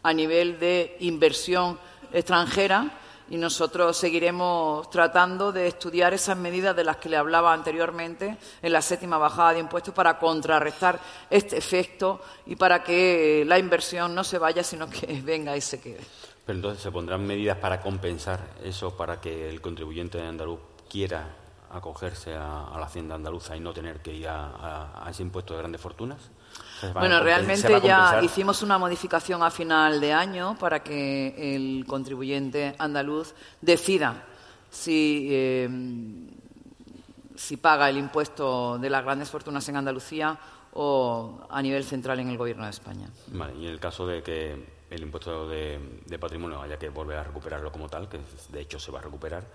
a 0.03 0.13
nivel 0.13 0.59
de 0.59 0.97
inversión 0.99 1.79
extranjera 2.11 2.99
y 3.29 3.37
nosotros 3.37 3.95
seguiremos 3.97 4.89
tratando 4.89 5.51
de 5.51 5.67
estudiar 5.67 6.13
esas 6.13 6.37
medidas 6.37 6.75
de 6.75 6.83
las 6.83 6.97
que 6.97 7.09
le 7.09 7.17
hablaba 7.17 7.53
anteriormente 7.53 8.37
en 8.61 8.73
la 8.73 8.81
séptima 8.81 9.17
bajada 9.17 9.53
de 9.53 9.59
impuestos 9.59 9.93
para 9.93 10.17
contrarrestar 10.19 10.99
este 11.29 11.57
efecto 11.57 12.21
y 12.45 12.55
para 12.55 12.83
que 12.83 13.43
la 13.45 13.57
inversión 13.59 14.13
no 14.13 14.23
se 14.23 14.37
vaya, 14.37 14.63
sino 14.63 14.89
que 14.89 15.21
venga 15.23 15.55
y 15.55 15.61
se 15.61 15.79
quede. 15.79 16.01
Pero 16.45 16.57
entonces 16.57 16.83
se 16.83 16.91
pondrán 16.91 17.25
medidas 17.25 17.57
para 17.57 17.79
compensar 17.79 18.39
eso, 18.63 18.95
para 18.97 19.21
que 19.21 19.49
el 19.49 19.61
contribuyente 19.61 20.17
de 20.17 20.27
andaluz 20.27 20.59
quiera 20.89 21.42
acogerse 21.77 22.33
a, 22.35 22.71
la 22.77 22.85
hacienda 22.85 23.15
andaluza 23.15 23.55
y 23.55 23.59
no 23.59 23.73
tener 23.73 24.01
que 24.01 24.13
ir 24.13 24.27
a, 24.27 25.05
ese 25.09 25.23
impuesto 25.23 25.53
de 25.53 25.59
grandes 25.59 25.81
fortunas? 25.81 26.17
Bueno, 26.93 27.21
realmente 27.21 27.81
ya 27.81 28.21
hicimos 28.21 28.61
una 28.61 28.77
modificación 28.77 29.41
a 29.41 29.49
final 29.49 29.99
de 30.01 30.13
año 30.13 30.57
para 30.59 30.83
que 30.83 31.55
el 31.55 31.85
contribuyente 31.87 32.75
andaluz 32.77 33.33
decida 33.61 34.25
si, 34.69 35.27
eh, 35.31 35.69
si 37.35 37.57
paga 37.57 37.89
el 37.89 37.97
impuesto 37.97 38.77
de 38.77 38.89
las 38.89 39.03
grandes 39.03 39.29
fortunas 39.29 39.67
en 39.69 39.77
Andalucía 39.77 40.37
o 40.73 41.47
a 41.49 41.61
nivel 41.61 41.83
central 41.83 42.19
en 42.19 42.29
el 42.29 42.37
Gobierno 42.37 42.63
de 42.65 42.71
España. 42.71 43.07
Vale, 43.27 43.55
y 43.55 43.65
en 43.65 43.71
el 43.71 43.79
caso 43.79 44.07
de 44.07 44.23
que 44.23 44.73
el 44.89 45.01
impuesto 45.01 45.47
de, 45.47 45.79
patrimonio 46.19 46.61
haya 46.61 46.77
que 46.77 46.89
volver 46.89 47.17
a 47.17 47.23
recuperarlo 47.23 47.71
como 47.71 47.89
tal, 47.89 48.07
que 48.07 48.19
de 48.49 48.61
hecho 48.61 48.79
se 48.79 48.91
va 48.91 48.99
a 48.99 49.01
recuperar, 49.01 49.45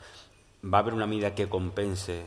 ¿va 0.65 0.79
a 0.79 0.81
haber 0.81 0.95
una 0.95 1.07
medida 1.07 1.35
que 1.35 1.49
compense 1.49 2.25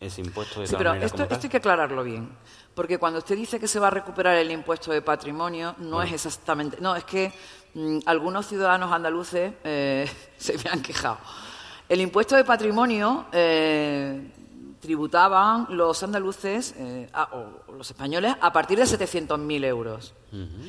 ese 0.00 0.20
impuesto 0.20 0.60
de 0.60 0.66
sí, 0.66 0.74
pero 0.78 0.94
esto, 0.94 1.24
esto, 1.24 1.38
hay 1.42 1.48
que 1.48 1.56
aclararlo 1.56 2.04
bien, 2.04 2.30
porque 2.74 2.98
cuando 2.98 3.18
usted 3.18 3.36
dice 3.36 3.58
que 3.58 3.66
se 3.66 3.80
va 3.80 3.88
a 3.88 3.90
recuperar 3.90 4.36
el 4.36 4.50
impuesto 4.50 4.92
de 4.92 5.02
patrimonio, 5.02 5.74
no 5.78 6.02
es 6.02 6.12
exactamente... 6.12 6.78
No, 6.80 6.94
es 6.94 7.04
que 7.04 7.32
mm, 7.74 7.98
algunos 8.06 8.46
ciudadanos 8.46 8.92
andaluces 8.92 9.52
eh, 9.64 10.08
se 10.36 10.56
me 10.58 10.70
han 10.70 10.82
quejado. 10.82 11.18
El 11.88 12.00
impuesto 12.00 12.36
de 12.36 12.44
patrimonio 12.44 13.26
eh, 13.32 14.30
tributaban 14.80 15.66
los 15.70 16.02
andaluces 16.02 16.74
eh, 16.78 17.10
o 17.32 17.72
los 17.72 17.90
españoles 17.90 18.34
a 18.40 18.52
partir 18.52 18.78
de 18.78 18.84
700.000 18.84 19.64
euros. 19.64 20.14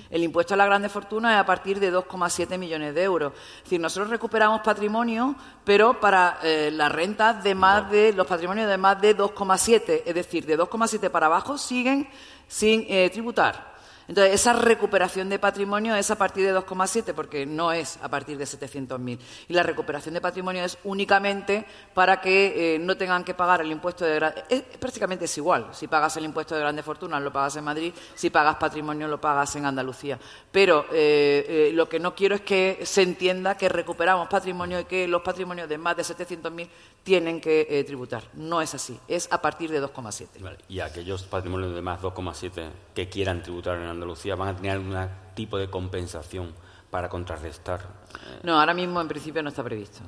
El 0.09 0.23
impuesto 0.23 0.53
a 0.53 0.57
la 0.57 0.65
grande 0.65 0.87
fortuna 0.87 1.33
es 1.33 1.41
a 1.41 1.45
partir 1.45 1.81
de 1.81 1.93
2,7 1.93 2.57
millones 2.57 2.95
de 2.95 3.03
euros. 3.03 3.33
Es 3.57 3.63
decir, 3.63 3.79
nosotros 3.81 4.09
recuperamos 4.09 4.61
patrimonio, 4.61 5.35
pero 5.65 5.99
para 5.99 6.39
eh, 6.43 6.71
las 6.71 6.89
rentas 6.91 7.43
de 7.43 7.55
más 7.55 7.91
de 7.91 8.13
los 8.13 8.25
patrimonios 8.25 8.69
de 8.69 8.77
más 8.77 9.01
de 9.01 9.17
2,7, 9.17 10.03
es 10.05 10.15
decir, 10.15 10.45
de 10.45 10.57
2,7 10.57 11.09
para 11.09 11.25
abajo 11.25 11.57
siguen 11.57 12.07
sin 12.47 12.85
eh, 12.87 13.09
tributar. 13.11 13.68
Entonces, 14.09 14.33
esa 14.33 14.53
recuperación 14.53 15.29
de 15.29 15.37
patrimonio 15.37 15.93
es 15.93 16.09
a 16.09 16.17
partir 16.17 16.43
de 16.43 16.51
2,7, 16.51 17.13
porque 17.13 17.45
no 17.45 17.71
es 17.71 17.99
a 18.01 18.09
partir 18.09 18.39
de 18.39 18.45
700.000. 18.45 19.19
Y 19.47 19.53
la 19.53 19.61
recuperación 19.61 20.15
de 20.15 20.19
patrimonio 20.19 20.63
es 20.63 20.79
únicamente 20.83 21.63
para 21.93 22.19
que 22.19 22.73
eh, 22.73 22.79
no 22.79 22.97
tengan 22.97 23.23
que 23.23 23.35
pagar 23.35 23.61
el 23.61 23.71
impuesto 23.71 24.05
de... 24.05 24.33
Es, 24.49 24.63
prácticamente 24.79 25.25
es 25.25 25.37
igual. 25.37 25.67
Si 25.73 25.87
pagas 25.87 26.17
el 26.17 26.25
impuesto 26.25 26.55
de 26.55 26.61
grande 26.61 26.81
fortuna, 26.81 27.19
lo 27.19 27.31
pagas 27.31 27.57
en 27.57 27.63
Madrid. 27.63 27.93
Si 28.15 28.31
pagas 28.31 28.55
patrimonio, 28.55 29.07
lo 29.07 29.21
pagas 29.21 29.55
en 29.57 29.67
Andalucía. 29.67 30.17
Pero 30.51 30.87
eh, 30.91 31.45
eh, 31.47 31.71
lo 31.75 31.87
que 31.87 31.99
no 31.99 32.15
quiero 32.15 32.33
es 32.33 32.41
que 32.41 32.79
se 32.85 33.03
entienda 33.03 33.57
que 33.57 33.69
recuperamos 33.69 34.27
patrimonio 34.27 34.79
y 34.79 34.85
que 34.85 35.07
los 35.07 35.21
patrimonios 35.21 35.69
de 35.69 35.77
más 35.77 35.95
de 35.95 36.01
700.000 36.01 36.67
tienen 37.03 37.39
que 37.39 37.83
tributar. 37.85 38.23
No 38.33 38.59
es 38.59 38.73
así. 38.73 38.99
Es 39.07 39.31
a 39.31 39.39
partir 39.39 39.69
de 39.69 39.83
2,7. 39.83 40.57
Y 40.67 40.79
aquellos 40.79 41.21
patrimonios 41.23 41.75
de 41.75 41.81
más 41.83 42.01
de 42.01 42.07
2,7 42.07 42.69
que 42.95 43.07
quieran 43.07 43.43
tributar 43.43 43.77
en 43.77 43.83
Andalucía, 43.83 43.98
Andalucía 43.99 44.35
van 44.35 44.49
a 44.49 44.55
tener 44.55 44.71
algún 44.71 44.95
tipo 45.35 45.57
de 45.57 45.69
compensación 45.69 46.53
para 46.89 47.09
contrarrestar? 47.09 47.81
Eh, 47.81 48.39
no, 48.43 48.59
ahora 48.59 48.73
mismo 48.73 48.99
en 49.01 49.07
principio 49.07 49.43
no 49.43 49.49
está 49.49 49.63
previsto. 49.63 50.01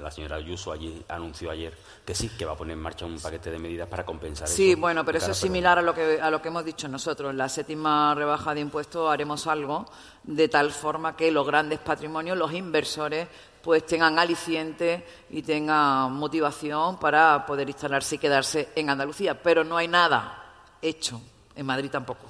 La 0.00 0.10
señora 0.10 0.36
Ayuso 0.36 0.72
allí 0.72 1.04
anunció 1.08 1.50
ayer 1.50 1.76
que 2.06 2.14
sí, 2.14 2.30
que 2.30 2.46
va 2.46 2.52
a 2.52 2.56
poner 2.56 2.72
en 2.72 2.82
marcha 2.82 3.04
un 3.04 3.20
paquete 3.20 3.50
de 3.50 3.58
medidas 3.58 3.86
para 3.86 4.04
compensar 4.04 4.48
sí, 4.48 4.54
Sí, 4.54 4.74
bueno, 4.74 5.04
pero 5.04 5.18
eso 5.18 5.32
es 5.32 5.36
similar 5.36 5.78
a 5.78 5.82
lo, 5.82 5.94
que, 5.94 6.20
a 6.20 6.30
lo 6.30 6.40
que 6.40 6.48
hemos 6.48 6.64
dicho 6.64 6.88
nosotros. 6.88 7.30
En 7.30 7.36
la 7.36 7.50
séptima 7.50 8.14
rebaja 8.14 8.54
de 8.54 8.60
impuestos 8.60 9.12
haremos 9.12 9.46
algo 9.46 9.84
de 10.22 10.48
tal 10.48 10.72
forma 10.72 11.14
que 11.14 11.30
los 11.30 11.46
grandes 11.46 11.80
patrimonios, 11.80 12.36
los 12.36 12.52
inversores, 12.54 13.28
pues 13.62 13.84
tengan 13.84 14.18
aliciente 14.18 15.06
y 15.30 15.42
tengan 15.42 16.12
motivación 16.14 16.98
para 16.98 17.44
poder 17.44 17.68
instalarse 17.68 18.14
y 18.14 18.18
quedarse 18.18 18.70
en 18.74 18.88
Andalucía. 18.88 19.40
Pero 19.42 19.64
no 19.64 19.76
hay 19.76 19.86
nada 19.86 20.44
hecho 20.80 21.20
en 21.56 21.66
Madrid 21.66 21.90
tampoco. 21.90 22.26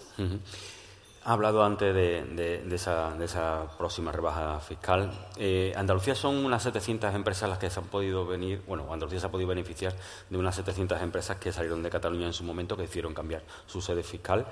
Ha 1.26 1.32
hablado 1.32 1.64
antes 1.64 1.94
de, 1.94 2.66
esa, 2.70 3.66
próxima 3.78 4.12
rebaja 4.12 4.60
fiscal. 4.60 5.10
Eh, 5.38 5.72
Andalucía 5.74 6.14
son 6.14 6.44
unas 6.44 6.62
700 6.64 7.14
empresas 7.14 7.48
las 7.48 7.58
que 7.58 7.70
se 7.70 7.80
han 7.80 7.86
podido 7.86 8.26
venir, 8.26 8.60
bueno, 8.66 8.92
Andalucía 8.92 9.20
se 9.20 9.26
ha 9.26 9.30
podido 9.30 9.48
beneficiar 9.48 9.94
de 10.28 10.36
unas 10.36 10.54
700 10.54 11.00
empresas 11.00 11.38
que 11.38 11.50
salieron 11.50 11.82
de 11.82 11.88
Cataluña 11.88 12.26
en 12.26 12.34
su 12.34 12.44
momento, 12.44 12.76
que 12.76 12.82
decidieron 12.82 13.14
cambiar 13.14 13.42
su 13.66 13.80
sede 13.80 14.02
fiscal. 14.02 14.46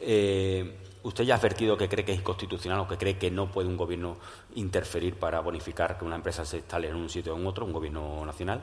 Eh, 0.00 0.76
¿Usted 1.04 1.22
ya 1.22 1.34
ha 1.34 1.38
advertido 1.38 1.76
que 1.76 1.88
cree 1.88 2.04
que 2.04 2.10
es 2.10 2.18
inconstitucional 2.18 2.80
o 2.80 2.88
que 2.88 2.98
cree 2.98 3.16
que 3.16 3.30
no 3.30 3.48
puede 3.48 3.68
un 3.68 3.76
gobierno 3.76 4.16
interferir 4.56 5.14
para 5.14 5.38
bonificar 5.38 5.96
que 5.96 6.04
una 6.04 6.16
empresa 6.16 6.44
se 6.44 6.56
instale 6.56 6.88
en 6.88 6.96
un 6.96 7.08
sitio 7.08 7.34
o 7.34 7.38
en 7.38 7.46
otro, 7.46 7.64
un 7.64 7.72
gobierno 7.72 8.26
nacional? 8.26 8.62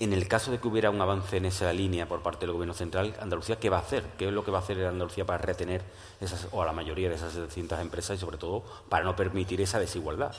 En 0.00 0.12
el 0.12 0.28
caso 0.28 0.52
de 0.52 0.60
que 0.60 0.68
hubiera 0.68 0.90
un 0.90 1.00
avance 1.00 1.38
en 1.38 1.44
esa 1.44 1.72
línea 1.72 2.06
por 2.06 2.22
parte 2.22 2.46
del 2.46 2.52
Gobierno 2.52 2.74
central, 2.74 3.16
Andalucía, 3.20 3.58
¿qué 3.58 3.68
va 3.68 3.78
a 3.78 3.80
hacer? 3.80 4.04
¿Qué 4.16 4.28
es 4.28 4.32
lo 4.32 4.44
que 4.44 4.52
va 4.52 4.58
a 4.58 4.60
hacer 4.60 4.84
Andalucía 4.86 5.26
para 5.26 5.38
retener 5.38 5.82
esas, 6.20 6.46
o 6.52 6.62
a 6.62 6.66
la 6.66 6.72
mayoría 6.72 7.08
de 7.08 7.16
esas 7.16 7.32
700 7.32 7.80
empresas 7.80 8.16
y, 8.16 8.20
sobre 8.20 8.38
todo, 8.38 8.62
para 8.88 9.04
no 9.04 9.16
permitir 9.16 9.60
esa 9.60 9.80
desigualdad? 9.80 10.36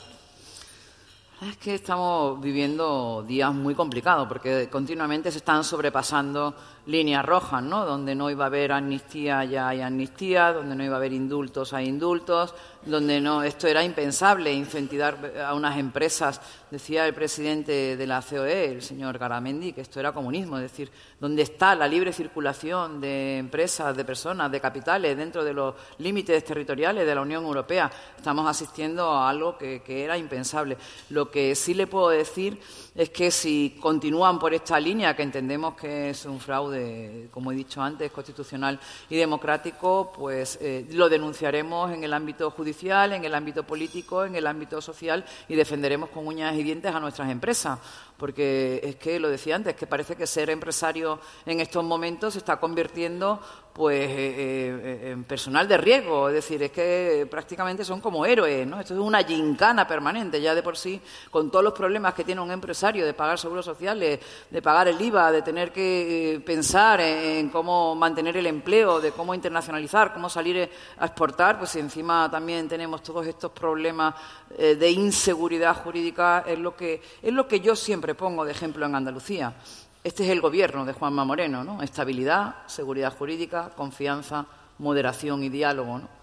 Es 1.42 1.56
que 1.56 1.74
estamos 1.74 2.40
viviendo 2.40 3.22
días 3.26 3.52
muy 3.54 3.74
complicados 3.74 4.28
porque 4.28 4.68
continuamente 4.70 5.30
se 5.30 5.38
están 5.38 5.64
sobrepasando 5.64 6.54
líneas 6.86 7.24
rojas, 7.24 7.62
¿no? 7.62 7.84
Donde 7.84 8.14
no 8.14 8.30
iba 8.30 8.44
a 8.44 8.46
haber 8.46 8.72
amnistía 8.72 9.44
ya 9.44 9.68
hay 9.68 9.80
amnistía, 9.80 10.52
donde 10.52 10.74
no 10.74 10.84
iba 10.84 10.94
a 10.94 10.98
haber 10.98 11.12
indultos 11.12 11.72
hay 11.72 11.86
indultos, 11.86 12.54
donde 12.84 13.20
no 13.20 13.42
esto 13.42 13.66
era 13.68 13.84
impensable 13.84 14.52
incentivar 14.52 15.34
a 15.44 15.54
unas 15.54 15.78
empresas 15.78 16.40
decía 16.70 17.06
el 17.06 17.12
presidente 17.12 17.96
de 17.96 18.06
la 18.06 18.22
COE 18.22 18.72
el 18.72 18.82
señor 18.82 19.18
Garamendi 19.18 19.72
que 19.72 19.82
esto 19.82 20.00
era 20.00 20.12
comunismo 20.12 20.56
es 20.56 20.62
decir 20.62 20.90
donde 21.18 21.42
está 21.42 21.74
la 21.74 21.86
libre 21.86 22.12
circulación 22.12 23.00
de 23.00 23.36
empresas 23.36 23.94
de 23.94 24.04
personas 24.04 24.50
de 24.50 24.60
capitales 24.60 25.16
dentro 25.16 25.44
de 25.44 25.52
los 25.52 25.74
límites 25.98 26.42
territoriales 26.42 27.06
de 27.06 27.14
la 27.14 27.20
Unión 27.20 27.44
Europea 27.44 27.90
estamos 28.16 28.48
asistiendo 28.48 29.10
a 29.10 29.28
algo 29.28 29.58
que, 29.58 29.82
que 29.82 30.04
era 30.04 30.16
impensable 30.16 30.78
lo 31.10 31.30
que 31.30 31.54
sí 31.54 31.74
le 31.74 31.86
puedo 31.86 32.08
decir 32.08 32.58
es 33.00 33.08
que 33.08 33.30
si 33.30 33.78
continúan 33.80 34.38
por 34.38 34.52
esta 34.52 34.78
línea 34.78 35.16
que 35.16 35.22
entendemos 35.22 35.74
que 35.74 36.10
es 36.10 36.26
un 36.26 36.38
fraude 36.38 37.28
como 37.30 37.50
he 37.50 37.54
dicho 37.54 37.80
antes 37.80 38.12
constitucional 38.12 38.78
y 39.08 39.16
democrático 39.16 40.12
pues 40.14 40.58
eh, 40.60 40.86
lo 40.90 41.08
denunciaremos 41.08 41.92
en 41.92 42.04
el 42.04 42.12
ámbito 42.12 42.50
judicial 42.50 42.90
en 43.12 43.24
el 43.24 43.34
ámbito 43.34 43.62
político, 43.64 44.24
en 44.24 44.36
el 44.36 44.46
ámbito 44.46 44.80
social 44.80 45.24
y 45.48 45.54
defenderemos 45.54 46.10
con 46.10 46.26
uñas 46.26 46.54
y 46.56 46.62
dientes 46.62 46.94
a 46.94 47.00
nuestras 47.00 47.30
empresas. 47.30 47.78
Porque 48.16 48.80
es 48.82 48.96
que 48.96 49.18
lo 49.18 49.30
decía 49.30 49.56
antes, 49.56 49.74
que 49.74 49.86
parece 49.86 50.14
que 50.14 50.26
ser 50.26 50.50
empresario 50.50 51.18
en 51.46 51.60
estos 51.60 51.82
momentos 51.82 52.34
se 52.34 52.38
está 52.38 52.60
convirtiendo 52.60 53.40
pues 53.80 54.10
eh, 54.10 55.08
eh, 55.10 55.16
personal 55.26 55.66
de 55.66 55.78
riesgo, 55.78 56.28
es 56.28 56.34
decir, 56.34 56.62
es 56.62 56.70
que 56.70 57.26
prácticamente 57.30 57.82
son 57.82 57.98
como 57.98 58.26
héroes, 58.26 58.66
¿no? 58.66 58.78
Esto 58.78 58.92
es 58.92 59.00
una 59.00 59.22
gincana 59.24 59.88
permanente, 59.88 60.38
ya 60.38 60.54
de 60.54 60.62
por 60.62 60.76
sí, 60.76 61.00
con 61.30 61.50
todos 61.50 61.64
los 61.64 61.72
problemas 61.72 62.12
que 62.12 62.22
tiene 62.22 62.42
un 62.42 62.50
empresario 62.50 63.06
de 63.06 63.14
pagar 63.14 63.38
seguros 63.38 63.64
sociales, 63.64 64.20
de 64.50 64.60
pagar 64.60 64.88
el 64.88 65.00
IVA, 65.00 65.32
de 65.32 65.40
tener 65.40 65.72
que 65.72 66.34
eh, 66.34 66.40
pensar 66.40 67.00
en, 67.00 67.48
cómo 67.48 67.94
mantener 67.94 68.36
el 68.36 68.48
empleo, 68.48 69.00
de 69.00 69.12
cómo 69.12 69.34
internacionalizar, 69.34 70.12
cómo 70.12 70.28
salir 70.28 70.68
a 70.98 71.06
exportar, 71.06 71.58
pues 71.58 71.74
encima 71.76 72.30
también 72.30 72.68
tenemos 72.68 73.02
todos 73.02 73.26
estos 73.26 73.50
problemas 73.50 74.14
de 74.58 74.90
inseguridad 74.90 75.74
jurídica, 75.74 76.44
es 76.46 76.58
lo 76.58 76.76
que 76.76 77.00
es 77.22 77.32
lo 77.32 77.48
que 77.48 77.60
yo 77.60 77.74
siempre 77.74 78.14
pongo 78.14 78.44
de 78.44 78.52
ejemplo 78.52 78.84
en 78.84 78.94
Andalucía. 78.94 79.54
Este 80.02 80.24
es 80.24 80.30
el 80.30 80.40
gobierno 80.40 80.84
de 80.84 80.94
Juanma 80.94 81.24
Moreno, 81.24 81.62
¿no? 81.62 81.82
Estabilidad, 81.82 82.66
seguridad 82.66 83.14
jurídica, 83.16 83.70
confianza, 83.76 84.46
moderación 84.78 85.42
y 85.42 85.48
diálogo, 85.50 85.98
¿no? 85.98 86.20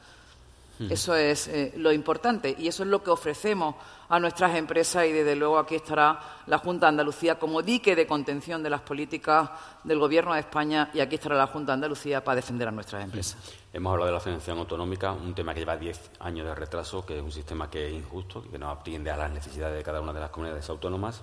Eso 0.79 1.15
es 1.15 1.47
eh, 1.47 1.73
lo 1.77 1.91
importante 1.91 2.55
y 2.57 2.67
eso 2.67 2.83
es 2.83 2.89
lo 2.89 3.01
que 3.01 3.09
ofrecemos 3.09 3.75
a 4.09 4.19
nuestras 4.19 4.55
empresas 4.55 5.05
y 5.07 5.11
desde 5.11 5.35
luego 5.35 5.57
aquí 5.57 5.75
estará 5.75 6.19
la 6.45 6.59
Junta 6.59 6.85
de 6.85 6.89
Andalucía 6.89 7.39
como 7.39 7.63
dique 7.63 7.95
de 7.95 8.05
contención 8.05 8.61
de 8.61 8.69
las 8.69 8.81
políticas 8.81 9.49
del 9.83 9.97
Gobierno 9.97 10.35
de 10.35 10.41
España 10.41 10.91
y 10.93 10.99
aquí 10.99 11.15
estará 11.15 11.35
la 11.35 11.47
Junta 11.47 11.71
de 11.71 11.75
Andalucía 11.75 12.23
para 12.23 12.35
defender 12.35 12.67
a 12.67 12.71
nuestras 12.71 13.03
empresas. 13.03 13.37
Hemos 13.73 13.91
hablado 13.91 14.07
de 14.07 14.13
la 14.13 14.19
financiación 14.19 14.59
autonómica, 14.59 15.11
un 15.13 15.33
tema 15.33 15.53
que 15.53 15.61
lleva 15.61 15.77
10 15.77 16.11
años 16.19 16.45
de 16.45 16.53
retraso, 16.53 17.03
que 17.03 17.17
es 17.17 17.23
un 17.23 17.31
sistema 17.31 17.69
que 17.69 17.87
es 17.87 17.93
injusto 17.93 18.43
y 18.45 18.49
que 18.49 18.59
no 18.59 18.69
atiende 18.69 19.09
a 19.09 19.17
las 19.17 19.31
necesidades 19.31 19.77
de 19.77 19.83
cada 19.83 19.99
una 19.99 20.13
de 20.13 20.19
las 20.19 20.29
comunidades 20.29 20.69
autónomas. 20.69 21.21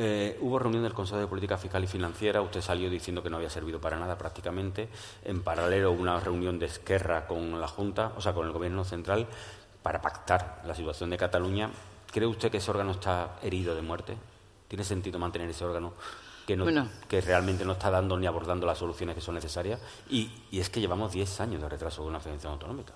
Eh, 0.00 0.38
hubo 0.42 0.60
reunión 0.60 0.84
del 0.84 0.94
Consejo 0.94 1.18
de 1.18 1.26
Política 1.26 1.58
Fiscal 1.58 1.82
y 1.82 1.88
Financiera, 1.88 2.40
usted 2.40 2.60
salió 2.60 2.88
diciendo 2.88 3.20
que 3.20 3.30
no 3.30 3.36
había 3.36 3.50
servido 3.50 3.80
para 3.80 3.98
nada 3.98 4.16
prácticamente. 4.16 4.88
En 5.24 5.42
paralelo, 5.42 5.90
una 5.90 6.20
reunión 6.20 6.60
de 6.60 6.66
Esquerra 6.66 7.26
con 7.26 7.60
la 7.60 7.66
Junta, 7.66 8.12
o 8.16 8.20
sea, 8.20 8.32
con 8.32 8.46
el 8.46 8.52
Gobierno 8.52 8.84
Central, 8.84 9.26
para 9.82 10.00
pactar 10.00 10.62
la 10.64 10.76
situación 10.76 11.10
de 11.10 11.16
Cataluña. 11.16 11.70
¿Cree 12.12 12.28
usted 12.28 12.48
que 12.48 12.58
ese 12.58 12.70
órgano 12.70 12.92
está 12.92 13.40
herido 13.42 13.74
de 13.74 13.82
muerte? 13.82 14.16
¿Tiene 14.68 14.84
sentido 14.84 15.18
mantener 15.18 15.50
ese 15.50 15.64
órgano 15.64 15.94
que, 16.46 16.84
que 17.08 17.20
realmente 17.20 17.64
no 17.64 17.72
está 17.72 17.90
dando 17.90 18.16
ni 18.16 18.28
abordando 18.28 18.68
las 18.68 18.78
soluciones 18.78 19.16
que 19.16 19.20
son 19.20 19.34
necesarias? 19.34 19.80
Y, 20.10 20.30
es 20.52 20.70
que 20.70 20.80
llevamos 20.80 21.10
10 21.10 21.40
años 21.40 21.60
de 21.60 21.68
retraso 21.68 22.02
con 22.02 22.10
una 22.10 22.20
financiación 22.20 22.52
autonómica. 22.52 22.92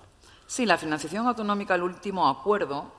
Sí, 0.47 0.65
la 0.65 0.77
financiación 0.77 1.27
autonómica, 1.27 1.75
el 1.75 1.83
último 1.83 2.29
acuerdo 2.29 2.93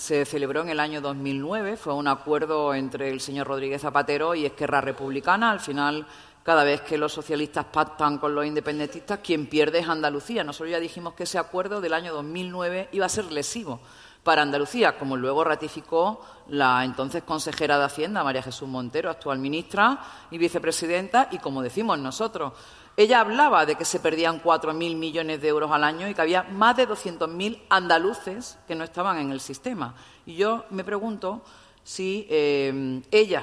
se 0.00 0.24
celebró 0.24 0.62
en 0.62 0.70
el 0.70 0.80
año 0.80 1.02
2009. 1.02 1.76
Fue 1.76 1.92
un 1.92 2.08
acuerdo 2.08 2.72
entre 2.74 3.10
el 3.10 3.20
señor 3.20 3.46
Rodríguez 3.46 3.82
Zapatero 3.82 4.34
y 4.34 4.46
Esquerra 4.46 4.80
Republicana. 4.80 5.50
Al 5.50 5.60
final, 5.60 6.06
cada 6.42 6.64
vez 6.64 6.80
que 6.80 6.96
los 6.96 7.12
socialistas 7.12 7.66
pactan 7.66 8.16
con 8.16 8.34
los 8.34 8.46
independentistas, 8.46 9.18
quien 9.18 9.46
pierde 9.46 9.80
es 9.80 9.88
Andalucía. 9.88 10.42
Nosotros 10.42 10.70
ya 10.70 10.80
dijimos 10.80 11.12
que 11.12 11.24
ese 11.24 11.36
acuerdo 11.36 11.82
del 11.82 11.92
año 11.92 12.14
2009 12.14 12.88
iba 12.92 13.04
a 13.04 13.10
ser 13.10 13.30
lesivo 13.30 13.78
para 14.24 14.40
Andalucía, 14.40 14.96
como 14.98 15.18
luego 15.18 15.44
ratificó 15.44 16.24
la 16.48 16.82
entonces 16.82 17.22
consejera 17.22 17.78
de 17.78 17.84
Hacienda, 17.84 18.24
María 18.24 18.42
Jesús 18.42 18.68
Montero, 18.68 19.10
actual 19.10 19.38
ministra 19.38 19.98
y 20.30 20.38
vicepresidenta, 20.38 21.28
y 21.30 21.38
como 21.38 21.60
decimos 21.60 21.98
nosotros. 21.98 22.54
Ella 23.00 23.20
hablaba 23.20 23.64
de 23.64 23.76
que 23.76 23.86
se 23.86 23.98
perdían 23.98 24.42
4.000 24.42 24.94
millones 24.94 25.40
de 25.40 25.48
euros 25.48 25.70
al 25.72 25.84
año 25.84 26.06
y 26.06 26.12
que 26.12 26.20
había 26.20 26.42
más 26.42 26.76
de 26.76 26.86
200.000 26.86 27.62
andaluces 27.70 28.58
que 28.68 28.74
no 28.74 28.84
estaban 28.84 29.16
en 29.16 29.32
el 29.32 29.40
sistema. 29.40 29.94
Y 30.26 30.34
yo 30.34 30.66
me 30.68 30.84
pregunto 30.84 31.40
si 31.82 32.26
eh, 32.28 33.00
ella, 33.10 33.42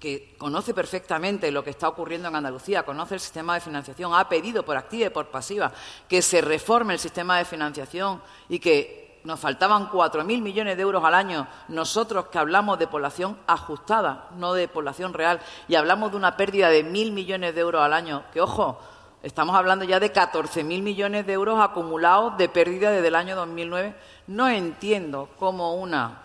que 0.00 0.34
conoce 0.38 0.74
perfectamente 0.74 1.52
lo 1.52 1.62
que 1.62 1.70
está 1.70 1.86
ocurriendo 1.86 2.26
en 2.26 2.34
Andalucía, 2.34 2.82
conoce 2.82 3.14
el 3.14 3.20
sistema 3.20 3.54
de 3.54 3.60
financiación, 3.60 4.12
ha 4.12 4.28
pedido 4.28 4.64
por 4.64 4.76
activa 4.76 5.06
y 5.06 5.10
por 5.10 5.28
pasiva 5.28 5.72
que 6.08 6.20
se 6.20 6.40
reforme 6.40 6.94
el 6.94 6.98
sistema 6.98 7.38
de 7.38 7.44
financiación 7.44 8.20
y 8.48 8.58
que 8.58 9.05
nos 9.26 9.40
faltaban 9.40 9.90
4.000 9.90 10.40
millones 10.40 10.76
de 10.76 10.82
euros 10.82 11.04
al 11.04 11.14
año, 11.14 11.48
nosotros 11.66 12.26
que 12.26 12.38
hablamos 12.38 12.78
de 12.78 12.86
población 12.86 13.36
ajustada, 13.48 14.28
no 14.36 14.54
de 14.54 14.68
población 14.68 15.12
real, 15.12 15.40
y 15.66 15.74
hablamos 15.74 16.12
de 16.12 16.16
una 16.16 16.36
pérdida 16.36 16.70
de 16.70 16.86
1.000 16.86 17.12
millones 17.12 17.54
de 17.54 17.60
euros 17.60 17.82
al 17.82 17.92
año, 17.92 18.22
que 18.32 18.40
ojo, 18.40 18.78
estamos 19.24 19.56
hablando 19.56 19.84
ya 19.84 19.98
de 19.98 20.12
14.000 20.12 20.80
millones 20.80 21.26
de 21.26 21.32
euros 21.32 21.58
acumulados 21.60 22.38
de 22.38 22.48
pérdida 22.48 22.92
desde 22.92 23.08
el 23.08 23.16
año 23.16 23.34
2009, 23.34 23.96
no 24.28 24.48
entiendo 24.48 25.28
cómo 25.40 25.74
una, 25.74 26.22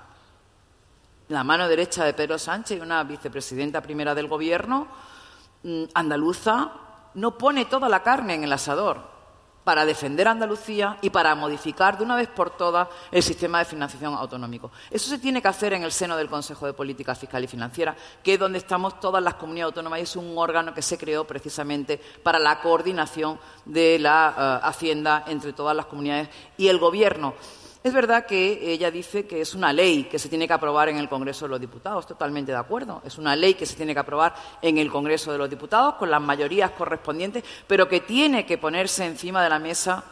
la 1.28 1.44
mano 1.44 1.68
derecha 1.68 2.06
de 2.06 2.14
Pedro 2.14 2.38
Sánchez 2.38 2.78
y 2.78 2.82
una 2.82 3.04
vicepresidenta 3.04 3.82
primera 3.82 4.14
del 4.14 4.28
Gobierno 4.28 4.88
mm, 5.64 5.86
andaluza 5.96 6.72
no 7.16 7.36
pone 7.36 7.66
toda 7.66 7.90
la 7.90 8.04
carne 8.04 8.36
en 8.36 8.44
el 8.44 8.54
asador 8.54 9.21
para 9.64 9.86
defender 9.86 10.28
Andalucía 10.28 10.98
y 11.02 11.10
para 11.10 11.36
modificar 11.36 11.98
de 11.98 12.04
una 12.04 12.16
vez 12.16 12.28
por 12.28 12.50
todas 12.52 12.88
el 13.12 13.24
sistema 13.24 13.60
de 13.60 13.66
financiación 13.66 14.14
autonómico. 14.14 14.72
Eso 14.90 15.10
se 15.10 15.20
tiene 15.20 15.42
que 15.42 15.48
hacer 15.48 15.74
en 15.74 15.84
el 15.84 15.92
seno 15.92 16.18
del 16.18 16.30
Consejo 16.30 16.66
de 16.66 16.74
Política 16.74 17.16
Fiscal 17.16 17.44
y 17.44 17.48
Financiera, 17.48 17.96
que 18.24 18.34
es 18.34 18.40
donde 18.40 18.58
estamos 18.58 19.00
todas 19.00 19.24
las 19.24 19.36
comunidades 19.36 19.72
autónomas 19.72 20.00
y 20.00 20.04
es 20.04 20.16
un 20.16 20.38
órgano 20.38 20.74
que 20.74 20.82
se 20.82 20.98
creó 20.98 21.26
precisamente 21.26 22.00
para 22.24 22.40
la 22.40 22.60
coordinación 22.62 23.40
de 23.66 24.00
la 24.00 24.62
eh, 24.64 24.68
Hacienda 24.68 25.26
entre 25.28 25.54
todas 25.54 25.76
las 25.76 25.86
comunidades 25.86 26.30
y 26.58 26.68
el 26.68 26.80
Gobierno. 26.80 27.34
Es 27.84 27.94
verdad 27.94 28.28
que 28.28 28.72
ella 28.72 28.92
dice 28.92 29.26
que 29.26 29.42
es 29.42 29.56
una 29.56 29.74
ley 29.74 30.04
que 30.04 30.20
se 30.20 30.30
tiene 30.30 30.46
que 30.46 30.54
aprobar 30.54 30.90
en 30.90 30.98
el 30.98 31.10
Congreso 31.10 31.46
de 31.46 31.50
los 31.50 31.60
Diputados, 31.60 32.06
totalmente 32.06 32.52
de 32.52 32.58
acuerdo. 32.60 33.02
Es 33.04 33.18
una 33.18 33.36
ley 33.36 33.56
que 33.56 33.66
se 33.66 33.76
tiene 33.76 33.96
que 33.96 34.00
aprobar 34.00 34.36
en 34.62 34.78
el 34.78 34.92
Congreso 34.92 35.32
de 35.32 35.40
los 35.40 35.50
Diputados 35.50 35.96
con 35.96 36.12
las 36.12 36.22
mayorías 36.22 36.72
correspondientes, 36.72 37.44
pero 37.66 37.90
que 37.90 38.02
tiene 38.02 38.46
que 38.46 38.60
ponerse 38.60 39.06
encima 39.06 39.44
de 39.44 39.50
la 39.50 39.58
mesa 39.58 40.04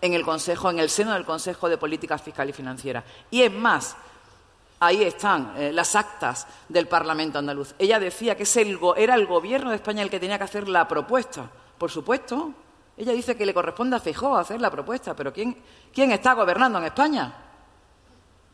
en 0.00 0.14
el 0.14 0.24
Consejo, 0.24 0.68
en 0.68 0.80
el 0.80 0.90
seno 0.90 1.12
del 1.12 1.24
Consejo 1.24 1.68
de 1.68 1.78
Política 1.78 2.18
Fiscal 2.18 2.48
y 2.48 2.52
Financiera. 2.52 3.04
Y 3.30 3.42
es 3.42 3.52
más, 3.52 3.96
ahí 4.80 5.04
están 5.04 5.54
eh, 5.56 5.72
las 5.72 5.94
actas 5.94 6.48
del 6.68 6.88
Parlamento 6.88 7.38
andaluz. 7.38 7.76
Ella 7.78 8.00
decía 8.00 8.36
que 8.36 8.44
era 8.96 9.14
el 9.14 9.26
Gobierno 9.26 9.70
de 9.70 9.76
España 9.76 10.02
el 10.02 10.10
que 10.10 10.18
tenía 10.18 10.38
que 10.38 10.44
hacer 10.44 10.68
la 10.68 10.88
propuesta. 10.88 11.48
Por 11.78 11.88
supuesto, 11.88 12.52
ella 12.96 13.12
dice 13.12 13.36
que 13.36 13.44
le 13.44 13.52
corresponde 13.52 13.96
a 13.96 14.00
Feijóo 14.00 14.36
hacer 14.36 14.60
la 14.60 14.70
propuesta, 14.70 15.14
pero 15.14 15.32
¿quién, 15.32 15.56
¿quién 15.92 16.12
está 16.12 16.32
gobernando 16.32 16.78
en 16.78 16.84
España? 16.84 17.34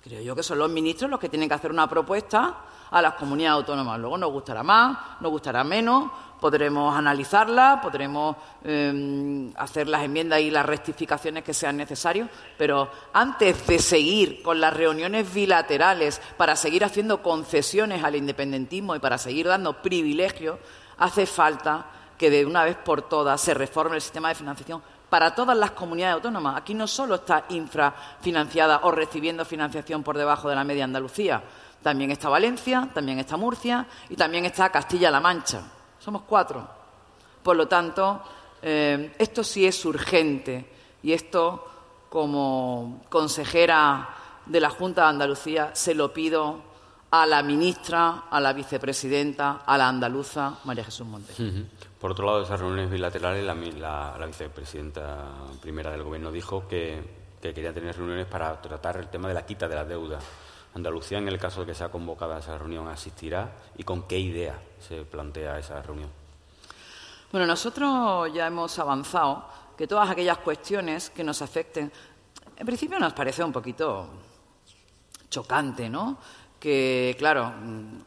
Creo 0.03 0.21
yo 0.21 0.35
que 0.35 0.43
son 0.43 0.59
los 0.59 0.69
ministros 0.69 1.09
los 1.09 1.21
que 1.21 1.29
tienen 1.29 1.49
que 1.49 1.55
hacer 1.55 1.71
una 1.71 1.89
propuesta 1.89 2.57
a 2.91 3.01
las 3.01 3.15
comunidades 3.15 3.59
autónomas. 3.59 4.01
Luego 4.01 4.19
nos 4.19 4.33
gustará 4.33 4.65
más, 4.65 5.21
nos 5.21 5.31
gustará 5.31 5.63
menos, 5.63 6.11
podremos 6.41 6.95
analizarla, 6.97 7.81
podremos 7.81 8.37
em, 8.65 9.53
hacer 9.57 9.89
las 9.89 10.03
enmiendas 10.03 10.41
y 10.41 10.51
las 10.51 10.67
rectificaciones 10.67 11.45
que 11.45 11.55
sean 11.55 11.77
necesarias, 11.77 12.29
pero 12.59 12.91
antes 13.13 13.65
de 13.65 13.79
seguir 13.79 14.43
con 14.43 14.61
las 14.61 14.75
reuniones 14.75 15.33
bilaterales 15.33 16.21
para 16.37 16.57
seguir 16.57 16.85
haciendo 16.85 17.23
concesiones 17.23 18.03
al 18.03 18.17
independentismo 18.17 18.97
y 18.97 18.99
para 18.99 19.19
seguir 19.19 19.47
dando 19.47 19.81
privilegios, 19.81 20.59
hace 20.99 21.27
falta 21.27 21.87
que 22.23 22.31
de 22.31 22.47
una 22.47 22.63
vez 22.63 22.77
por 22.77 23.03
todas 23.03 23.41
se 23.41 23.53
reforme 23.53 23.97
el 23.97 24.01
sistema 24.01 24.29
de 24.29 24.37
financiación 24.37 24.81
para 25.11 25.35
todas 25.35 25.57
las 25.57 25.73
comunidades 25.73 26.15
autónomas. 26.15 26.57
Aquí 26.57 26.73
no 26.73 26.87
solo 26.87 27.17
está 27.17 27.47
infrafinanciada 27.49 28.83
o 28.85 28.93
recibiendo 28.93 29.45
financiación 29.45 30.05
por 30.05 30.17
debajo 30.17 30.49
de 30.49 30.55
la 30.55 30.63
media 30.63 30.85
Andalucía, 30.85 31.43
también 31.83 32.13
está 32.13 32.29
Valencia, 32.29 32.89
también 32.95 33.19
está 33.19 33.37
Murcia 33.37 33.89
y 34.09 34.15
también 34.15 34.45
está 34.45 34.71
Castilla-La 34.71 35.19
Mancha. 35.19 35.63
Somos 35.99 36.23
cuatro. 36.23 36.65
Por 37.43 37.57
lo 37.57 37.67
tanto, 37.67 38.23
eh, 38.63 39.17
esto 39.19 39.43
sí 39.43 39.67
es 39.67 39.85
urgente 39.85 40.71
y 41.03 41.13
esto, 41.13 41.67
como 42.09 43.03
consejera 43.09 44.11
de 44.47 44.61
la 44.61 44.71
Junta 44.71 45.03
de 45.03 45.09
Andalucía, 45.09 45.71
se 45.75 45.93
lo 45.93 46.13
pido 46.13 46.61
a 47.13 47.27
la 47.27 47.43
ministra, 47.43 48.25
a 48.31 48.41
la 48.41 48.55
vicepresidenta, 48.55 49.61
a 49.67 49.77
la 49.77 49.87
andaluza 49.87 50.55
María 50.65 50.83
Jesús 50.83 51.07
Montes. 51.07 51.37
Por 52.01 52.13
otro 52.13 52.25
lado, 52.25 52.39
de 52.39 52.45
esas 52.45 52.59
reuniones 52.59 52.91
bilaterales, 52.91 53.45
la, 53.45 54.27
vicepresidenta 54.27 55.29
primera 55.61 55.91
del 55.91 56.03
Gobierno 56.03 56.33
dijo 56.33 56.67
que, 56.67 57.23
quería 57.41 57.75
tener 57.75 57.97
reuniones 57.97 58.27
para 58.27 58.59
tratar 58.63 58.97
el 58.97 59.09
tema 59.09 59.29
de 59.29 59.35
la 59.35 59.45
quita 59.45 59.69
de 59.69 59.75
la 59.75 59.85
deuda. 59.85 60.19
Andalucía, 60.75 61.19
en 61.19 61.29
el 61.29 61.39
caso 61.39 61.61
de 61.61 61.67
que 61.67 61.75
sea 61.75 61.91
convocada 61.91 62.37
a 62.37 62.39
esa 62.39 62.57
reunión, 62.57 62.89
asistirá 62.89 63.53
y 63.77 63.83
con 63.83 64.05
qué 64.05 64.19
idea 64.19 64.59
se 64.81 65.05
plantea 65.05 65.59
esa 65.59 65.83
reunión. 65.83 66.09
Bueno, 67.31 67.47
nosotros 67.47 68.33
ya 68.33 68.47
hemos 68.47 68.79
avanzado 68.79 69.45
que 69.77 69.87
todas 69.87 70.09
aquellas 70.09 70.39
cuestiones 70.39 71.11
que 71.11 71.23
nos 71.23 71.43
afecten, 71.43 71.93
en 72.57 72.67
principio 72.67 72.99
nos 72.99 73.13
parece 73.13 73.45
un 73.45 73.53
poquito 73.53 74.09
chocante, 75.29 75.91
¿no? 75.91 76.19
Que, 76.63 77.17
claro, 77.19 77.51
mm, 77.51 77.99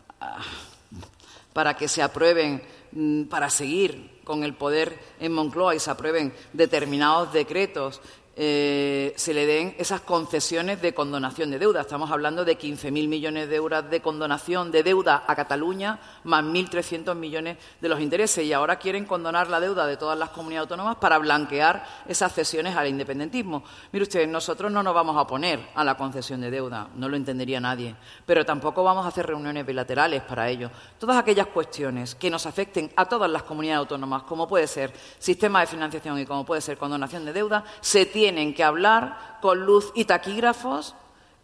para 1.52 1.76
que 1.76 1.90
se 1.90 2.02
aprueben 2.02 2.62
Mm, 2.96 3.26
para 3.26 3.50
seguir 3.50 4.22
con 4.24 4.46
el 4.46 4.54
poder 4.54 4.98
en 5.20 5.34
Moncloa 5.34 5.76
y 5.76 5.80
se 5.80 5.92
aprueben 5.92 6.34
determinados 6.54 7.34
decretos 7.34 8.00
eh, 8.38 9.14
se 9.16 9.34
le 9.34 9.46
den 9.46 9.76
esas 9.80 10.02
concesiones 10.02 10.82
de 10.82 10.94
condonación 10.94 11.52
de 11.52 11.60
deuda. 11.60 11.82
Estamos 11.82 12.12
hablando 12.12 12.44
de 12.44 12.58
15.000 12.58 13.08
millones 13.08 13.48
de 13.48 13.56
euros 13.56 13.90
de 13.90 14.02
condonación 14.02 14.72
de 14.72 14.84
deuda 14.84 15.24
a 15.26 15.36
Cataluña, 15.36 16.00
más 16.26 16.44
1.300 16.44 17.16
millones 17.16 17.58
de 17.80 17.90
los 17.90 18.02
intereses. 18.02 18.44
Y 18.44 18.52
ahora 18.52 18.78
quieren 18.78 19.06
condonar 19.06 19.50
la 19.50 19.62
deuda 19.62 19.88
de 19.88 19.96
todas 19.96 20.20
las 20.20 20.32
comunidades 20.32 20.66
autónomas 20.66 20.98
para 20.98 21.18
blanquear 21.18 21.86
esas 22.08 22.34
cesiones 22.34 22.76
al 22.76 22.88
independentismo. 22.88 23.64
Mire 23.94 24.04
usted, 24.04 24.28
nosotros 24.28 24.70
no 24.70 24.84
nos 24.84 24.94
vamos 24.94 25.16
a 25.16 25.22
oponer 25.22 25.70
a 25.74 25.86
la 25.86 25.96
concesión 25.96 26.42
de 26.42 26.52
deuda, 26.52 26.90
no 26.96 27.08
lo 27.08 27.16
entendería 27.16 27.62
nadie, 27.62 27.96
pero 28.26 28.46
tampoco 28.46 28.84
vamos 28.84 29.06
a 29.06 29.10
hacer 29.10 29.28
reuniones 29.28 29.66
bilaterales 29.66 30.22
para 30.24 30.50
ello. 30.50 30.70
Todas 31.00 31.18
aquellas 31.18 31.48
cuestiones 31.48 32.16
que 32.16 32.30
nos 32.30 32.46
afecten 32.46 32.92
a 32.98 33.06
todas 33.06 33.32
las 33.32 33.44
comunidades 33.44 33.80
autónomas, 33.80 34.24
como 34.24 34.46
puede 34.46 34.68
ser 34.68 34.92
sistema 35.20 35.62
de 35.62 35.68
financiación 35.68 36.20
y 36.20 36.26
como 36.26 36.46
puede 36.46 36.60
ser 36.60 36.78
condonación 36.78 37.24
de 37.24 37.32
deuda, 37.32 37.64
se 37.80 38.06
tiene 38.06 38.25
tienen 38.26 38.56
que 38.56 38.64
hablar 38.64 39.38
con 39.40 39.68
luz 39.68 39.92
y 39.94 40.06
taquígrafos 40.06 40.96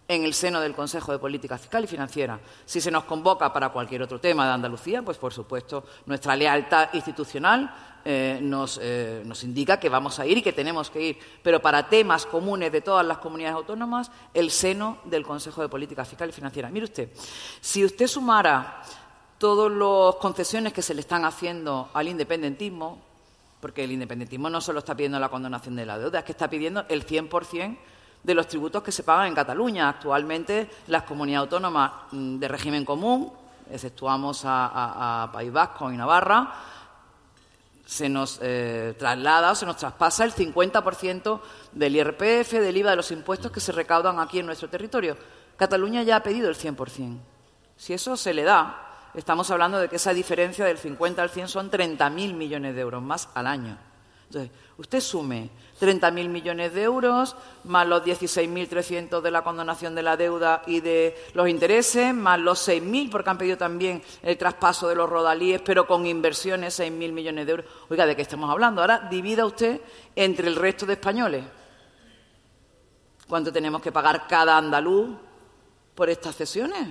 en 0.08 0.24
el 0.24 0.34
seno 0.34 0.60
del 0.60 0.74
Consejo 0.74 1.12
de 1.12 1.20
Política 1.20 1.60
Fiscal 1.60 1.84
y 1.84 1.88
Financiera. 1.88 2.40
Si 2.66 2.82
se 2.82 2.90
nos 2.90 3.04
convoca 3.04 3.54
para 3.54 3.70
cualquier 3.70 4.02
otro 4.02 4.20
tema 4.20 4.48
de 4.48 4.54
Andalucía, 4.54 5.04
pues 5.04 5.20
por 5.20 5.32
supuesto 5.32 5.84
nuestra 6.08 6.36
lealtad 6.36 6.90
institucional 6.94 7.72
eh, 8.04 8.40
nos, 8.42 8.80
eh, 8.82 9.22
nos, 9.24 9.44
indica 9.44 9.80
que 9.80 9.90
vamos 9.90 10.18
a 10.18 10.26
ir 10.26 10.40
y 10.40 10.42
que 10.42 10.54
tenemos 10.54 10.90
que 10.90 11.02
ir. 11.10 11.20
Pero 11.44 11.62
para 11.62 11.88
temas 11.88 12.26
comunes 12.26 12.72
de 12.72 12.82
todas 12.82 13.06
las 13.06 13.20
comunidades 13.20 13.58
autónomas, 13.58 14.10
el 14.34 14.50
seno 14.50 14.98
del 15.06 15.24
Consejo 15.24 15.62
de 15.62 15.70
Política 15.70 16.04
Fiscal 16.04 16.30
y 16.30 16.34
Financiera. 16.34 16.72
Mire 16.72 16.86
usted, 16.86 17.12
si 17.62 17.86
usted 17.86 18.08
sumara 18.08 18.82
todas 19.38 19.72
las 19.72 20.16
concesiones 20.16 20.74
que 20.74 20.82
se 20.82 20.96
le 20.96 21.02
están 21.02 21.26
haciendo 21.26 21.92
al 21.94 22.08
independentismo, 22.08 23.11
porque 23.62 23.84
el 23.84 23.92
independentismo 23.92 24.50
no 24.50 24.60
solo 24.60 24.80
está 24.80 24.96
pidiendo 24.96 25.20
la 25.20 25.30
condonación 25.30 25.76
de 25.76 25.86
la 25.86 25.98
deuda, 25.98 26.20
es 26.20 26.26
que 26.26 26.32
está 26.32 26.50
pidiendo 26.50 26.84
el 26.90 27.06
100% 27.06 27.78
de 28.24 28.34
los 28.34 28.48
tributos 28.48 28.84
que 28.84 28.92
se 28.92 29.04
pagan 29.04 29.28
en 29.28 29.36
Cataluña. 29.36 29.88
Actualmente 29.88 30.70
las 30.88 31.04
comunidades 31.04 31.46
autónomas 31.46 31.92
mm, 32.12 32.38
de 32.38 32.48
régimen 32.48 32.84
común, 32.84 33.32
exceptuamos 33.72 34.42
a, 34.46 35.30
País 35.32 35.52
Vasco 35.52 35.92
y 35.92 35.98
Navarra, 35.98 36.52
se 37.86 38.10
nos 38.10 38.40
eh, 38.42 38.96
traslada 38.98 39.52
o 39.52 39.56
se 39.56 39.66
nos 39.66 39.78
traspasa 39.78 40.24
el 40.24 40.34
50% 40.34 41.40
del 41.74 41.96
IRPF, 41.96 42.54
del 42.54 42.78
IVA, 42.78 42.92
de 42.92 42.96
los 42.96 43.12
impuestos 43.12 43.52
que 43.52 43.60
se 43.60 43.72
recaudan 43.72 44.20
aquí 44.20 44.40
en 44.40 44.46
nuestro 44.46 44.70
territorio. 44.70 45.18
Cataluña 45.58 46.02
ya 46.04 46.18
ha 46.18 46.24
pedido 46.24 46.50
el 46.50 46.56
100%. 46.56 47.20
Si 47.76 47.94
eso 47.94 48.16
se 48.16 48.34
le 48.34 48.44
da, 48.44 48.91
estamos 49.14 49.50
hablando 49.52 49.80
de 49.80 49.90
que 49.90 49.98
esa 49.98 50.14
diferencia 50.14 50.66
del 50.66 50.78
50 50.78 51.22
al 51.22 51.30
100 51.30 51.48
son 51.48 51.72
30.000 51.72 52.34
millones 52.34 52.76
de 52.76 52.82
euros 52.82 53.02
más 53.02 53.30
al 53.34 53.48
año. 53.48 53.78
Entonces, 54.32 54.52
usted 54.78 55.02
sume 55.02 55.50
30.000 55.82 56.30
millones 56.30 56.74
de 56.74 56.84
euros, 56.84 57.36
más 57.66 57.86
los 57.86 58.02
16.300 58.02 59.20
de 59.20 59.30
la 59.30 59.44
condonación 59.44 59.94
de 59.94 60.04
la 60.04 60.16
deuda 60.16 60.62
y 60.66 60.80
de 60.80 61.18
los 61.34 61.50
intereses, 61.50 62.14
más 62.14 62.40
los 62.40 62.66
6.000, 62.66 63.12
porque 63.12 63.30
han 63.30 63.38
pedido 63.38 63.58
también 63.58 64.02
el 64.22 64.38
traspaso 64.38 64.88
de 64.88 64.96
los 64.96 65.10
rodalíes, 65.10 65.62
pero 65.62 65.86
con 65.86 66.06
inversiones 66.06 66.80
6.000 66.80 67.12
millones 67.12 67.46
de 67.46 67.52
euros. 67.52 67.66
Oiga, 67.90 68.06
¿de 68.06 68.16
qué 68.16 68.22
estamos 68.22 68.50
hablando? 68.50 68.80
Ahora 68.80 69.00
divida 69.10 69.46
usted 69.46 69.82
entre 70.16 70.48
el 70.48 70.56
resto 70.56 70.86
de 70.86 70.94
españoles. 70.94 71.44
¿Cuánto 73.28 73.52
tenemos 73.52 73.82
que 73.82 73.92
pagar 73.92 74.28
cada 74.28 74.58
andaluz 74.58 75.18
por 75.94 76.10
estas 76.10 76.38
cesiones? 76.38 76.88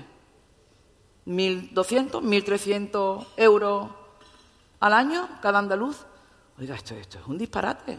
¿1.200, 1.27 2.23
1.300 2.23 3.27
euros 3.37 3.91
al 4.81 4.93
año 4.93 5.29
cada 5.43 5.59
andaluz? 5.59 6.05
Oiga, 6.59 6.75
esto, 6.75 6.95
esto 6.95 7.19
es 7.19 7.27
un 7.27 7.39
disparate. 7.39 7.99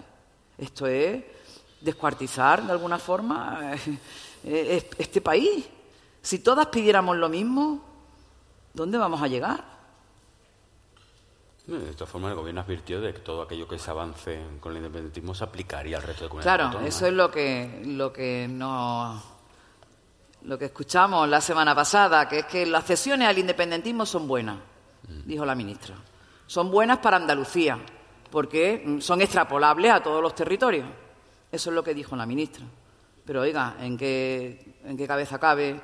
Esto 0.58 0.86
es 0.88 1.24
descuartizar 1.80 2.64
de 2.64 2.72
alguna 2.72 3.00
forma 3.00 3.74
eh, 4.44 4.90
este 4.98 5.22
país. 5.22 5.68
Si 6.22 6.40
todas 6.40 6.68
pidiéramos 6.68 7.18
lo 7.18 7.30
mismo, 7.30 7.84
¿dónde 8.74 8.98
vamos 8.98 9.22
a 9.22 9.28
llegar? 9.28 9.72
De 11.66 11.94
todas 11.94 12.10
formas, 12.10 12.32
el 12.32 12.38
gobierno 12.38 12.62
advirtió 12.62 13.00
de 13.00 13.14
que 13.14 13.20
todo 13.20 13.44
aquello 13.44 13.68
que 13.68 13.80
se 13.80 13.90
avance 13.90 14.40
con 14.60 14.72
el 14.74 14.80
independentismo 14.80 15.34
se 15.34 15.44
aplicaría 15.44 15.98
al 15.98 16.04
resto 16.04 16.24
de 16.24 16.30
comunidades 16.30 16.70
Claro, 16.70 16.86
eso 16.86 17.06
es 17.06 17.14
lo 17.14 17.32
que, 17.32 17.82
lo 17.86 18.12
que 18.12 18.48
no 18.50 19.22
lo 20.44 20.58
que 20.58 20.66
escuchamos 20.66 21.28
la 21.28 21.42
semana 21.42 21.76
pasada, 21.76 22.28
que 22.28 22.40
es 22.40 22.46
que 22.46 22.66
las 22.66 22.86
cesiones 22.86 23.28
al 23.28 23.38
independentismo 23.38 24.06
son 24.06 24.28
buenas, 24.28 24.58
dijo 25.26 25.46
la 25.46 25.56
ministra. 25.56 25.96
Son 26.48 26.70
buenas 26.70 26.98
para 26.98 27.18
Andalucía 27.18 27.80
porque 28.30 28.82
mm, 28.84 29.00
son 29.00 29.22
extrapolables 29.22 29.92
a 29.92 30.02
todos 30.02 30.22
los 30.22 30.34
territorios. 30.34 30.88
Eso 31.52 31.70
es 31.70 31.76
lo 31.76 31.84
que 31.84 31.94
dijo 31.94 32.16
la 32.16 32.26
ministra. 32.26 32.66
Pero 33.26 33.42
oiga, 33.42 33.76
¿en 33.80 33.98
qué, 33.98 34.80
en 34.84 34.98
qué 34.98 35.06
cabeza 35.06 35.38
cabe 35.38 35.80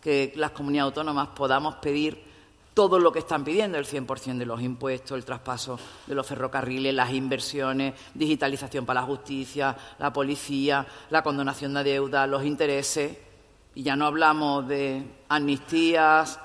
que 0.00 0.32
las 0.36 0.50
comunidades 0.50 0.88
autónomas 0.88 1.28
podamos 1.28 1.76
pedir 1.76 2.30
todo 2.74 2.98
lo 2.98 3.12
que 3.12 3.18
están 3.18 3.44
pidiendo, 3.44 3.78
el 3.78 3.86
100% 3.86 4.38
de 4.38 4.46
los 4.46 4.62
impuestos, 4.62 5.16
el 5.16 5.24
traspaso 5.24 5.78
de 6.06 6.14
los 6.14 6.26
ferrocarriles, 6.26 6.94
las 6.94 7.12
inversiones, 7.12 7.94
digitalización 8.14 8.86
para 8.86 9.00
la 9.00 9.06
justicia, 9.06 9.76
la 9.98 10.12
policía, 10.12 10.86
la 11.10 11.22
condonación 11.22 11.74
de 11.74 11.84
deuda, 11.84 12.26
los 12.26 12.44
intereses. 12.44 13.29
Y 13.74 13.82
ya 13.82 13.96
no 13.96 14.06
hablamos 14.06 14.66
de 14.66 15.04
amnistías, 15.28 16.38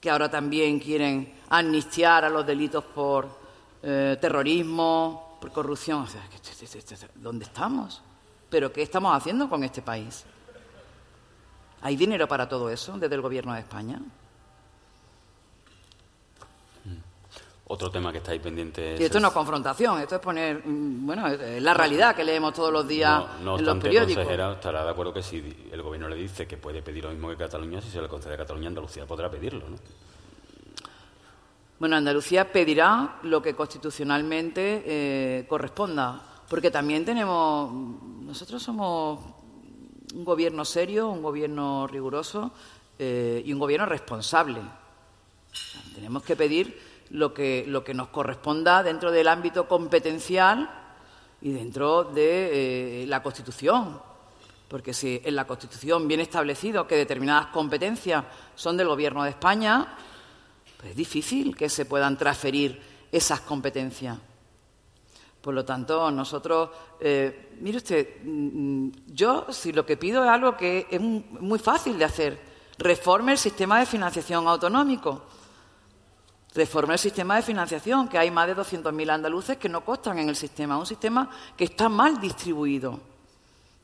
que 0.00 0.10
ahora 0.10 0.30
también 0.30 0.80
quieren 0.80 1.32
amnistiar 1.48 2.24
a 2.24 2.28
los 2.28 2.44
delitos 2.46 2.82
por 2.84 3.28
eh, 3.82 4.16
terrorismo, 4.20 5.38
por 5.40 5.52
corrupción. 5.52 6.06
¿Dónde 7.14 7.44
estamos? 7.44 8.02
¿Pero 8.50 8.72
qué 8.72 8.82
estamos 8.82 9.16
haciendo 9.16 9.48
con 9.48 9.62
este 9.64 9.82
país? 9.82 10.24
¿Hay 11.82 11.96
dinero 11.96 12.26
para 12.28 12.48
todo 12.48 12.70
eso 12.70 12.96
desde 12.98 13.14
el 13.14 13.20
Gobierno 13.20 13.54
de 13.54 13.60
España? 13.60 14.00
Otro 17.72 17.90
tema 17.90 18.12
que 18.12 18.18
está 18.18 18.32
ahí 18.32 18.38
pendiente. 18.38 18.96
y 19.00 19.02
esto 19.02 19.18
no 19.18 19.28
es 19.28 19.32
confrontación, 19.32 19.98
esto 19.98 20.16
es 20.16 20.20
poner, 20.20 20.60
mm, 20.62 21.06
bueno, 21.06 21.26
es 21.26 21.62
la 21.62 21.72
realidad 21.72 22.14
que 22.14 22.22
leemos 22.22 22.52
todos 22.52 22.70
los 22.70 22.86
días 22.86 23.24
en 23.38 23.46
los 23.46 23.78
periódicos. 23.78 24.16
consejera 24.16 24.52
estará 24.52 24.84
de 24.84 24.90
acuerdo 24.90 25.14
que 25.14 25.22
si 25.22 25.38
el 25.72 25.80
gobierno 25.80 26.06
le 26.06 26.16
dice 26.16 26.46
que 26.46 26.58
puede 26.58 26.82
pedir 26.82 27.04
lo 27.04 27.10
mismo 27.12 27.30
que 27.30 27.36
Cataluña, 27.38 27.80
si 27.80 27.88
se 27.88 28.02
le 28.02 28.08
concede 28.08 28.34
a 28.34 28.36
Cataluña, 28.36 28.68
Andalucía 28.68 29.06
podrá 29.06 29.30
pedirlo, 29.30 29.70
¿no? 29.70 29.76
Bueno, 31.78 31.96
Andalucía 31.96 32.52
pedirá 32.52 33.20
lo 33.22 33.40
que 33.40 33.54
constitucionalmente 33.54 34.82
eh, 34.84 35.46
corresponda, 35.48 36.20
porque 36.50 36.70
también 36.70 37.06
tenemos, 37.06 37.72
nosotros 37.72 38.62
somos 38.62 39.18
un 40.14 40.24
gobierno 40.26 40.66
serio, 40.66 41.08
un 41.08 41.22
gobierno 41.22 41.86
riguroso 41.86 42.52
eh, 42.98 43.42
y 43.42 43.50
un 43.50 43.58
gobierno 43.58 43.86
responsable. 43.86 44.60
Tenemos 45.94 46.22
que 46.22 46.36
pedir 46.36 46.91
lo 47.12 47.34
que, 47.34 47.64
lo 47.68 47.84
que 47.84 47.94
nos 47.94 48.08
corresponda 48.08 48.82
dentro 48.82 49.12
del 49.12 49.28
ámbito 49.28 49.68
competencial 49.68 50.68
y 51.42 51.52
dentro 51.52 52.04
de 52.04 53.02
eh, 53.02 53.06
la 53.06 53.22
Constitución. 53.22 54.00
Porque 54.66 54.94
si 54.94 55.20
en 55.22 55.36
la 55.36 55.46
Constitución 55.46 56.08
viene 56.08 56.22
establecido 56.22 56.86
que 56.86 56.96
determinadas 56.96 57.48
competencias 57.48 58.24
son 58.54 58.78
del 58.78 58.88
Gobierno 58.88 59.24
de 59.24 59.30
España, 59.30 59.94
es 60.82 60.96
difícil 60.96 61.54
que 61.54 61.68
se 61.68 61.84
puedan 61.84 62.16
transferir 62.16 62.80
esas 63.12 63.40
competencias. 63.40 64.18
Por 65.42 65.52
lo 65.52 65.64
tanto, 65.64 66.10
nosotros, 66.10 66.70
eh, 66.98 67.50
mire 67.60 67.76
usted, 67.76 68.22
mm, 68.24 68.88
yo 69.08 69.46
si 69.50 69.72
lo 69.72 69.84
que 69.84 69.98
pido 69.98 70.24
es 70.24 70.30
algo 70.30 70.56
que 70.56 70.86
es 70.90 71.00
muy 71.00 71.58
fácil 71.58 71.98
de 71.98 72.04
hacer, 72.06 72.40
reforme 72.78 73.32
el 73.32 73.38
sistema 73.38 73.80
de 73.80 73.86
financiación 73.86 74.48
autonómico. 74.48 75.26
Reforme 76.54 76.94
el 76.94 76.98
sistema 76.98 77.36
de 77.36 77.42
financiación, 77.42 78.08
que 78.08 78.18
hay 78.18 78.30
más 78.30 78.46
de 78.46 78.56
200.000 78.56 79.10
andaluces 79.10 79.56
que 79.56 79.68
no 79.68 79.84
costan 79.84 80.18
en 80.18 80.28
el 80.28 80.36
sistema, 80.36 80.76
un 80.76 80.86
sistema 80.86 81.30
que 81.56 81.64
está 81.64 81.88
mal 81.88 82.20
distribuido. 82.20 83.00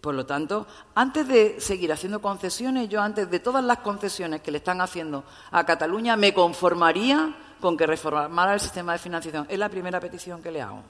Por 0.01 0.14
lo 0.14 0.27
tanto, 0.27 0.66
antes 0.95 1.27
de 1.27 1.61
seguir 1.61 1.93
haciendo 1.93 2.21
concesiones, 2.21 2.89
yo 2.89 3.01
antes 3.01 3.31
de 3.31 3.41
todas 3.41 3.64
las 3.64 3.79
concesiones 3.79 4.43
que 4.43 4.51
le 4.51 4.59
están 4.59 4.81
haciendo 4.81 5.25
a 5.51 5.64
Cataluña, 5.64 6.16
me 6.16 6.33
conformaría 6.33 7.35
con 7.61 7.77
que 7.77 7.87
reformara 7.87 8.55
el 8.55 8.61
sistema 8.61 8.93
de 8.93 8.99
financiación. 8.99 9.47
Es 9.49 9.59
la 9.59 9.69
primera 9.69 9.99
petición 9.99 10.43
que 10.43 10.53
le 10.53 10.62
hago. 10.62 10.83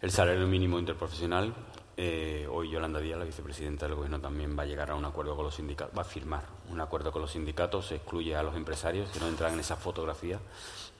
El 0.00 0.10
salario 0.10 0.46
mínimo 0.46 0.78
interprofesional. 0.78 1.54
Eh, 1.96 2.48
hoy 2.50 2.70
Yolanda 2.70 3.00
Díaz, 3.00 3.18
la 3.18 3.24
vicepresidenta 3.24 3.86
del 3.86 3.94
Gobierno, 3.94 4.20
también 4.20 4.58
va 4.58 4.64
a 4.64 4.66
llegar 4.66 4.90
a 4.90 4.94
un 4.94 5.04
acuerdo 5.04 5.36
con 5.36 5.44
los 5.44 5.54
sindicatos, 5.54 5.96
va 5.96 6.02
a 6.02 6.04
firmar 6.04 6.44
un 6.70 6.80
acuerdo 6.80 7.12
con 7.12 7.22
los 7.22 7.32
sindicatos, 7.32 7.86
se 7.86 7.96
excluye 7.96 8.34
a 8.34 8.42
los 8.42 8.56
empresarios 8.56 9.10
que 9.10 9.20
no 9.20 9.28
entran 9.28 9.54
en 9.54 9.60
esa 9.60 9.76
fotografía. 9.76 10.40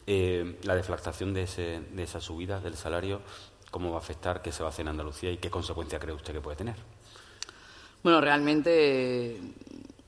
Eh, 0.06 0.60
la 0.64 0.74
deflactación 0.74 1.32
de, 1.34 1.46
de 1.90 2.02
esa 2.02 2.20
subida 2.20 2.60
del 2.60 2.76
salario 2.76 3.22
cómo 3.74 3.90
va 3.90 3.96
a 3.96 3.98
afectar, 3.98 4.40
qué 4.40 4.52
se 4.52 4.62
va 4.62 4.68
a 4.68 4.70
hacer 4.70 4.84
en 4.84 4.90
Andalucía 4.90 5.32
y 5.32 5.38
qué 5.38 5.50
consecuencia 5.50 5.98
cree 5.98 6.14
usted 6.14 6.32
que 6.32 6.40
puede 6.40 6.56
tener. 6.56 6.76
Bueno, 8.04 8.20
realmente 8.20 9.40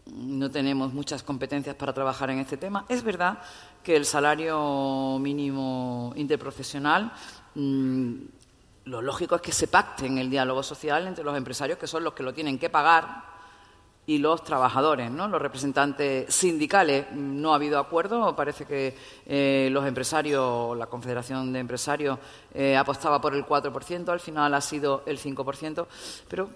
no 0.07 0.51
tenemos 0.53 0.93
muchas 0.93 1.24
competencias 1.24 1.74
para 1.74 1.93
trabajar 1.93 2.30
en 2.30 2.39
este 2.39 2.57
tema. 2.57 2.87
Es 2.89 3.03
verdad 3.03 3.39
que 3.82 3.97
el 3.97 4.05
salario 4.05 5.18
mínimo 5.18 6.12
interprofesional, 6.14 7.12
mm, 7.57 8.14
lo 8.87 9.03
lógico 9.03 9.37
es 9.37 9.43
que 9.43 9.53
se 9.53 9.68
pacte 9.68 10.07
en 10.07 10.18
el 10.18 10.30
diálogo 10.30 10.62
social 10.62 11.07
entre 11.07 11.24
los 11.24 11.37
empresarios, 11.37 11.78
que 11.78 11.87
son 11.87 12.05
los 12.05 12.14
que 12.14 12.22
lo 12.22 12.32
tienen 12.32 12.59
que 12.59 12.70
pagar, 12.70 13.37
y 14.07 14.18
los 14.18 14.45
trabajadores, 14.45 15.11
¿no? 15.11 15.26
los 15.26 15.43
representantes 15.43 16.32
sindicales. 16.32 17.07
No 17.12 17.53
ha 17.53 17.57
habido 17.57 17.78
acuerdo, 17.78 18.37
parece 18.37 18.64
que 18.64 18.97
eh, 19.26 19.68
los 19.72 19.84
empresarios, 19.84 20.76
la 20.76 20.87
Confederación 20.87 21.53
de 21.53 21.59
Empresarios 21.59 22.18
eh, 22.55 22.76
apostaba 22.76 23.20
por 23.20 23.34
el 23.34 23.45
4%, 23.45 24.09
al 24.09 24.20
final 24.20 24.55
ha 24.55 24.61
sido 24.61 25.03
el 25.07 25.18
5%, 25.18 25.87
pero 26.28 26.49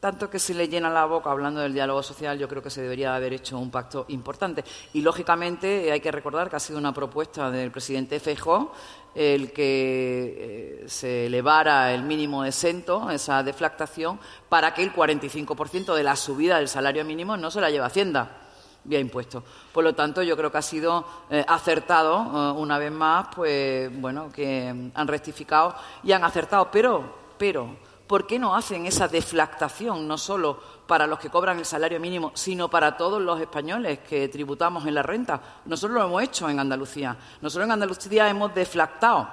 tanto 0.00 0.28
que 0.28 0.40
se 0.40 0.52
le 0.52 0.66
llena 0.66 0.90
la 0.90 1.04
boca 1.04 1.30
hablando 1.30 1.60
del 1.60 1.74
diálogo 1.74 2.02
social, 2.02 2.36
yo 2.36 2.48
creo 2.48 2.60
que 2.60 2.70
se 2.70 2.82
debería 2.82 3.14
haber 3.14 3.34
hecho 3.34 3.56
un 3.56 3.70
pacto 3.70 4.04
importante. 4.08 4.64
Y, 4.94 5.00
lógicamente, 5.00 5.92
hay 5.92 6.00
que 6.00 6.10
recordar 6.10 6.50
que 6.50 6.56
ha 6.56 6.58
sido 6.58 6.80
una 6.80 6.92
propuesta 6.92 7.52
del 7.52 7.70
presidente 7.70 8.18
Feijóo 8.18 8.72
el 9.14 9.52
que 9.52 10.82
eh, 10.84 10.88
se 10.88 11.26
elevara 11.26 11.92
el 11.92 12.02
mínimo 12.02 12.44
exento, 12.44 13.10
esa 13.10 13.42
deflactación, 13.42 14.18
para 14.48 14.72
que 14.74 14.82
el 14.82 14.92
45% 14.92 15.94
de 15.94 16.02
la 16.02 16.16
subida 16.16 16.58
del 16.58 16.68
salario 16.68 17.04
mínimo 17.04 17.36
no 17.36 17.50
se 17.50 17.60
la 17.60 17.70
lleve 17.70 17.84
Hacienda 17.84 18.38
vía 18.84 18.98
impuestos. 18.98 19.42
Por 19.72 19.84
lo 19.84 19.94
tanto, 19.94 20.22
yo 20.22 20.36
creo 20.36 20.50
que 20.50 20.58
ha 20.58 20.62
sido 20.62 21.04
eh, 21.30 21.44
acertado, 21.46 22.16
eh, 22.16 22.60
una 22.60 22.78
vez 22.78 22.92
más, 22.92 23.28
pues 23.34 23.90
bueno, 24.00 24.30
que 24.32 24.90
han 24.94 25.08
rectificado 25.08 25.74
y 26.02 26.12
han 26.12 26.24
acertado. 26.24 26.70
Pero, 26.70 27.04
pero, 27.38 27.76
¿por 28.06 28.26
qué 28.26 28.38
no 28.38 28.56
hacen 28.56 28.86
esa 28.86 29.08
deflactación 29.08 30.06
no 30.06 30.18
solo 30.18 30.60
para 30.86 31.06
los 31.06 31.18
que 31.18 31.30
cobran 31.30 31.58
el 31.58 31.64
salario 31.64 31.98
mínimo, 32.00 32.32
sino 32.34 32.68
para 32.68 32.96
todos 32.96 33.20
los 33.20 33.40
españoles 33.40 34.00
que 34.00 34.28
tributamos 34.28 34.86
en 34.86 34.94
la 34.94 35.02
renta? 35.02 35.40
Nosotros 35.64 35.94
lo 35.98 36.04
hemos 36.04 36.22
hecho 36.22 36.48
en 36.48 36.60
Andalucía. 36.60 37.16
Nosotros 37.40 37.66
en 37.66 37.72
Andalucía 37.72 38.28
hemos 38.28 38.54
deflactado, 38.54 39.28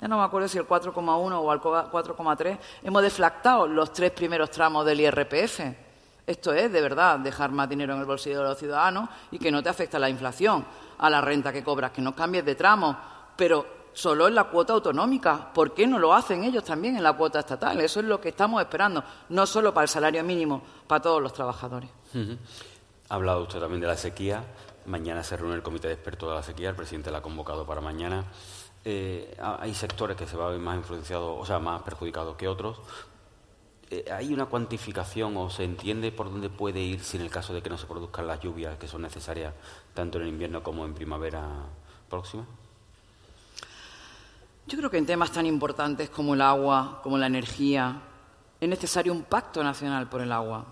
ya 0.00 0.08
no 0.08 0.18
me 0.18 0.24
acuerdo 0.24 0.48
si 0.48 0.58
el 0.58 0.66
4,1 0.66 1.40
o 1.40 1.52
el 1.52 1.60
4,3, 1.60 2.58
hemos 2.82 3.02
deflactado 3.02 3.66
los 3.66 3.92
tres 3.92 4.10
primeros 4.12 4.50
tramos 4.50 4.86
del 4.86 5.00
IRPF. 5.00 5.60
Esto 6.26 6.52
es, 6.52 6.72
de 6.72 6.80
verdad, 6.80 7.18
dejar 7.18 7.50
más 7.50 7.68
dinero 7.68 7.94
en 7.94 8.00
el 8.00 8.06
bolsillo 8.06 8.38
de 8.38 8.48
los 8.48 8.58
ciudadanos 8.58 9.08
y 9.30 9.38
que 9.38 9.50
no 9.50 9.62
te 9.62 9.68
afecte 9.68 9.98
la 9.98 10.08
inflación, 10.08 10.64
a 10.98 11.10
la 11.10 11.20
renta 11.20 11.52
que 11.52 11.64
cobras, 11.64 11.90
que 11.90 12.00
no 12.00 12.14
cambies 12.14 12.44
de 12.44 12.54
tramo, 12.54 12.96
pero 13.36 13.81
solo 13.92 14.28
en 14.28 14.34
la 14.34 14.44
cuota 14.44 14.72
autonómica. 14.72 15.52
¿Por 15.52 15.74
qué 15.74 15.86
no 15.86 15.98
lo 15.98 16.14
hacen 16.14 16.44
ellos 16.44 16.64
también 16.64 16.96
en 16.96 17.02
la 17.02 17.12
cuota 17.12 17.40
estatal? 17.40 17.80
Eso 17.80 18.00
es 18.00 18.06
lo 18.06 18.20
que 18.20 18.30
estamos 18.30 18.60
esperando, 18.60 19.04
no 19.28 19.46
solo 19.46 19.72
para 19.72 19.84
el 19.84 19.88
salario 19.88 20.22
mínimo, 20.24 20.62
para 20.86 21.02
todos 21.02 21.22
los 21.22 21.32
trabajadores. 21.32 21.90
Ha 23.08 23.14
hablado 23.14 23.42
usted 23.42 23.60
también 23.60 23.80
de 23.80 23.86
la 23.86 23.96
sequía. 23.96 24.44
Mañana 24.86 25.22
se 25.22 25.36
reúne 25.36 25.54
el 25.54 25.62
comité 25.62 25.88
de 25.88 25.94
expertos 25.94 26.28
de 26.28 26.34
la 26.34 26.42
sequía, 26.42 26.70
el 26.70 26.74
presidente 26.74 27.10
la 27.10 27.18
ha 27.18 27.22
convocado 27.22 27.66
para 27.66 27.80
mañana. 27.80 28.24
Eh, 28.84 29.36
hay 29.38 29.74
sectores 29.74 30.16
que 30.16 30.26
se 30.26 30.36
van 30.36 30.48
a 30.48 30.50
ver 30.50 30.58
más 30.58 30.76
influenciados, 30.76 31.36
o 31.38 31.44
sea, 31.46 31.60
más 31.60 31.82
perjudicados 31.82 32.36
que 32.36 32.48
otros. 32.48 32.80
Eh, 33.90 34.10
¿Hay 34.10 34.32
una 34.32 34.46
cuantificación 34.46 35.36
o 35.36 35.50
se 35.50 35.64
entiende 35.64 36.10
por 36.10 36.30
dónde 36.30 36.48
puede 36.48 36.80
ir 36.80 37.04
si 37.04 37.18
en 37.18 37.22
el 37.22 37.30
caso 37.30 37.52
de 37.52 37.62
que 37.62 37.68
no 37.68 37.76
se 37.76 37.86
produzcan 37.86 38.26
las 38.26 38.40
lluvias 38.40 38.78
que 38.78 38.88
son 38.88 39.02
necesarias 39.02 39.52
tanto 39.94 40.18
en 40.20 40.28
invierno 40.28 40.62
como 40.62 40.84
en 40.84 40.94
primavera 40.94 41.46
próxima? 42.08 42.46
Yo 44.66 44.78
creo 44.78 44.90
que 44.90 44.98
en 44.98 45.06
temas 45.06 45.32
tan 45.32 45.46
importantes 45.46 46.08
como 46.10 46.34
el 46.34 46.40
agua, 46.40 47.00
como 47.02 47.18
la 47.18 47.26
energía, 47.26 48.00
es 48.60 48.68
necesario 48.68 49.12
un 49.12 49.24
pacto 49.24 49.64
nacional 49.64 50.08
por 50.08 50.20
el 50.20 50.30
agua. 50.30 50.64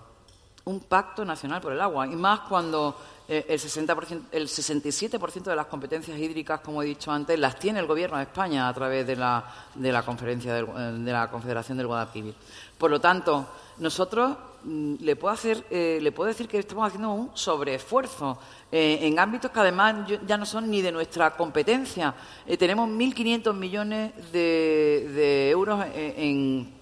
Un 0.65 0.81
pacto 0.81 1.25
nacional 1.25 1.61
por 1.61 1.73
el 1.73 1.81
agua. 1.81 2.07
Y 2.07 2.15
más 2.15 2.41
cuando 2.41 2.97
eh, 3.33 3.47
el, 3.49 3.61
60%, 3.61 4.23
el 4.33 4.49
67% 4.49 5.43
de 5.45 5.55
las 5.55 5.67
competencias 5.67 6.19
hídricas, 6.19 6.59
como 6.63 6.83
he 6.83 6.87
dicho 6.87 7.13
antes, 7.13 7.39
las 7.39 7.61
tiene 7.61 7.79
el 7.79 7.87
Gobierno 7.87 8.17
de 8.17 8.25
España 8.25 8.67
a 8.67 8.75
través 8.75 9.07
de 9.07 9.15
la, 9.15 9.45
de 9.73 9.93
la, 9.93 10.03
conferencia 10.03 10.59
eh, 10.59 10.65
de 10.65 11.13
la 11.13 11.31
Confederación 11.31 11.79
del 11.79 11.87
Guadalquivir. 11.87 12.35
Por 12.77 12.91
lo 12.91 13.01
tanto, 13.01 13.47
nosotros 13.79 14.37
mm, 14.65 14.95
le 14.99 15.15
puedo, 15.15 15.33
hacer, 15.33 15.65
eh, 15.71 16.01
le 16.03 16.11
puedo 16.11 16.27
decir 16.27 16.49
que 16.49 16.59
estamos 16.59 16.85
haciendo 16.89 17.13
un 17.13 17.31
sobreesfuerzo 17.33 18.37
en 18.73 19.17
ámbitos 19.21 19.53
que 19.53 19.61
además 19.61 20.09
ya 20.27 20.37
no 20.37 20.45
son 20.45 20.69
ni 20.69 20.83
de 20.83 20.91
nuestra 20.91 21.37
competencia. 21.37 22.13
tenemos 22.59 22.89
1.500 22.89 23.55
millones 23.55 24.13
de, 24.33 25.51
euros 25.51 25.85
en 25.95 26.80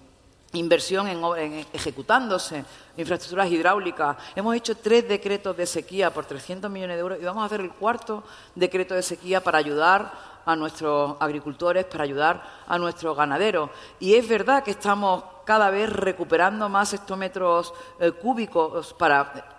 inversión 0.53 1.07
en, 1.07 1.65
ejecutándose, 1.73 2.65
infraestructuras 2.97 3.51
hidráulicas. 3.51 4.17
Hemos 4.35 4.55
hecho 4.55 4.75
tres 4.75 5.07
decretos 5.07 5.55
de 5.55 5.65
sequía 5.65 6.11
por 6.11 6.25
300 6.25 6.69
millones 6.71 6.95
de 6.97 7.01
euros 7.01 7.19
y 7.21 7.25
vamos 7.25 7.43
a 7.43 7.45
hacer 7.45 7.61
el 7.61 7.71
cuarto 7.71 8.23
decreto 8.55 8.95
de 8.95 9.03
sequía 9.03 9.43
para 9.43 9.59
ayudar 9.59 10.39
a 10.45 10.55
nuestros 10.55 11.17
agricultores, 11.19 11.85
para 11.85 12.03
ayudar 12.03 12.43
a 12.67 12.77
nuestros 12.79 13.15
ganaderos. 13.15 13.69
Y 13.99 14.15
es 14.15 14.27
verdad 14.27 14.63
que 14.63 14.71
estamos 14.71 15.23
cada 15.45 15.69
vez 15.69 15.91
recuperando 15.91 16.69
más 16.69 16.93
hectómetros 16.93 17.73
eh, 17.99 18.11
cúbicos 18.11 18.93
para 18.93 19.58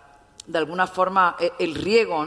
de 0.50 0.58
alguna 0.58 0.86
forma 0.86 1.36
e, 1.38 1.52
el 1.60 1.74
riego 1.74 2.26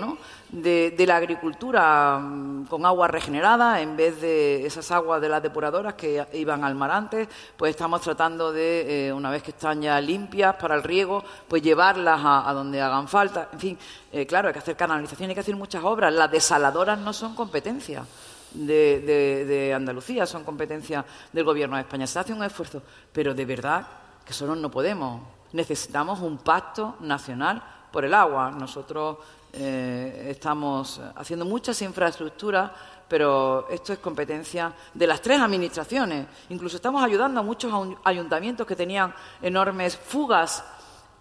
de, 0.49 0.95
la 1.05 1.17
agricultura 1.17 2.19
mm, 2.19 2.65
con 2.65 2.85
agua 2.85 3.07
regenerada 3.07 3.81
en 3.81 3.97
vez 3.97 4.21
de 4.21 4.65
esas 4.65 4.89
aguas 4.91 5.21
de 5.21 5.27
las 5.27 5.43
depuradoras 5.43 5.95
que 5.95 6.25
iban 6.33 6.63
al 6.63 6.75
mar 6.75 6.91
antes, 6.91 7.27
pues 7.57 7.71
estamos 7.71 8.01
tratando 8.01 8.53
de, 8.53 9.07
eh, 9.07 9.13
una 9.13 9.29
vez 9.29 9.43
que 9.43 9.51
están 9.51 9.81
ya 9.81 9.99
limpias 9.99 10.55
para 10.55 10.75
el 10.75 10.83
riego, 10.83 11.23
pues 11.47 11.61
llevarlas 11.61 12.21
a, 12.23 12.53
donde 12.53 12.81
hagan 12.81 13.07
falta. 13.07 13.49
En 13.51 13.59
fin, 13.59 13.77
eh, 14.11 14.25
claro, 14.25 14.47
hay 14.47 14.53
que 14.53 14.59
hacer 14.59 14.77
canalización, 14.77 15.29
hay 15.29 15.35
que 15.35 15.41
hacer 15.41 15.55
muchas 15.55 15.83
obras. 15.83 16.13
Las 16.13 16.31
desaladoras 16.31 16.99
no 16.99 17.13
son 17.13 17.35
competencia. 17.35 18.05
De, 18.53 19.01
de 19.47 19.73
Andalucía, 19.73 20.27
son 20.27 20.43
competencia 20.43 21.03
del 21.31 21.43
Gobierno 21.43 21.75
de 21.75 21.81
España. 21.81 22.05
Se 22.05 22.19
hace 22.19 22.33
un 22.33 22.43
esfuerzo, 22.43 22.83
pero 23.11 23.33
de 23.33 23.45
verdad 23.45 23.87
que 24.23 24.31
solo 24.31 24.55
no 24.55 24.69
podemos. 24.69 25.21
Necesitamos 25.53 26.19
un 26.19 26.37
pacto 26.37 26.95
nacional 26.99 27.63
por 27.93 28.03
el 28.03 28.13
agua. 28.15 28.49
Nosotros 28.49 29.17
eh, 29.53 30.27
estamos 30.31 30.99
haciendo 31.15 31.45
muchas 31.45 31.79
infraestructuras, 31.83 32.71
pero 33.07 33.67
esto 33.69 33.93
es 33.93 33.99
competencia 33.99 34.73
de 34.91 35.05
las 35.05 35.21
tres 35.21 35.39
administraciones. 35.39 36.25
Incluso 36.49 36.77
estamos 36.77 37.03
ayudando 37.03 37.39
a 37.39 37.43
muchos 37.43 37.71
ayuntamientos 38.03 38.65
que 38.65 38.75
tenían 38.75 39.13
enormes 39.43 39.95
fugas 39.95 40.63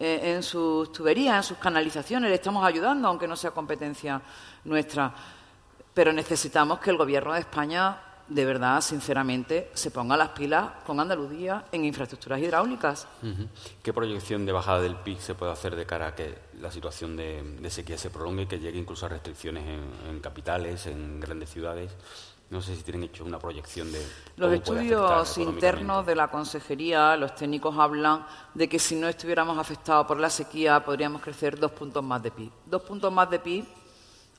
eh, 0.01 0.33
en 0.35 0.43
sus 0.43 0.91
tuberías, 0.91 1.37
en 1.37 1.43
sus 1.43 1.59
canalizaciones. 1.59 2.31
Le 2.31 2.37
estamos 2.37 2.64
ayudando, 2.64 3.07
aunque 3.07 3.29
no 3.29 3.37
sea 3.37 3.51
competencia 3.51 4.23
nuestra. 4.64 5.12
Pero 5.93 6.11
necesitamos 6.11 6.79
que 6.79 6.89
el 6.89 6.97
Gobierno 6.97 7.35
de 7.35 7.41
España 7.41 7.99
de 8.35 8.45
verdad, 8.45 8.80
sinceramente, 8.80 9.70
se 9.74 9.91
ponga 9.91 10.16
las 10.16 10.30
pilas 10.30 10.70
con 10.87 10.99
Andalucía 11.01 11.64
en 11.70 11.85
infraestructuras 11.85 12.41
hidráulicas. 12.41 13.07
¿Qué 13.83 13.93
proyección 13.93 14.47
de 14.47 14.53
bajada 14.53 14.80
del 14.80 14.97
PIB 14.97 15.18
se 15.18 15.35
puede 15.35 15.53
hacer 15.53 15.76
de 15.76 15.85
cara 15.87 16.09
a 16.09 16.14
que 16.14 16.39
la 16.61 16.70
situación 16.70 17.16
de, 17.16 17.70
sequía 17.70 17.99
se 17.99 18.11
prolongue 18.11 18.43
y 18.43 18.47
que 18.47 18.59
llegue 18.59 18.78
incluso 18.78 19.07
a 19.07 19.11
restricciones 19.11 19.64
en, 20.09 20.20
capitales, 20.20 20.87
en 20.87 21.20
grandes 21.20 21.51
ciudades? 21.51 21.93
No 22.51 22.61
sé 22.61 22.76
si 22.76 22.83
tienen 22.83 23.05
hecho 23.05 23.24
una 23.24 23.39
proyección 23.39 23.91
de. 23.91 24.07
Los 24.37 24.53
estudios 24.53 25.39
internos 25.39 26.05
de 26.05 26.14
la 26.14 26.28
Consejería, 26.28 27.16
los 27.16 27.35
técnicos 27.35 27.78
hablan 27.78 28.26
de 28.53 28.68
que 28.68 28.78
si 28.78 28.95
no 28.95 29.09
estuviéramos 29.09 29.57
afectados 29.57 30.07
por 30.07 30.20
la 30.20 30.28
sequía 30.28 30.85
podríamos 30.85 31.22
crecer 31.22 31.59
dos 31.59 31.72
puntos 31.72 32.05
más 32.05 32.22
de 32.22 32.30
PIB. 32.30 32.51
Dos 32.66 32.83
puntos 32.83 33.11
más 33.11 33.30
de 33.30 33.39
PIB 33.39 33.64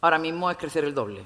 ahora 0.02 0.20
mismo 0.20 0.52
es 0.52 0.58
crecer 0.58 0.84
el 0.84 0.94
doble. 0.94 1.24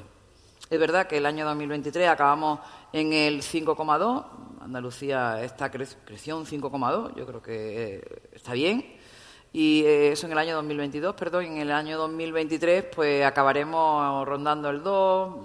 Es 0.69 0.79
verdad 0.79 1.07
que 1.07 1.17
el 1.17 1.25
año 1.25 1.45
2023 1.45 2.09
acabamos 2.09 2.59
en 2.91 3.13
el 3.13 3.41
5,2, 3.41 4.25
Andalucía 4.59 5.41
está 5.41 5.71
creció 5.71 6.37
un 6.37 6.45
5,2, 6.45 7.15
yo 7.15 7.25
creo 7.25 7.41
que 7.41 7.95
eh, 7.95 8.29
está 8.33 8.51
bien. 8.51 8.85
Y 9.53 9.83
eh, 9.85 10.11
eso 10.11 10.25
en 10.25 10.33
el 10.33 10.37
año 10.39 10.55
2022, 10.55 11.15
perdón, 11.15 11.45
en 11.45 11.57
el 11.59 11.71
año 11.71 11.97
2023 11.97 12.83
pues 12.93 13.25
acabaremos 13.25 14.27
rondando 14.27 14.69
el 14.69 14.83
2, 14.83 15.35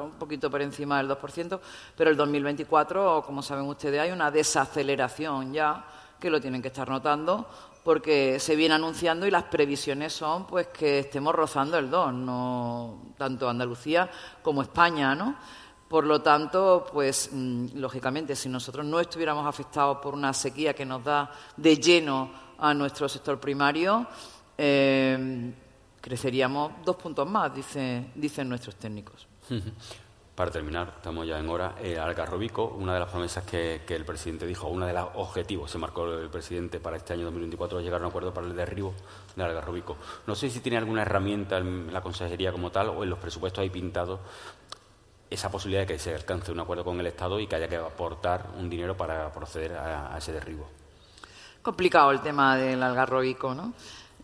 un 0.00 0.12
poquito 0.16 0.48
por 0.48 0.62
encima 0.62 0.98
del 0.98 1.10
2%, 1.10 1.58
pero 1.96 2.10
el 2.10 2.16
2024, 2.16 3.24
como 3.26 3.42
saben 3.42 3.64
ustedes, 3.64 4.00
hay 4.00 4.12
una 4.12 4.30
desaceleración 4.30 5.52
ya 5.52 5.84
que 6.20 6.30
lo 6.30 6.40
tienen 6.40 6.62
que 6.62 6.68
estar 6.68 6.88
notando 6.88 7.48
porque 7.82 8.38
se 8.38 8.56
viene 8.56 8.74
anunciando 8.74 9.26
y 9.26 9.30
las 9.30 9.44
previsiones 9.44 10.12
son 10.12 10.46
pues 10.46 10.68
que 10.68 11.00
estemos 11.00 11.34
rozando 11.34 11.78
el 11.78 11.90
2, 11.90 12.14
no 12.14 13.14
tanto 13.16 13.48
Andalucía 13.48 14.10
como 14.42 14.62
España, 14.62 15.14
¿no? 15.14 15.36
Por 15.88 16.06
lo 16.06 16.22
tanto, 16.22 16.86
pues 16.90 17.28
mm, 17.32 17.66
lógicamente, 17.74 18.34
si 18.34 18.48
nosotros 18.48 18.86
no 18.86 18.98
estuviéramos 18.98 19.46
afectados 19.46 19.98
por 19.98 20.14
una 20.14 20.32
sequía 20.32 20.74
que 20.74 20.86
nos 20.86 21.04
da 21.04 21.30
de 21.56 21.76
lleno 21.76 22.30
a 22.58 22.72
nuestro 22.72 23.08
sector 23.08 23.38
primario, 23.38 24.06
eh, 24.56 25.52
creceríamos 26.00 26.72
dos 26.84 26.96
puntos 26.96 27.28
más, 27.28 27.52
dicen 27.54 28.48
nuestros 28.48 28.76
técnicos. 28.76 29.26
Para 30.42 30.50
terminar, 30.50 30.94
estamos 30.96 31.24
ya 31.24 31.38
en 31.38 31.48
hora, 31.48 31.76
eh, 31.80 31.96
Algarrobico, 31.96 32.64
una 32.76 32.94
de 32.94 32.98
las 32.98 33.08
promesas 33.08 33.44
que, 33.44 33.80
el 33.86 34.04
presidente 34.04 34.44
dijo, 34.44 34.66
uno 34.66 34.86
de 34.86 34.92
los 34.92 35.10
objetivos 35.14 35.70
se 35.70 35.78
marcó 35.78 36.04
el 36.12 36.30
presidente 36.30 36.80
para 36.80 36.96
este 36.96 37.12
año 37.12 37.26
2024 37.26 37.78
es 37.78 37.84
llegar 37.84 38.00
a 38.00 38.06
un 38.06 38.10
acuerdo 38.10 38.34
para 38.34 38.48
el 38.48 38.56
derribo 38.56 38.92
de 39.36 39.44
Algarrobico. 39.44 39.98
No 40.26 40.34
sé 40.34 40.50
si 40.50 40.58
tiene 40.58 40.78
alguna 40.78 41.02
herramienta 41.02 41.58
en 41.58 41.92
la 41.92 42.00
consejería 42.00 42.50
como 42.50 42.72
tal 42.72 42.88
o 42.88 43.04
en 43.04 43.10
los 43.10 43.20
presupuestos 43.20 43.62
hay 43.62 43.70
pintado 43.70 44.18
esa 45.30 45.48
posibilidad 45.48 45.82
de 45.82 45.86
que 45.86 46.00
se 46.00 46.12
alcance 46.12 46.50
un 46.50 46.58
acuerdo 46.58 46.82
con 46.82 46.98
el 46.98 47.06
Estado 47.06 47.38
y 47.38 47.46
que 47.46 47.54
haya 47.54 47.68
que 47.68 47.76
aportar 47.76 48.48
un 48.58 48.68
dinero 48.68 48.96
para 48.96 49.32
proceder 49.32 49.76
a, 49.76 50.18
ese 50.18 50.32
derribo. 50.32 50.68
Complicado 51.62 52.10
el 52.10 52.20
tema 52.20 52.56
del 52.56 52.82
Algarrobico, 52.82 53.54
¿no? 53.54 53.74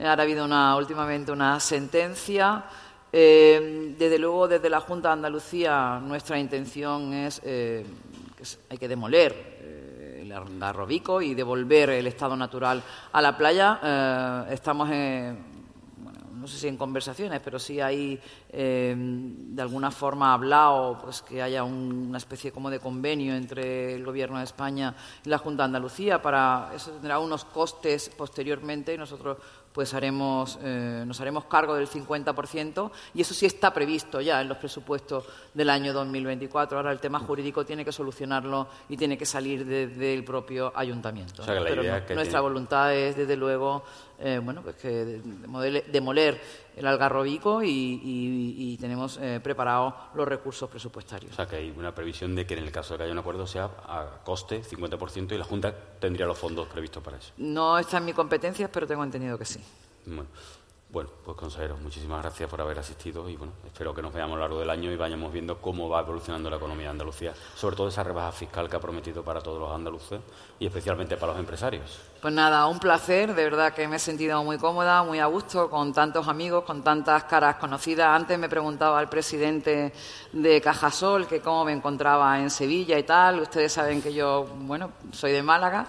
Ahora 0.01 0.23
ha 0.23 0.23
habido 0.23 0.45
una, 0.45 0.75
últimamente 0.75 1.31
una 1.31 1.61
sentencia 1.61 2.65
eh, 3.13 3.95
desde 3.99 4.19
luego, 4.19 4.49
desde 4.49 4.69
la 4.69 4.81
Junta 4.81 5.09
de 5.09 5.15
Andalucía, 5.15 6.01
nuestra 6.03 6.39
intención 6.39 7.13
es 7.15 7.41
eh, 7.45 7.85
que 8.37 8.45
hay 8.69 8.79
que 8.79 8.89
demoler 8.89 9.35
eh, 9.61 10.19
el 10.23 10.59
Garrobico 10.59 11.23
y 11.23 11.35
devolver 11.35 11.91
el 11.91 12.07
estado 12.07 12.37
natural 12.37 12.83
a 13.13 13.23
la 13.23 13.37
playa. 13.37 14.47
estamos 14.51 14.89
no 14.89 16.47
sé 16.47 16.57
si 16.57 16.69
en 16.69 16.77
conversaciones, 16.77 17.41
pero 17.41 17.59
sí 17.59 17.81
hay 17.81 18.21
de 18.53 19.63
alguna 19.63 19.91
forma 19.91 20.35
hablado 20.35 20.99
pues, 21.03 21.23
que 21.23 21.43
haya 21.43 21.65
una 21.65 22.19
especie 22.19 22.53
como 22.53 22.71
de 22.71 22.79
convenio 22.79 23.35
entre 23.35 23.95
el 23.95 24.05
Gobierno 24.05 24.39
de 24.39 24.45
España 24.45 24.95
y 25.25 25.31
la 25.31 25.39
Junta 25.39 25.63
de 25.63 25.67
Andalucía 25.67 26.21
para 26.23 26.71
eso 26.77 26.93
tendrá 26.93 27.19
unos 27.19 27.45
costes 27.47 28.11
posteriormente 28.11 28.95
y 28.95 28.99
nosotros 28.99 29.39
pues 29.73 29.95
haremos, 29.95 30.59
eh, 30.63 31.05
nos 31.07 31.21
haremos 31.21 31.45
cargo 31.45 31.75
del 31.75 31.89
50% 31.89 32.91
y 33.15 33.21
eso 33.21 33.35
sí 33.35 33.47
está 33.47 33.73
previsto 33.73 34.21
ya 34.21 34.41
en 34.41 34.49
los 34.49 34.59
presupuestos 34.59 35.25
del 35.55 35.71
año 35.71 35.93
2024. 35.93 36.79
Ahora 36.79 36.93
el 36.93 37.01
tema 37.01 37.21
jurídico 37.21 37.65
tiene 37.65 37.85
que 37.85 37.93
solucionarlo 37.93 38.69
y 38.89 38.97
tiene 38.97 39.17
que 39.17 39.27
salir 39.27 39.65
desde 39.65 40.15
el 40.15 40.25
propio 40.25 40.73
ayuntamiento. 40.75 41.43
Pero 41.47 41.83
nuestra 42.15 42.41
voluntad 42.41 42.95
es, 42.95 43.17
desde 43.17 43.37
luego, 43.37 43.85
eh, 44.19 44.41
bueno, 44.43 44.63
pues 44.63 44.77
que 44.77 45.21
demoler 45.93 46.41
el 46.79 46.87
algarrobico 46.87 47.63
y, 47.63 48.77
tenemos 48.81 49.19
eh, 49.21 49.41
preparados 49.43 49.95
los 50.15 50.27
recursos 50.27 50.69
presupuestarios. 50.71 51.33
O 51.33 51.37
sea, 51.37 51.47
que 51.47 51.57
hay 51.57 51.75
una 51.77 51.95
previsión 51.95 52.35
de 52.35 52.47
que 52.47 52.55
en 52.55 52.63
el 52.63 52.71
caso 52.71 52.95
de 52.95 52.99
que 52.99 53.05
haya 53.05 53.13
un 53.13 53.19
acuerdo 53.19 53.47
sea 53.47 53.65
a 53.65 54.21
coste 54.25 54.63
50% 54.63 55.33
y 55.33 55.39
la 55.39 55.45
Junta 55.45 55.75
tendría 55.99 56.27
los 56.27 56.39
fondos 56.39 56.69
previstos 56.69 57.03
para 57.03 57.19
eso. 57.19 57.33
No 57.39 57.79
está 57.79 57.99
en 57.99 58.05
mi 58.05 58.13
competencia, 58.13 58.71
pero 58.71 58.87
tengo 58.87 59.03
entendido 59.03 59.37
que 59.39 59.45
sí. 59.45 59.61
Bueno. 60.07 60.29
Bueno, 60.91 61.11
pues 61.23 61.37
consejero, 61.37 61.77
muchísimas 61.77 62.23
gracias 62.23 62.49
por 62.49 62.63
haber 62.63 62.79
asistido 62.79 63.29
y 63.29 63.37
bueno, 63.37 63.53
espero 63.67 63.95
que 63.95 64.01
nos 64.01 64.11
veamos 64.11 64.37
a 64.37 64.37
lo 64.37 64.41
largo 64.41 64.61
del 64.61 64.71
año 64.71 64.91
y 64.91 64.97
vayamos 64.97 65.31
viendo 65.31 65.61
cómo 65.61 65.87
va 65.87 66.01
evolucionando 66.01 66.49
la 66.49 66.57
economía 66.57 66.87
de 66.87 66.93
Andalucía, 66.93 67.35
sobre 67.55 67.77
todo 67.77 67.89
esa 67.89 68.03
rebaja 68.03 68.33
fiscal 68.33 68.71
que 68.71 68.77
ha 68.77 68.81
prometido 68.81 69.23
para 69.23 69.43
todos 69.43 69.61
los 69.61 69.71
andaluces 69.71 70.19
y 70.59 70.65
especialmente 70.65 71.19
para 71.19 71.33
los 71.33 71.41
empresarios. 71.41 72.01
Pues 72.23 72.33
nada, 72.33 72.67
un 72.67 72.79
placer, 72.79 73.35
de 73.35 73.45
verdad 73.45 73.75
que 73.75 73.87
me 73.87 73.97
he 73.97 73.99
sentido 73.99 74.43
muy 74.43 74.57
cómoda, 74.57 75.03
muy 75.03 75.19
a 75.19 75.27
gusto, 75.27 75.69
con 75.69 75.93
tantos 75.93 76.27
amigos, 76.27 76.65
con 76.65 76.83
tantas 76.83 77.25
caras 77.25 77.57
conocidas. 77.57 78.09
Antes 78.09 78.39
me 78.39 78.49
preguntaba 78.49 78.99
el 79.03 79.09
presidente 79.09 79.93
de 80.33 80.61
Cajasol 80.63 81.27
que 81.27 81.43
cómo 81.43 81.67
me 81.67 81.73
encontraba 81.73 82.41
en 82.41 82.49
Sevilla 82.49 82.99
y 82.99 83.03
tal. 83.03 83.41
Ustedes 83.41 83.71
saben 83.71 84.01
que 84.01 84.15
yo, 84.15 84.47
bueno, 84.61 84.91
soy 85.13 85.33
de 85.33 85.43
Málaga. 85.43 85.87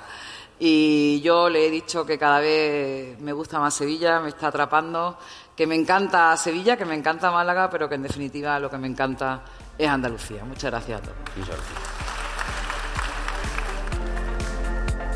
Y 0.60 1.22
yo 1.22 1.50
le 1.50 1.66
he 1.66 1.72
dicho 1.72 2.06
que 2.06 2.18
cada 2.18 2.42
vez 2.42 3.18
me 3.22 3.32
gusta 3.32 3.60
más 3.60 3.74
Sevilla, 3.74 4.20
me 4.20 4.30
está 4.30 4.48
atrapando, 4.48 5.18
que 5.56 5.66
me 5.66 5.76
encanta 5.76 6.36
Sevilla, 6.36 6.76
que 6.76 6.86
me 6.86 6.96
encanta 6.96 7.32
Málaga, 7.32 7.70
pero 7.70 7.88
que 7.88 7.96
en 7.96 8.04
definitiva 8.04 8.60
lo 8.60 8.70
que 8.70 8.78
me 8.78 8.88
encanta 8.88 9.42
es 9.78 9.88
Andalucía. 9.88 10.44
Muchas 10.44 10.72
gracias 10.72 11.02
a 11.02 11.04
todos. 11.04 12.19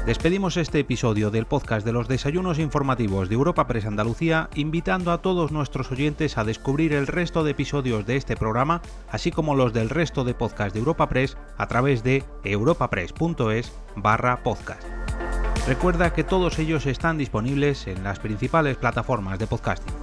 Despedimos 0.06 0.58
este 0.58 0.80
episodio 0.80 1.32
del 1.32 1.46
podcast 1.46 1.86
de 1.86 1.94
los 1.94 2.10
desayunos 2.10 2.60
informativos 2.60 3.30
de 3.30 3.36
Europa 3.36 3.68
Press 3.68 3.86
Andalucía, 3.86 4.50
invitando 4.54 5.14
a 5.14 5.22
todos 5.22 5.54
nuestros 5.54 5.94
oyentes 5.94 6.38
a 6.38 6.44
descubrir 6.44 6.92
el 6.92 7.08
resto 7.08 7.46
de 7.46 7.52
episodios 7.52 8.06
de 8.06 8.18
este 8.18 8.36
programa, 8.36 8.82
así 9.10 9.32
como 9.32 9.56
los 9.56 9.72
del 9.72 9.90
resto 9.90 10.26
de 10.26 10.34
podcasts 10.34 10.74
de 10.74 10.80
Europa 10.80 11.08
Press 11.08 11.38
a 11.58 11.68
través 11.68 12.04
de 12.04 12.26
europapress.es 12.44 13.72
barra 13.96 14.44
podcast. 14.44 14.84
Recuerda 15.70 16.12
que 16.12 16.26
todos 16.26 16.60
ellos 16.60 16.86
están 16.86 17.18
disponibles 17.18 17.88
en 17.88 18.04
las 18.04 18.20
principales 18.20 18.76
plataformas 18.76 19.40
de 19.40 19.48
podcasting. 19.48 20.03